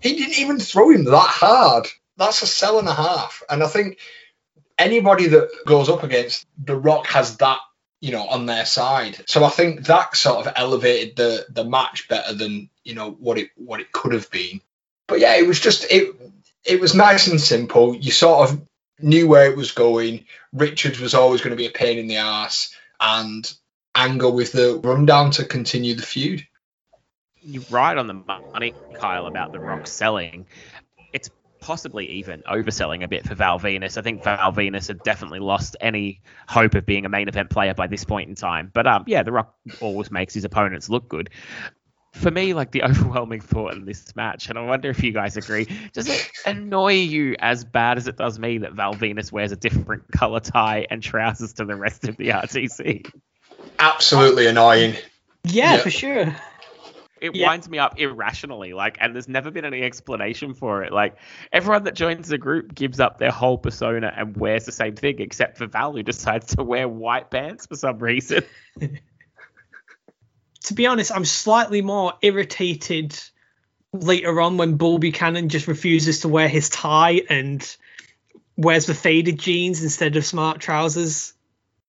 he 0.00 0.14
didn't 0.14 0.38
even 0.38 0.60
throw 0.60 0.90
him 0.90 1.04
that 1.04 1.28
hard. 1.28 1.86
That's 2.16 2.42
a 2.42 2.46
sell 2.46 2.78
and 2.78 2.88
a 2.88 2.94
half. 2.94 3.42
And 3.50 3.62
I 3.62 3.66
think 3.66 3.98
anybody 4.78 5.26
that 5.28 5.50
goes 5.66 5.88
up 5.88 6.02
against 6.02 6.46
The 6.64 6.76
Rock 6.76 7.06
has 7.08 7.36
that 7.38 7.58
you 8.00 8.12
know, 8.12 8.26
on 8.26 8.46
their 8.46 8.66
side. 8.66 9.24
So 9.26 9.44
I 9.44 9.48
think 9.48 9.86
that 9.86 10.16
sort 10.16 10.46
of 10.46 10.52
elevated 10.54 11.16
the 11.16 11.46
the 11.50 11.64
match 11.64 12.08
better 12.08 12.34
than 12.34 12.68
you 12.84 12.94
know 12.94 13.10
what 13.10 13.38
it 13.38 13.50
what 13.56 13.80
it 13.80 13.92
could 13.92 14.12
have 14.12 14.30
been. 14.30 14.60
But 15.06 15.20
yeah, 15.20 15.36
it 15.36 15.46
was 15.46 15.60
just 15.60 15.86
it 15.90 16.14
it 16.66 16.80
was 16.80 16.94
nice 16.94 17.28
and 17.28 17.40
simple. 17.40 17.94
You 17.96 18.10
sort 18.10 18.50
of 18.50 18.66
knew 19.00 19.28
where 19.28 19.50
it 19.50 19.56
was 19.56 19.72
going. 19.72 20.24
Richards 20.52 21.00
was 21.00 21.14
always 21.14 21.40
going 21.40 21.50
to 21.50 21.56
be 21.56 21.66
a 21.66 21.70
pain 21.70 21.98
in 21.98 22.08
the 22.08 22.16
ass, 22.16 22.74
and 23.00 23.50
Angle 23.94 24.32
with 24.32 24.52
the 24.52 24.78
rundown 24.82 25.30
to 25.32 25.44
continue 25.44 25.94
the 25.94 26.02
feud. 26.02 26.46
You're 27.40 27.62
right 27.70 27.96
on 27.96 28.06
the 28.08 28.14
money, 28.14 28.74
Kyle, 28.98 29.26
about 29.26 29.52
the 29.52 29.60
Rock 29.60 29.86
selling. 29.86 30.46
It's 31.12 31.30
possibly 31.60 32.06
even 32.06 32.42
overselling 32.42 33.04
a 33.04 33.08
bit 33.08 33.26
for 33.26 33.34
Val 33.34 33.58
Venis. 33.58 33.96
I 33.96 34.02
think 34.02 34.24
Val 34.24 34.52
Venis 34.52 34.88
had 34.88 35.02
definitely 35.02 35.38
lost 35.38 35.76
any 35.80 36.20
hope 36.46 36.74
of 36.74 36.84
being 36.84 37.06
a 37.06 37.08
main 37.08 37.28
event 37.28 37.50
player 37.50 37.72
by 37.72 37.86
this 37.86 38.04
point 38.04 38.28
in 38.28 38.34
time. 38.34 38.70
But 38.74 38.86
um, 38.86 39.04
yeah, 39.06 39.22
The 39.22 39.32
Rock 39.32 39.54
always 39.80 40.10
makes 40.10 40.34
his 40.34 40.44
opponents 40.44 40.90
look 40.90 41.08
good. 41.08 41.30
For 42.16 42.30
me, 42.30 42.54
like 42.54 42.70
the 42.70 42.82
overwhelming 42.84 43.40
thought 43.40 43.74
in 43.74 43.84
this 43.84 44.14
match, 44.16 44.48
and 44.48 44.58
I 44.58 44.62
wonder 44.62 44.90
if 44.90 45.02
you 45.02 45.12
guys 45.12 45.36
agree, 45.36 45.68
does 45.92 46.08
it 46.08 46.30
annoy 46.46 46.94
you 46.94 47.36
as 47.38 47.64
bad 47.64 47.98
as 47.98 48.08
it 48.08 48.16
does 48.16 48.38
me 48.38 48.58
that 48.58 48.72
Val 48.72 48.94
Venis 48.94 49.30
wears 49.30 49.52
a 49.52 49.56
different 49.56 50.10
color 50.12 50.40
tie 50.40 50.86
and 50.90 51.02
trousers 51.02 51.52
to 51.54 51.64
the 51.64 51.76
rest 51.76 52.08
of 52.08 52.16
the 52.16 52.28
RTC? 52.28 53.06
Absolutely 53.78 54.46
annoying. 54.46 54.94
Yeah, 55.44 55.74
Yeah. 55.74 55.82
for 55.82 55.90
sure. 55.90 56.36
It 57.20 57.34
Yeah. 57.34 57.46
winds 57.46 57.68
me 57.68 57.78
up 57.78 57.98
irrationally, 57.98 58.74
like, 58.74 58.98
and 59.00 59.14
there's 59.14 59.28
never 59.28 59.50
been 59.50 59.64
any 59.64 59.82
explanation 59.82 60.52
for 60.54 60.82
it. 60.84 60.92
Like, 60.92 61.16
everyone 61.50 61.84
that 61.84 61.94
joins 61.94 62.28
the 62.28 62.38
group 62.38 62.74
gives 62.74 63.00
up 63.00 63.18
their 63.18 63.30
whole 63.30 63.56
persona 63.56 64.12
and 64.14 64.36
wears 64.36 64.66
the 64.66 64.72
same 64.72 64.96
thing, 64.96 65.20
except 65.20 65.56
for 65.56 65.66
Val, 65.66 65.92
who 65.92 66.02
decides 66.02 66.54
to 66.56 66.62
wear 66.62 66.88
white 66.88 67.30
pants 67.30 67.66
for 67.66 67.76
some 67.76 67.98
reason. 67.98 68.42
To 70.66 70.74
be 70.74 70.86
honest, 70.86 71.12
I'm 71.12 71.24
slightly 71.24 71.82
more 71.82 72.14
irritated 72.22 73.18
later 73.92 74.40
on 74.40 74.56
when 74.56 74.76
Bull 74.76 74.98
Buchanan 74.98 75.48
just 75.48 75.68
refuses 75.68 76.20
to 76.20 76.28
wear 76.28 76.48
his 76.48 76.68
tie 76.68 77.22
and 77.28 77.76
wears 78.56 78.86
the 78.86 78.94
faded 78.94 79.38
jeans 79.38 79.82
instead 79.82 80.16
of 80.16 80.24
smart 80.24 80.60
trousers. 80.60 81.34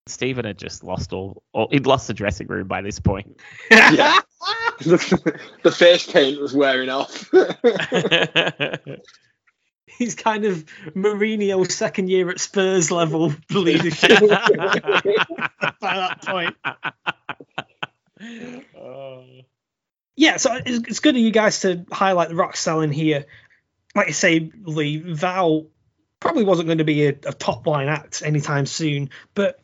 Steven 0.05 0.45
had 0.45 0.57
just 0.57 0.83
lost 0.83 1.11
all, 1.13 1.43
all, 1.53 1.67
he'd 1.71 1.85
lost 1.85 2.07
the 2.07 2.13
dressing 2.13 2.47
room 2.47 2.67
by 2.67 2.81
this 2.81 2.99
point. 2.99 3.39
Yeah. 3.71 4.19
the, 4.79 5.39
the 5.63 5.71
face 5.71 6.09
paint 6.09 6.39
was 6.39 6.53
wearing 6.53 6.89
off. 6.89 7.29
He's 9.97 10.15
kind 10.15 10.45
of 10.45 10.63
Mourinho's 10.95 11.73
second 11.73 12.09
year 12.09 12.29
at 12.29 12.39
Spurs 12.39 12.91
level 12.91 13.33
leadership 13.49 14.19
by 14.19 15.77
that 15.81 16.21
point. 16.21 16.55
Oh. 18.77 19.25
yeah, 20.15 20.37
so 20.37 20.53
it's, 20.53 20.87
it's 20.87 20.99
good 20.99 21.15
of 21.15 21.21
you 21.21 21.31
guys 21.31 21.61
to 21.61 21.85
highlight 21.91 22.29
the 22.29 22.35
rock 22.35 22.55
selling 22.55 22.91
here. 22.91 23.25
Like 23.95 24.07
I 24.07 24.11
say, 24.11 24.51
Lee, 24.63 24.97
Val 24.97 25.67
probably 26.19 26.43
wasn't 26.43 26.67
going 26.67 26.79
to 26.79 26.83
be 26.83 27.07
a, 27.07 27.09
a 27.09 27.33
top 27.33 27.67
line 27.67 27.87
act 27.87 28.21
anytime 28.25 28.65
soon, 28.65 29.09
but 29.33 29.59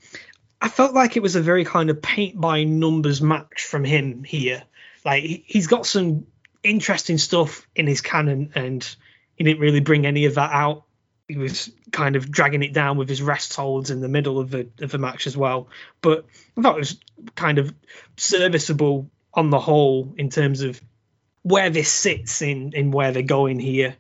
I 0.62 0.70
felt 0.70 0.94
like 0.94 1.18
it 1.18 1.22
was 1.22 1.36
a 1.36 1.42
very 1.42 1.66
kind 1.66 1.90
of 1.90 2.02
paint 2.02 2.40
by 2.40 2.64
numbers 2.64 3.22
match 3.22 3.66
from 3.66 3.84
him 3.84 4.24
here. 4.24 4.64
Like 5.04 5.24
he, 5.24 5.44
he's 5.46 5.68
got 5.68 5.86
some 5.86 6.28
interesting 6.64 7.18
stuff 7.18 7.68
in 7.76 7.88
his 7.88 8.02
canon, 8.02 8.52
and 8.56 8.96
he 9.36 9.44
didn't 9.44 9.60
really 9.60 9.82
bring 9.82 10.06
any 10.06 10.26
of 10.26 10.36
that 10.36 10.52
out. 10.52 10.86
He 11.34 11.40
was 11.40 11.72
kind 11.92 12.16
of 12.16 12.30
dragging 12.30 12.62
it 12.62 12.74
down 12.74 12.96
with 12.98 13.10
his 13.10 13.24
rest 13.24 13.56
holds 13.56 13.90
in 13.90 14.02
the 14.02 14.08
middle 14.08 14.38
of 14.38 14.52
the 14.52 14.68
of 14.82 14.92
the 14.92 15.00
match 15.00 15.26
as 15.26 15.36
well. 15.36 15.68
But 16.00 16.26
I 16.56 16.62
thought 16.62 16.76
it 16.76 16.80
was 16.80 17.00
kind 17.34 17.58
of 17.58 17.74
serviceable 18.18 19.10
on 19.34 19.50
the 19.50 19.60
whole 19.60 20.14
in 20.16 20.30
terms 20.30 20.62
of 20.62 20.80
where 21.42 21.72
this 21.72 21.92
sits 21.92 22.44
in 22.44 22.74
in 22.74 22.92
where 22.92 23.12
they're 23.12 23.24
going 23.24 23.58
here. 23.58 23.96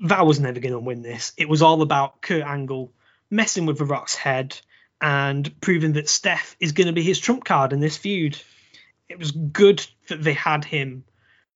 Val 0.00 0.26
was 0.26 0.40
never 0.40 0.60
going 0.60 0.72
to 0.72 0.78
win 0.78 1.02
this. 1.02 1.34
It 1.36 1.46
was 1.46 1.60
all 1.60 1.82
about 1.82 2.22
Kurt 2.22 2.42
Angle 2.42 2.90
messing 3.28 3.66
with 3.66 3.76
the 3.76 3.84
Rock's 3.84 4.14
head 4.14 4.58
and 4.98 5.60
proving 5.60 5.92
that 5.92 6.08
Steph 6.08 6.56
is 6.58 6.72
going 6.72 6.86
to 6.86 6.94
be 6.94 7.02
his 7.02 7.20
trump 7.20 7.44
card 7.44 7.74
in 7.74 7.80
this 7.80 7.98
feud. 7.98 8.40
It 9.10 9.18
was 9.18 9.30
good 9.30 9.86
that 10.08 10.22
they 10.22 10.32
had 10.32 10.64
him 10.64 11.04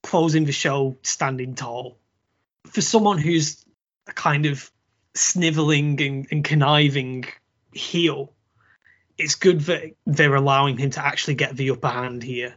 closing 0.02 0.44
the 0.44 0.52
show 0.52 0.98
standing 1.02 1.54
tall. 1.54 1.96
For 2.66 2.82
someone 2.82 3.16
who's 3.16 3.64
a 4.06 4.12
kind 4.12 4.44
of 4.44 4.70
sniveling 5.16 6.00
and, 6.00 6.26
and 6.30 6.44
conniving 6.44 7.24
heel, 7.72 8.32
it's 9.18 9.34
good 9.34 9.60
that 9.62 9.94
they're 10.06 10.34
allowing 10.34 10.76
him 10.78 10.90
to 10.90 11.04
actually 11.04 11.34
get 11.34 11.56
the 11.56 11.70
upper 11.70 11.88
hand 11.88 12.22
here. 12.22 12.54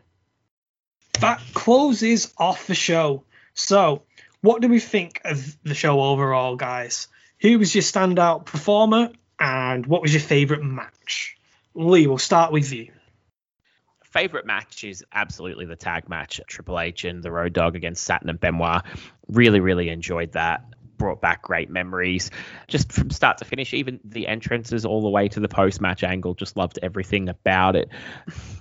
That 1.21 1.41
closes 1.53 2.33
off 2.37 2.67
the 2.67 2.75
show. 2.75 3.23
So, 3.53 4.03
what 4.41 4.61
do 4.61 4.69
we 4.69 4.79
think 4.79 5.21
of 5.25 5.57
the 5.63 5.75
show 5.75 6.01
overall, 6.01 6.55
guys? 6.55 7.07
Who 7.41 7.59
was 7.59 7.73
your 7.73 7.81
standout 7.81 8.45
performer, 8.45 9.11
and 9.39 9.85
what 9.85 10.01
was 10.01 10.13
your 10.13 10.21
favourite 10.21 10.63
match? 10.63 11.37
Lee, 11.73 12.07
we'll 12.07 12.17
start 12.17 12.51
with 12.51 12.71
you. 12.73 12.91
favorite 14.03 14.45
match 14.45 14.83
is 14.83 15.05
absolutely 15.13 15.65
the 15.65 15.75
tag 15.75 16.09
match 16.09 16.41
Triple 16.47 16.79
H 16.79 17.05
and 17.05 17.21
the 17.23 17.31
Road 17.31 17.53
Dog 17.53 17.75
against 17.75 18.03
Saturn 18.03 18.29
and 18.29 18.39
Benoit. 18.39 18.83
Really, 19.27 19.59
really 19.59 19.89
enjoyed 19.89 20.33
that. 20.33 20.63
Brought 20.99 21.21
back 21.21 21.41
great 21.41 21.69
memories, 21.69 22.29
just 22.67 22.91
from 22.91 23.09
start 23.09 23.39
to 23.39 23.45
finish. 23.45 23.73
Even 23.73 23.99
the 24.03 24.27
entrances 24.27 24.85
all 24.85 25.01
the 25.01 25.09
way 25.09 25.27
to 25.29 25.39
the 25.39 25.47
post-match 25.47 26.03
angle, 26.03 26.35
just 26.35 26.55
loved 26.55 26.77
everything 26.83 27.29
about 27.29 27.75
it. 27.75 27.89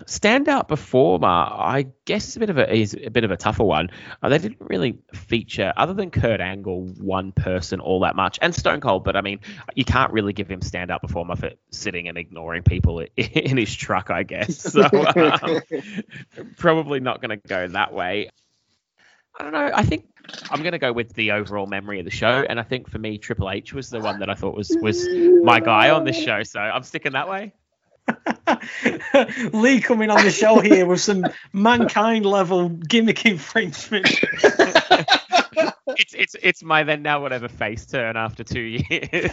Standout 0.05 0.69
performer, 0.69 1.27
I 1.27 1.89
guess, 2.07 2.29
is 2.29 2.37
a 2.37 2.41
bit 2.41 2.51
of 2.51 2.59
a 2.59 2.73
is 2.73 2.95
a 2.95 3.11
bit 3.11 3.25
of 3.25 3.31
a 3.31 3.37
tougher 3.37 3.65
one. 3.65 3.91
Uh, 4.23 4.31
they 4.31 4.39
didn't 4.39 4.61
really 4.61 4.99
feature, 5.13 5.75
other 5.77 5.93
than 5.93 6.11
Kurt 6.11 6.41
Angle, 6.41 6.87
one 6.99 7.33
person 7.33 7.81
all 7.81 8.01
that 8.01 8.17
much, 8.17 8.39
and 8.41 8.55
Stone 8.55 8.81
Cold. 8.81 9.05
But 9.05 9.17
I 9.17 9.21
mean, 9.21 9.41
you 9.75 9.85
can't 9.85 10.13
really 10.13 10.33
give 10.33 10.49
him 10.49 10.61
standout 10.61 11.01
performer 11.01 11.37
for 11.37 11.51
sitting 11.71 12.09
and 12.09 12.17
ignoring 12.17 12.63
people 12.63 13.01
in 13.17 13.57
his 13.57 13.75
truck, 13.75 14.11
I 14.11 14.23
guess. 14.23 14.67
So 14.79 14.85
um, 14.85 15.61
probably 16.57 17.01
not 17.01 17.21
going 17.21 17.31
to 17.31 17.49
go 17.49 17.67
that 17.69 17.93
way. 17.93 18.31
I 19.39 19.43
don't 19.43 19.53
know. 19.53 19.71
I 19.75 19.83
think 19.83 20.07
I'm 20.51 20.63
going 20.63 20.73
to 20.73 20.79
go 20.79 20.93
with 20.93 21.15
the 21.15 21.33
overall 21.33 21.67
memory 21.67 21.99
of 21.99 22.05
the 22.05 22.11
show, 22.11 22.45
and 22.49 22.59
I 22.61 22.63
think 22.63 22.89
for 22.91 22.99
me, 22.99 23.19
Triple 23.19 23.51
H 23.51 23.73
was 23.73 23.91
the 23.91 24.01
one 24.01 24.21
that 24.21 24.31
I 24.31 24.35
thought 24.35 24.55
was 24.55 24.77
was 24.81 25.09
my 25.43 25.61
guy 25.61 25.91
on 25.91 26.05
this 26.05 26.19
show. 26.19 26.43
So 26.43 26.61
I'm 26.61 26.83
sticking 26.83 27.13
that 27.13 27.29
way. 27.29 27.53
Lee 29.53 29.81
coming 29.81 30.11
on 30.11 30.25
the 30.25 30.31
show 30.31 30.61
here 30.61 30.87
with 30.87 31.01
some 31.01 31.27
mankind 31.53 32.25
level 32.25 32.69
gimmick 32.69 33.27
infringement. 33.27 34.09
It's 35.99 36.15
it's 36.15 36.37
it's 36.43 36.63
my 36.63 36.85
then 36.85 37.03
now 37.03 37.21
whatever 37.21 37.49
face 37.49 37.87
turn 37.87 38.17
after 38.17 38.45
two 38.45 38.61
years. 38.61 39.31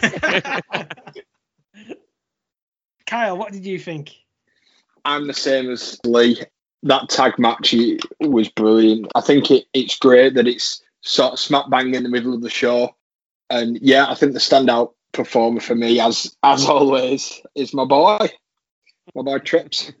Kyle, 3.06 3.38
what 3.38 3.52
did 3.52 3.64
you 3.64 3.78
think? 3.78 4.12
I'm 5.04 5.28
the 5.28 5.34
same 5.34 5.70
as 5.70 6.00
Lee. 6.04 6.42
That 6.82 7.08
tag 7.08 7.38
match 7.38 7.74
was 8.20 8.48
brilliant. 8.48 9.10
I 9.14 9.20
think 9.20 9.50
it, 9.50 9.66
it's 9.72 9.98
great 9.98 10.34
that 10.34 10.46
it's 10.46 10.82
sort 11.06 11.34
of 11.34 11.38
smack 11.38 11.70
bang 11.70 11.94
in 11.94 12.02
the 12.02 12.08
middle 12.08 12.34
of 12.34 12.42
the 12.42 12.50
show. 12.50 12.94
And 13.48 13.78
yeah, 13.80 14.10
I 14.10 14.14
think 14.14 14.32
the 14.32 14.38
standout 14.38 14.92
performer 15.12 15.60
for 15.60 15.74
me, 15.74 16.00
as 16.00 16.36
as 16.42 16.64
always, 16.68 17.40
is 17.54 17.72
my 17.72 17.84
boy, 17.84 18.18
my 19.14 19.22
boy 19.22 19.38
Trips. 19.38 19.92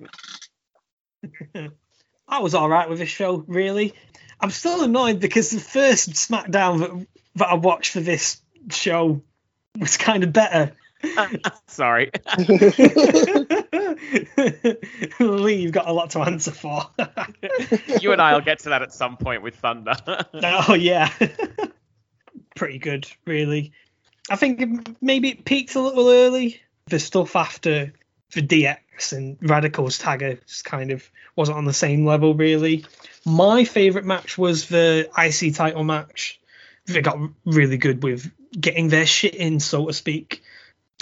I 2.28 2.40
was 2.40 2.54
all 2.54 2.68
right 2.68 2.88
with 2.88 2.98
this 2.98 3.08
show, 3.08 3.44
really. 3.46 3.94
I'm 4.40 4.50
still 4.50 4.82
annoyed 4.82 5.20
because 5.20 5.50
the 5.50 5.60
first 5.60 6.10
SmackDown 6.10 6.80
that, 6.80 7.06
that 7.36 7.48
I 7.48 7.54
watched 7.54 7.92
for 7.92 8.00
this 8.00 8.40
show 8.70 9.22
was 9.78 9.96
kind 9.96 10.24
of 10.24 10.32
better. 10.32 10.72
Sorry. 11.68 12.10
Lee, 15.20 15.54
you've 15.56 15.72
got 15.72 15.88
a 15.88 15.92
lot 15.92 16.10
to 16.10 16.20
answer 16.20 16.50
for. 16.50 16.82
you 18.00 18.12
and 18.12 18.22
I'll 18.22 18.40
get 18.40 18.60
to 18.60 18.70
that 18.70 18.82
at 18.82 18.92
some 18.92 19.16
point 19.16 19.42
with 19.42 19.56
Thunder. 19.56 19.94
oh 20.34 20.74
yeah, 20.74 21.10
pretty 22.54 22.78
good, 22.78 23.06
really. 23.24 23.72
I 24.28 24.36
think 24.36 24.96
maybe 25.00 25.30
it 25.30 25.44
peaked 25.44 25.74
a 25.74 25.80
little 25.80 26.08
early. 26.08 26.60
The 26.86 26.98
stuff 26.98 27.36
after 27.36 27.92
the 28.32 28.42
DX 28.42 29.12
and 29.12 29.38
Radicalz 29.40 30.00
tagger 30.00 30.44
just 30.46 30.64
kind 30.64 30.90
of 30.90 31.08
wasn't 31.36 31.58
on 31.58 31.64
the 31.64 31.72
same 31.72 32.04
level, 32.04 32.34
really. 32.34 32.84
My 33.24 33.64
favorite 33.64 34.04
match 34.04 34.38
was 34.38 34.66
the 34.68 35.08
IC 35.16 35.54
title 35.54 35.84
match. 35.84 36.40
They 36.86 37.00
got 37.02 37.18
really 37.44 37.76
good 37.76 38.02
with 38.02 38.30
getting 38.58 38.88
their 38.88 39.06
shit 39.06 39.34
in, 39.34 39.60
so 39.60 39.86
to 39.86 39.92
speak, 39.92 40.42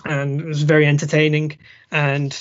and 0.04 0.40
it 0.40 0.46
was 0.46 0.62
very 0.62 0.86
entertaining. 0.86 1.58
And 1.90 2.36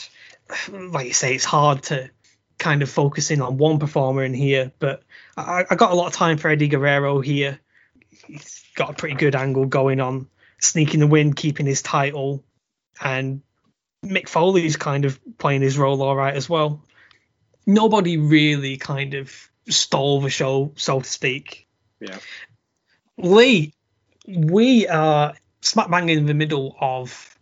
like 0.71 1.07
you 1.07 1.13
say, 1.13 1.35
it's 1.35 1.45
hard 1.45 1.83
to 1.83 2.09
kind 2.57 2.81
of 2.81 2.89
focus 2.89 3.31
in 3.31 3.41
on 3.41 3.57
one 3.57 3.79
performer 3.79 4.23
in 4.23 4.33
here, 4.33 4.71
but 4.79 5.03
I, 5.35 5.65
I 5.69 5.75
got 5.75 5.91
a 5.91 5.95
lot 5.95 6.07
of 6.07 6.13
time 6.13 6.37
for 6.37 6.49
Eddie 6.49 6.67
Guerrero 6.67 7.19
here. 7.19 7.59
He's 8.27 8.63
got 8.75 8.91
a 8.91 8.93
pretty 8.93 9.15
good 9.15 9.35
angle 9.35 9.65
going 9.65 9.99
on, 9.99 10.27
sneaking 10.59 10.99
the 10.99 11.07
win, 11.07 11.33
keeping 11.33 11.65
his 11.65 11.81
title, 11.81 12.43
and 13.01 13.41
Mick 14.03 14.29
Foley's 14.29 14.77
kind 14.77 15.05
of 15.05 15.19
playing 15.37 15.61
his 15.61 15.77
role 15.77 16.01
all 16.01 16.15
right 16.15 16.35
as 16.35 16.49
well. 16.49 16.83
Nobody 17.65 18.17
really 18.17 18.77
kind 18.77 19.13
of 19.13 19.33
stole 19.69 20.21
the 20.21 20.29
show, 20.29 20.73
so 20.75 20.99
to 20.99 21.09
speak. 21.09 21.67
Yeah. 21.99 22.17
Lee, 23.17 23.73
we 24.27 24.87
are 24.87 25.33
smack 25.61 25.89
bang 25.89 26.09
in 26.09 26.25
the 26.25 26.33
middle 26.33 26.75
of 26.79 27.32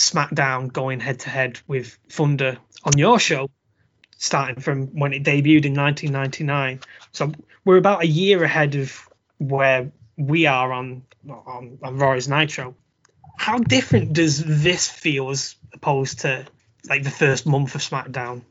SmackDown 0.00 0.72
going 0.72 1.00
head 1.00 1.20
to 1.20 1.30
head 1.30 1.60
with 1.66 1.98
Thunder 2.08 2.58
on 2.84 2.98
your 2.98 3.18
show, 3.18 3.50
starting 4.18 4.60
from 4.60 4.88
when 4.88 5.12
it 5.12 5.22
debuted 5.22 5.66
in 5.66 5.74
1999. 5.74 6.80
So 7.12 7.32
we're 7.64 7.76
about 7.76 8.02
a 8.02 8.06
year 8.06 8.42
ahead 8.42 8.74
of 8.74 9.08
where 9.38 9.92
we 10.16 10.46
are 10.46 10.72
on 10.72 11.04
on, 11.28 11.78
on 11.82 11.98
Raw 11.98 12.12
is 12.14 12.28
Nitro. 12.28 12.74
How 13.38 13.58
different 13.58 14.12
does 14.12 14.42
this 14.44 14.88
feel 14.88 15.30
as 15.30 15.56
opposed 15.72 16.20
to 16.20 16.46
like 16.88 17.04
the 17.04 17.10
first 17.10 17.46
month 17.46 17.74
of 17.74 17.80
SmackDown? 17.80 18.42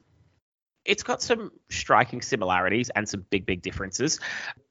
it's 0.89 1.03
got 1.03 1.21
some 1.21 1.51
striking 1.69 2.21
similarities 2.21 2.89
and 2.89 3.07
some 3.07 3.23
big, 3.29 3.45
big 3.45 3.61
differences. 3.61 4.19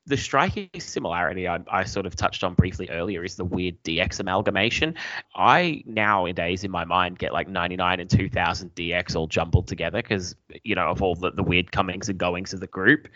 The 0.09 0.17
striking 0.17 0.71
similarity 0.79 1.47
I, 1.47 1.59
I, 1.71 1.85
sort 1.85 2.07
of 2.07 2.17
touched 2.17 2.43
on 2.43 2.55
briefly 2.55 2.89
earlier 2.89 3.25
is 3.25 3.37
the 3.37 3.45
weird 3.45 3.83
DX 3.85 4.21
amalgamation. 4.21 4.95
I 5.35 5.83
nowadays 5.85 6.65
in 6.65 6.71
my 6.71 6.87
mind 6.87 7.19
get 7.19 7.35
like 7.35 7.47
99 7.47 8.01
and 8.01 8.09
2000 8.09 8.75
DX 8.75 9.17
all 9.17 9.27
jumbled 9.27 9.69
together 9.69 9.99
because, 10.01 10.35
you 10.65 10.75
know, 10.75 10.89
of 10.89 11.03
all 11.03 11.15
the, 11.15 11.31
the 11.33 11.43
weird 11.43 11.71
comings 11.71 12.09
and 12.09 12.19
goings 12.19 12.55
of 12.55 12.61
the 12.61 12.67
group. 12.67 13.09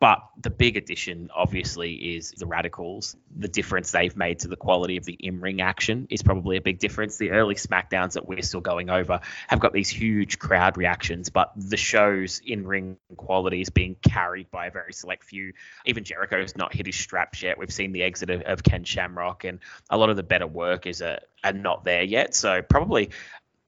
But 0.00 0.22
the 0.42 0.50
big 0.50 0.76
addition, 0.76 1.30
obviously, 1.34 2.16
is 2.16 2.32
the 2.32 2.46
Radicalz. 2.46 3.14
The 3.36 3.48
difference 3.48 3.92
they've 3.92 4.16
made 4.16 4.40
to 4.40 4.48
the 4.48 4.56
quality 4.56 4.96
of 4.96 5.04
the 5.04 5.12
in 5.12 5.40
ring 5.40 5.60
action 5.60 6.08
is 6.10 6.20
probably 6.20 6.56
a 6.56 6.60
big 6.60 6.80
difference. 6.80 7.16
The 7.16 7.30
early 7.30 7.54
SmackDowns 7.54 8.14
that 8.14 8.26
we're 8.26 8.42
still 8.42 8.60
going 8.60 8.90
over 8.90 9.20
have 9.46 9.60
got 9.60 9.72
these 9.72 9.88
huge 9.88 10.40
crowd 10.40 10.76
reactions, 10.76 11.30
but 11.30 11.52
the 11.54 11.76
show's 11.76 12.40
in 12.44 12.66
ring 12.66 12.96
quality 13.16 13.60
is 13.60 13.70
being 13.70 13.94
carried 14.02 14.50
by 14.50 14.66
a 14.66 14.70
very 14.72 14.92
select 14.92 15.22
few. 15.22 15.52
Even 15.86 16.02
Jericho's 16.40 16.56
not 16.56 16.74
hit 16.74 16.86
his 16.86 16.96
straps 16.96 17.42
yet. 17.42 17.58
We've 17.58 17.72
seen 17.72 17.92
the 17.92 18.02
exit 18.02 18.30
of, 18.30 18.42
of 18.42 18.62
Ken 18.62 18.84
Shamrock, 18.84 19.44
and 19.44 19.58
a 19.90 19.96
lot 19.96 20.10
of 20.10 20.16
the 20.16 20.22
better 20.22 20.46
work 20.46 20.86
is 20.86 21.00
a, 21.00 21.20
are 21.44 21.52
not 21.52 21.84
there 21.84 22.02
yet. 22.02 22.34
So 22.34 22.62
probably 22.62 23.10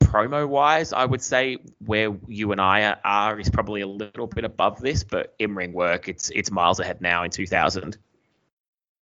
promo 0.03 0.49
wise, 0.49 0.93
I 0.93 1.05
would 1.05 1.23
say 1.23 1.59
where 1.85 2.16
you 2.27 2.53
and 2.53 2.61
I 2.61 2.85
are, 2.85 3.01
are 3.05 3.40
is 3.40 3.51
probably 3.51 3.82
a 3.82 3.86
little 3.86 4.27
bit 4.27 4.44
above 4.44 4.81
this, 4.81 5.05
but 5.05 5.35
in 5.39 5.55
ring 5.55 5.73
work, 5.73 6.09
it's 6.09 6.31
it's 6.31 6.51
miles 6.51 6.81
ahead 6.81 7.01
now 7.01 7.24
in 7.24 7.31
2000. 7.31 7.99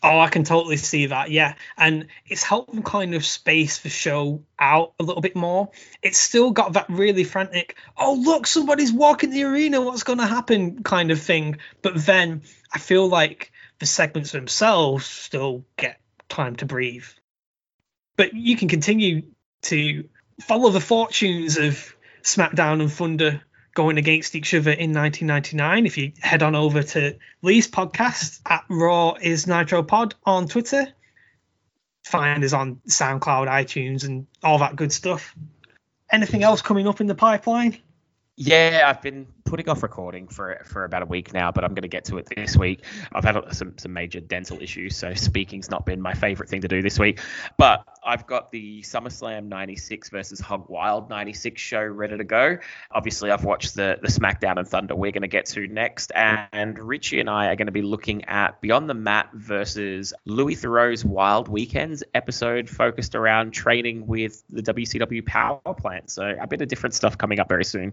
Oh, 0.02 0.18
I 0.18 0.30
can 0.30 0.46
totally 0.46 0.78
see 0.78 1.08
that. 1.08 1.30
Yeah, 1.30 1.56
and 1.78 2.08
it's 2.26 2.41
helped 2.41 2.74
them 2.74 2.84
kind 2.84 3.16
of 3.16 3.26
space 3.26 3.80
the 3.80 3.90
show 3.90 4.44
out 4.58 4.94
a 4.98 5.04
little 5.04 5.22
bit 5.22 5.36
more. 5.36 5.72
It's 6.02 6.18
still 6.18 6.52
got 6.52 6.74
that 6.74 6.86
really 6.90 7.26
frantic, 7.26 7.76
oh 7.98 8.14
look, 8.14 8.48
somebody's 8.48 8.94
walking 8.94 9.30
the 9.30 9.44
arena, 9.44 9.82
what's 9.82 10.04
going 10.04 10.20
to 10.20 10.26
happen 10.26 10.84
kind 10.84 11.12
of 11.12 11.22
thing. 11.22 11.58
But 11.82 12.06
then 12.06 12.44
I 12.74 12.80
feel 12.80 13.08
like 13.10 13.52
the 13.80 13.86
segments 13.86 14.32
themselves 14.32 15.06
still 15.06 15.66
get 15.78 16.00
time 16.28 16.56
to 16.58 16.66
breathe. 16.66 17.06
But 18.18 18.34
you 18.34 18.58
can 18.58 18.68
continue 18.68 19.24
to 19.64 20.08
follow 20.42 20.70
the 20.70 20.82
fortunes 20.82 21.58
of 21.58 21.96
SmackDown 22.22 22.82
and 22.82 22.92
Thunder 22.92 23.42
going 23.74 23.98
against 23.98 24.36
each 24.36 24.54
other 24.54 24.72
in 24.72 24.94
1999. 24.94 25.86
If 25.86 25.98
you 25.98 26.12
head 26.20 26.44
on 26.44 26.56
over 26.56 26.84
to 26.84 27.18
Lee's 27.42 27.70
podcast 27.70 28.42
at 28.46 28.66
Raw 28.70 29.16
is 29.22 29.48
Nitro 29.48 29.84
Pod 29.84 30.16
on 30.26 30.48
Twitter, 30.48 30.88
find 32.04 32.44
us 32.44 32.54
on 32.54 32.82
SoundCloud, 32.88 33.48
iTunes, 33.48 34.06
and 34.06 34.28
all 34.44 34.60
that 34.60 34.76
good 34.76 34.92
stuff. 34.92 35.36
Anything 36.12 36.44
else 36.44 36.62
coming 36.62 36.88
up 36.88 37.00
in 37.00 37.08
the 37.08 37.16
pipeline? 37.16 37.78
Yeah, 38.41 38.84
I've 38.86 39.02
been 39.02 39.28
putting 39.44 39.68
off 39.68 39.84
recording 39.84 40.30
for 40.30 40.61
for 40.64 40.86
about 40.86 41.02
a 41.02 41.06
week 41.06 41.34
now, 41.34 41.52
but 41.52 41.66
I'm 41.66 41.72
going 41.72 41.82
to 41.82 41.90
get 41.90 42.06
to 42.06 42.20
it 42.20 42.30
this 42.34 42.56
week. 42.56 42.86
I've 43.11 43.26
had 43.26 43.38
some 43.53 43.78
some 43.78 43.91
major 43.91 44.22
dental 44.22 44.61
issues, 44.61 44.95
so 44.95 45.14
speaking's 45.14 45.70
not 45.70 45.86
been 45.86 46.02
my 46.02 46.14
favorite 46.14 46.48
thing 46.48 46.61
to 46.61 46.70
do 46.70 46.82
this 46.82 46.98
week. 46.98 47.20
But 47.57 47.84
I've 48.02 48.26
got 48.26 48.49
the 48.49 48.82
SummerSlam 48.82 49.49
96 49.49 50.07
versus 50.07 50.40
Hog 50.40 50.70
Wild 50.70 51.10
96 51.10 51.61
show 51.61 51.84
ready 51.84 52.16
to 52.16 52.24
go. 52.24 52.57
Obviously, 52.91 53.30
I've 53.30 53.44
watched 53.44 53.76
the 53.76 53.99
the 54.02 54.07
SmackDown 54.07 54.57
and 54.57 54.66
Thunder 54.66 54.95
we're 54.95 55.11
going 55.11 55.24
to 55.24 55.28
get 55.28 55.45
to 55.48 55.68
next, 55.68 56.14
and 56.16 56.80
Richie 56.80 57.20
and 57.20 57.30
I 57.30 57.48
are 57.48 57.57
going 57.57 57.66
to 57.66 57.74
be 57.74 57.82
looking 57.82 58.24
at 58.24 58.61
Beyond 58.61 58.90
the 58.90 58.94
Mat 58.94 59.32
versus 59.34 60.14
Louis 60.24 60.56
Theroux's 60.56 61.03
Wild 61.03 61.49
Weekends 61.49 62.06
episode 62.14 62.70
focused 62.70 63.16
around 63.16 63.52
training 63.52 64.07
with 64.07 64.41
the 64.49 64.61
WCW 64.61 65.26
Power 65.26 65.60
Plant. 65.78 66.10
So 66.10 66.38
a 66.40 66.48
bit 66.48 66.61
of 66.61 66.70
different 66.70 66.95
stuff 66.95 67.18
coming 67.18 67.41
up 67.41 67.49
very 67.49 67.66
soon. 67.66 67.91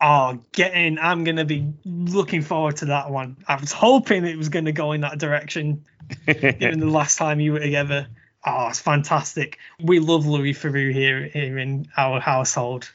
Oh, 0.00 0.38
get 0.52 0.74
in. 0.74 0.98
I'm 0.98 1.24
going 1.24 1.36
to 1.36 1.44
be 1.44 1.72
looking 1.84 2.42
forward 2.42 2.76
to 2.78 2.86
that 2.86 3.10
one. 3.10 3.36
I 3.48 3.56
was 3.56 3.72
hoping 3.72 4.24
it 4.24 4.36
was 4.36 4.48
going 4.48 4.66
to 4.66 4.72
go 4.72 4.92
in 4.92 5.00
that 5.00 5.18
direction, 5.18 5.84
given 6.26 6.80
the 6.80 6.86
last 6.86 7.18
time 7.18 7.40
you 7.40 7.52
were 7.52 7.60
together. 7.60 8.06
Oh, 8.46 8.68
it's 8.68 8.78
fantastic. 8.78 9.58
We 9.82 9.98
love 9.98 10.26
Louis 10.26 10.54
Theroux 10.54 10.92
here, 10.92 11.24
here 11.24 11.58
in 11.58 11.88
our 11.96 12.20
household. 12.20 12.90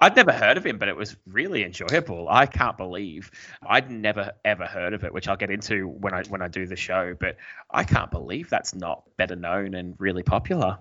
I'd 0.00 0.16
never 0.16 0.32
heard 0.32 0.58
of 0.58 0.66
him, 0.66 0.76
but 0.76 0.88
it 0.88 0.96
was 0.96 1.16
really 1.26 1.64
enjoyable. 1.64 2.28
I 2.28 2.44
can't 2.44 2.76
believe 2.76 3.30
I'd 3.66 3.90
never 3.90 4.32
ever 4.44 4.66
heard 4.66 4.92
of 4.92 5.04
it, 5.04 5.14
which 5.14 5.28
I'll 5.28 5.36
get 5.36 5.50
into 5.50 5.88
when 5.88 6.12
I 6.12 6.24
when 6.24 6.42
I 6.42 6.48
do 6.48 6.66
the 6.66 6.76
show. 6.76 7.14
But 7.18 7.36
I 7.70 7.84
can't 7.84 8.10
believe 8.10 8.50
that's 8.50 8.74
not 8.74 9.04
better 9.16 9.36
known 9.36 9.72
and 9.74 9.94
really 9.98 10.22
popular. 10.22 10.78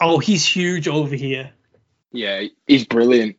Oh, 0.00 0.20
he's 0.20 0.46
huge 0.46 0.88
over 0.88 1.14
here. 1.16 1.50
Yeah, 2.12 2.44
he's 2.66 2.86
brilliant 2.86 3.36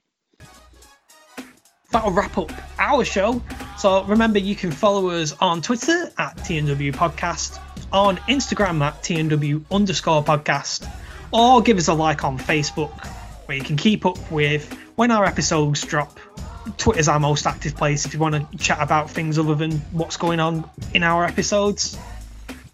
that'll 1.91 2.11
wrap 2.11 2.37
up 2.37 2.51
our 2.77 3.03
show. 3.03 3.41
So 3.77 4.03
remember, 4.03 4.39
you 4.39 4.55
can 4.55 4.71
follow 4.71 5.09
us 5.09 5.33
on 5.39 5.61
Twitter 5.61 6.11
at 6.17 6.37
TNW 6.37 6.93
Podcast, 6.93 7.59
on 7.91 8.17
Instagram 8.17 8.81
at 8.81 9.01
TNW 9.01 9.63
underscore 9.71 10.23
podcast, 10.23 10.89
or 11.31 11.61
give 11.61 11.77
us 11.77 11.87
a 11.87 11.93
like 11.93 12.23
on 12.23 12.37
Facebook, 12.37 13.05
where 13.47 13.57
you 13.57 13.63
can 13.63 13.77
keep 13.77 14.05
up 14.05 14.31
with 14.31 14.71
when 14.95 15.11
our 15.11 15.25
episodes 15.25 15.81
drop. 15.81 16.19
Twitter's 16.77 17.07
our 17.07 17.19
most 17.19 17.47
active 17.47 17.75
place 17.75 18.05
if 18.05 18.13
you 18.13 18.19
want 18.19 18.35
to 18.35 18.57
chat 18.57 18.79
about 18.79 19.09
things 19.09 19.39
other 19.39 19.55
than 19.55 19.71
what's 19.91 20.17
going 20.17 20.39
on 20.39 20.69
in 20.93 21.01
our 21.03 21.25
episodes. 21.25 21.97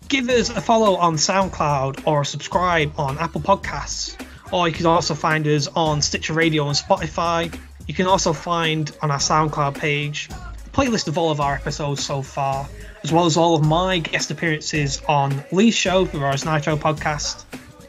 Give 0.10 0.30
us 0.30 0.50
a 0.50 0.60
follow 0.60 0.98
on 0.98 1.16
SoundCloud 1.16 2.06
or 2.06 2.26
subscribe 2.26 3.00
on 3.00 3.18
Apple 3.18 3.42
Podcasts, 3.42 4.20
or 4.52 4.68
you 4.68 4.74
can 4.74 4.86
also 4.86 5.16
find 5.16 5.48
us 5.48 5.68
on 5.68 6.02
Stitcher 6.02 6.34
Radio 6.34 6.68
and 6.68 6.76
Spotify 6.76 7.58
you 7.88 7.94
can 7.94 8.08
also 8.08 8.34
find 8.34 8.92
on 9.02 9.12
our 9.12 9.20
SoundCloud 9.20 9.78
page 9.78 10.30
a 10.32 10.70
playlist 10.70 11.08
of 11.08 11.18
all 11.18 11.32
of 11.32 11.40
our 11.40 11.56
episodes 11.56 12.04
so 12.04 12.22
far, 12.22 12.68
as 13.04 13.12
well 13.12 13.26
as 13.26 13.38
all 13.38 13.56
of 13.56 13.66
my 13.66 14.00
guest 14.00 14.32
appearances 14.32 15.02
on 15.08 15.44
Lee's 15.52 15.76
show, 15.76 16.06
the 16.06 16.18
Raw 16.18 16.32
is 16.32 16.46
Nitro 16.46 16.76
podcast. 16.76 17.44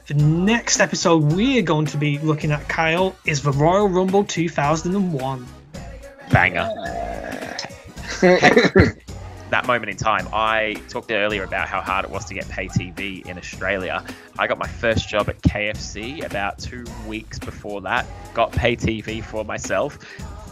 The 0.06 0.14
next 0.14 0.80
episode 0.80 1.32
we're 1.32 1.62
going 1.62 1.86
to 1.86 1.96
be 1.96 2.18
looking 2.18 2.52
at, 2.52 2.68
Kyle, 2.68 3.16
is 3.24 3.42
the 3.42 3.52
Royal 3.52 3.88
Rumble 3.88 4.24
2001. 4.24 5.46
Banger. 6.30 6.72
that 9.50 9.66
moment 9.66 9.90
in 9.90 9.96
time, 9.96 10.28
I 10.32 10.76
talked 10.88 11.10
earlier 11.10 11.44
about 11.44 11.68
how 11.68 11.80
hard 11.80 12.04
it 12.04 12.10
was 12.10 12.24
to 12.26 12.34
get 12.34 12.48
pay 12.48 12.68
TV 12.68 13.24
in 13.26 13.38
Australia. 13.38 14.04
I 14.38 14.46
got 14.46 14.58
my 14.58 14.66
first 14.66 15.08
job 15.08 15.28
at 15.28 15.40
KFC 15.42 16.24
about 16.24 16.58
two 16.58 16.84
weeks 17.06 17.38
before 17.38 17.80
that, 17.82 18.06
got 18.34 18.52
pay 18.52 18.76
TV 18.76 19.22
for 19.22 19.44
myself. 19.44 19.98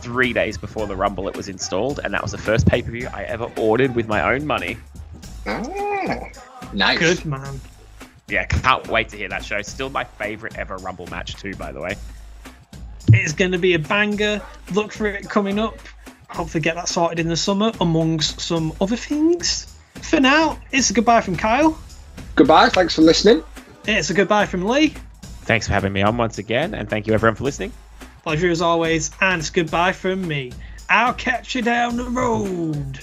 Three 0.00 0.32
days 0.32 0.58
before 0.58 0.86
the 0.86 0.94
Rumble, 0.94 1.28
it 1.28 1.36
was 1.36 1.48
installed, 1.48 2.00
and 2.04 2.12
that 2.12 2.22
was 2.22 2.32
the 2.32 2.38
first 2.38 2.66
pay 2.66 2.82
per 2.82 2.90
view 2.90 3.08
I 3.12 3.24
ever 3.24 3.50
ordered 3.56 3.94
with 3.94 4.06
my 4.06 4.34
own 4.34 4.46
money. 4.46 4.76
Oh, 5.46 6.28
nice. 6.72 6.98
Good 6.98 7.24
man. 7.24 7.60
Yeah, 8.28 8.44
can't 8.44 8.86
wait 8.88 9.08
to 9.10 9.16
hear 9.16 9.28
that 9.28 9.44
show. 9.44 9.60
Still 9.62 9.90
my 9.90 10.04
favorite 10.04 10.56
ever 10.56 10.76
Rumble 10.76 11.06
match, 11.06 11.36
too, 11.36 11.54
by 11.54 11.72
the 11.72 11.80
way. 11.80 11.96
It's 13.12 13.32
going 13.32 13.52
to 13.52 13.58
be 13.58 13.74
a 13.74 13.78
banger. 13.78 14.40
Look 14.72 14.92
for 14.92 15.06
it 15.06 15.28
coming 15.28 15.58
up 15.58 15.78
hopefully 16.34 16.60
get 16.60 16.74
that 16.74 16.88
sorted 16.88 17.20
in 17.20 17.28
the 17.28 17.36
summer, 17.36 17.72
amongst 17.80 18.40
some 18.40 18.72
other 18.80 18.96
things. 18.96 19.72
For 20.02 20.20
now, 20.20 20.58
it's 20.72 20.90
a 20.90 20.92
goodbye 20.92 21.20
from 21.20 21.36
Kyle. 21.36 21.78
Goodbye. 22.34 22.68
Thanks 22.68 22.94
for 22.94 23.02
listening. 23.02 23.42
It's 23.86 24.10
a 24.10 24.14
goodbye 24.14 24.46
from 24.46 24.66
Lee. 24.66 24.94
Thanks 25.42 25.66
for 25.66 25.72
having 25.74 25.92
me 25.92 26.02
on 26.02 26.16
once 26.16 26.38
again, 26.38 26.74
and 26.74 26.88
thank 26.88 27.06
you 27.06 27.14
everyone 27.14 27.36
for 27.36 27.44
listening. 27.44 27.72
Pleasure 28.22 28.50
as 28.50 28.62
always, 28.62 29.10
and 29.20 29.40
it's 29.40 29.50
goodbye 29.50 29.92
from 29.92 30.26
me. 30.26 30.52
I'll 30.88 31.14
catch 31.14 31.54
you 31.54 31.62
down 31.62 31.96
the 31.96 32.04
road. 32.04 32.98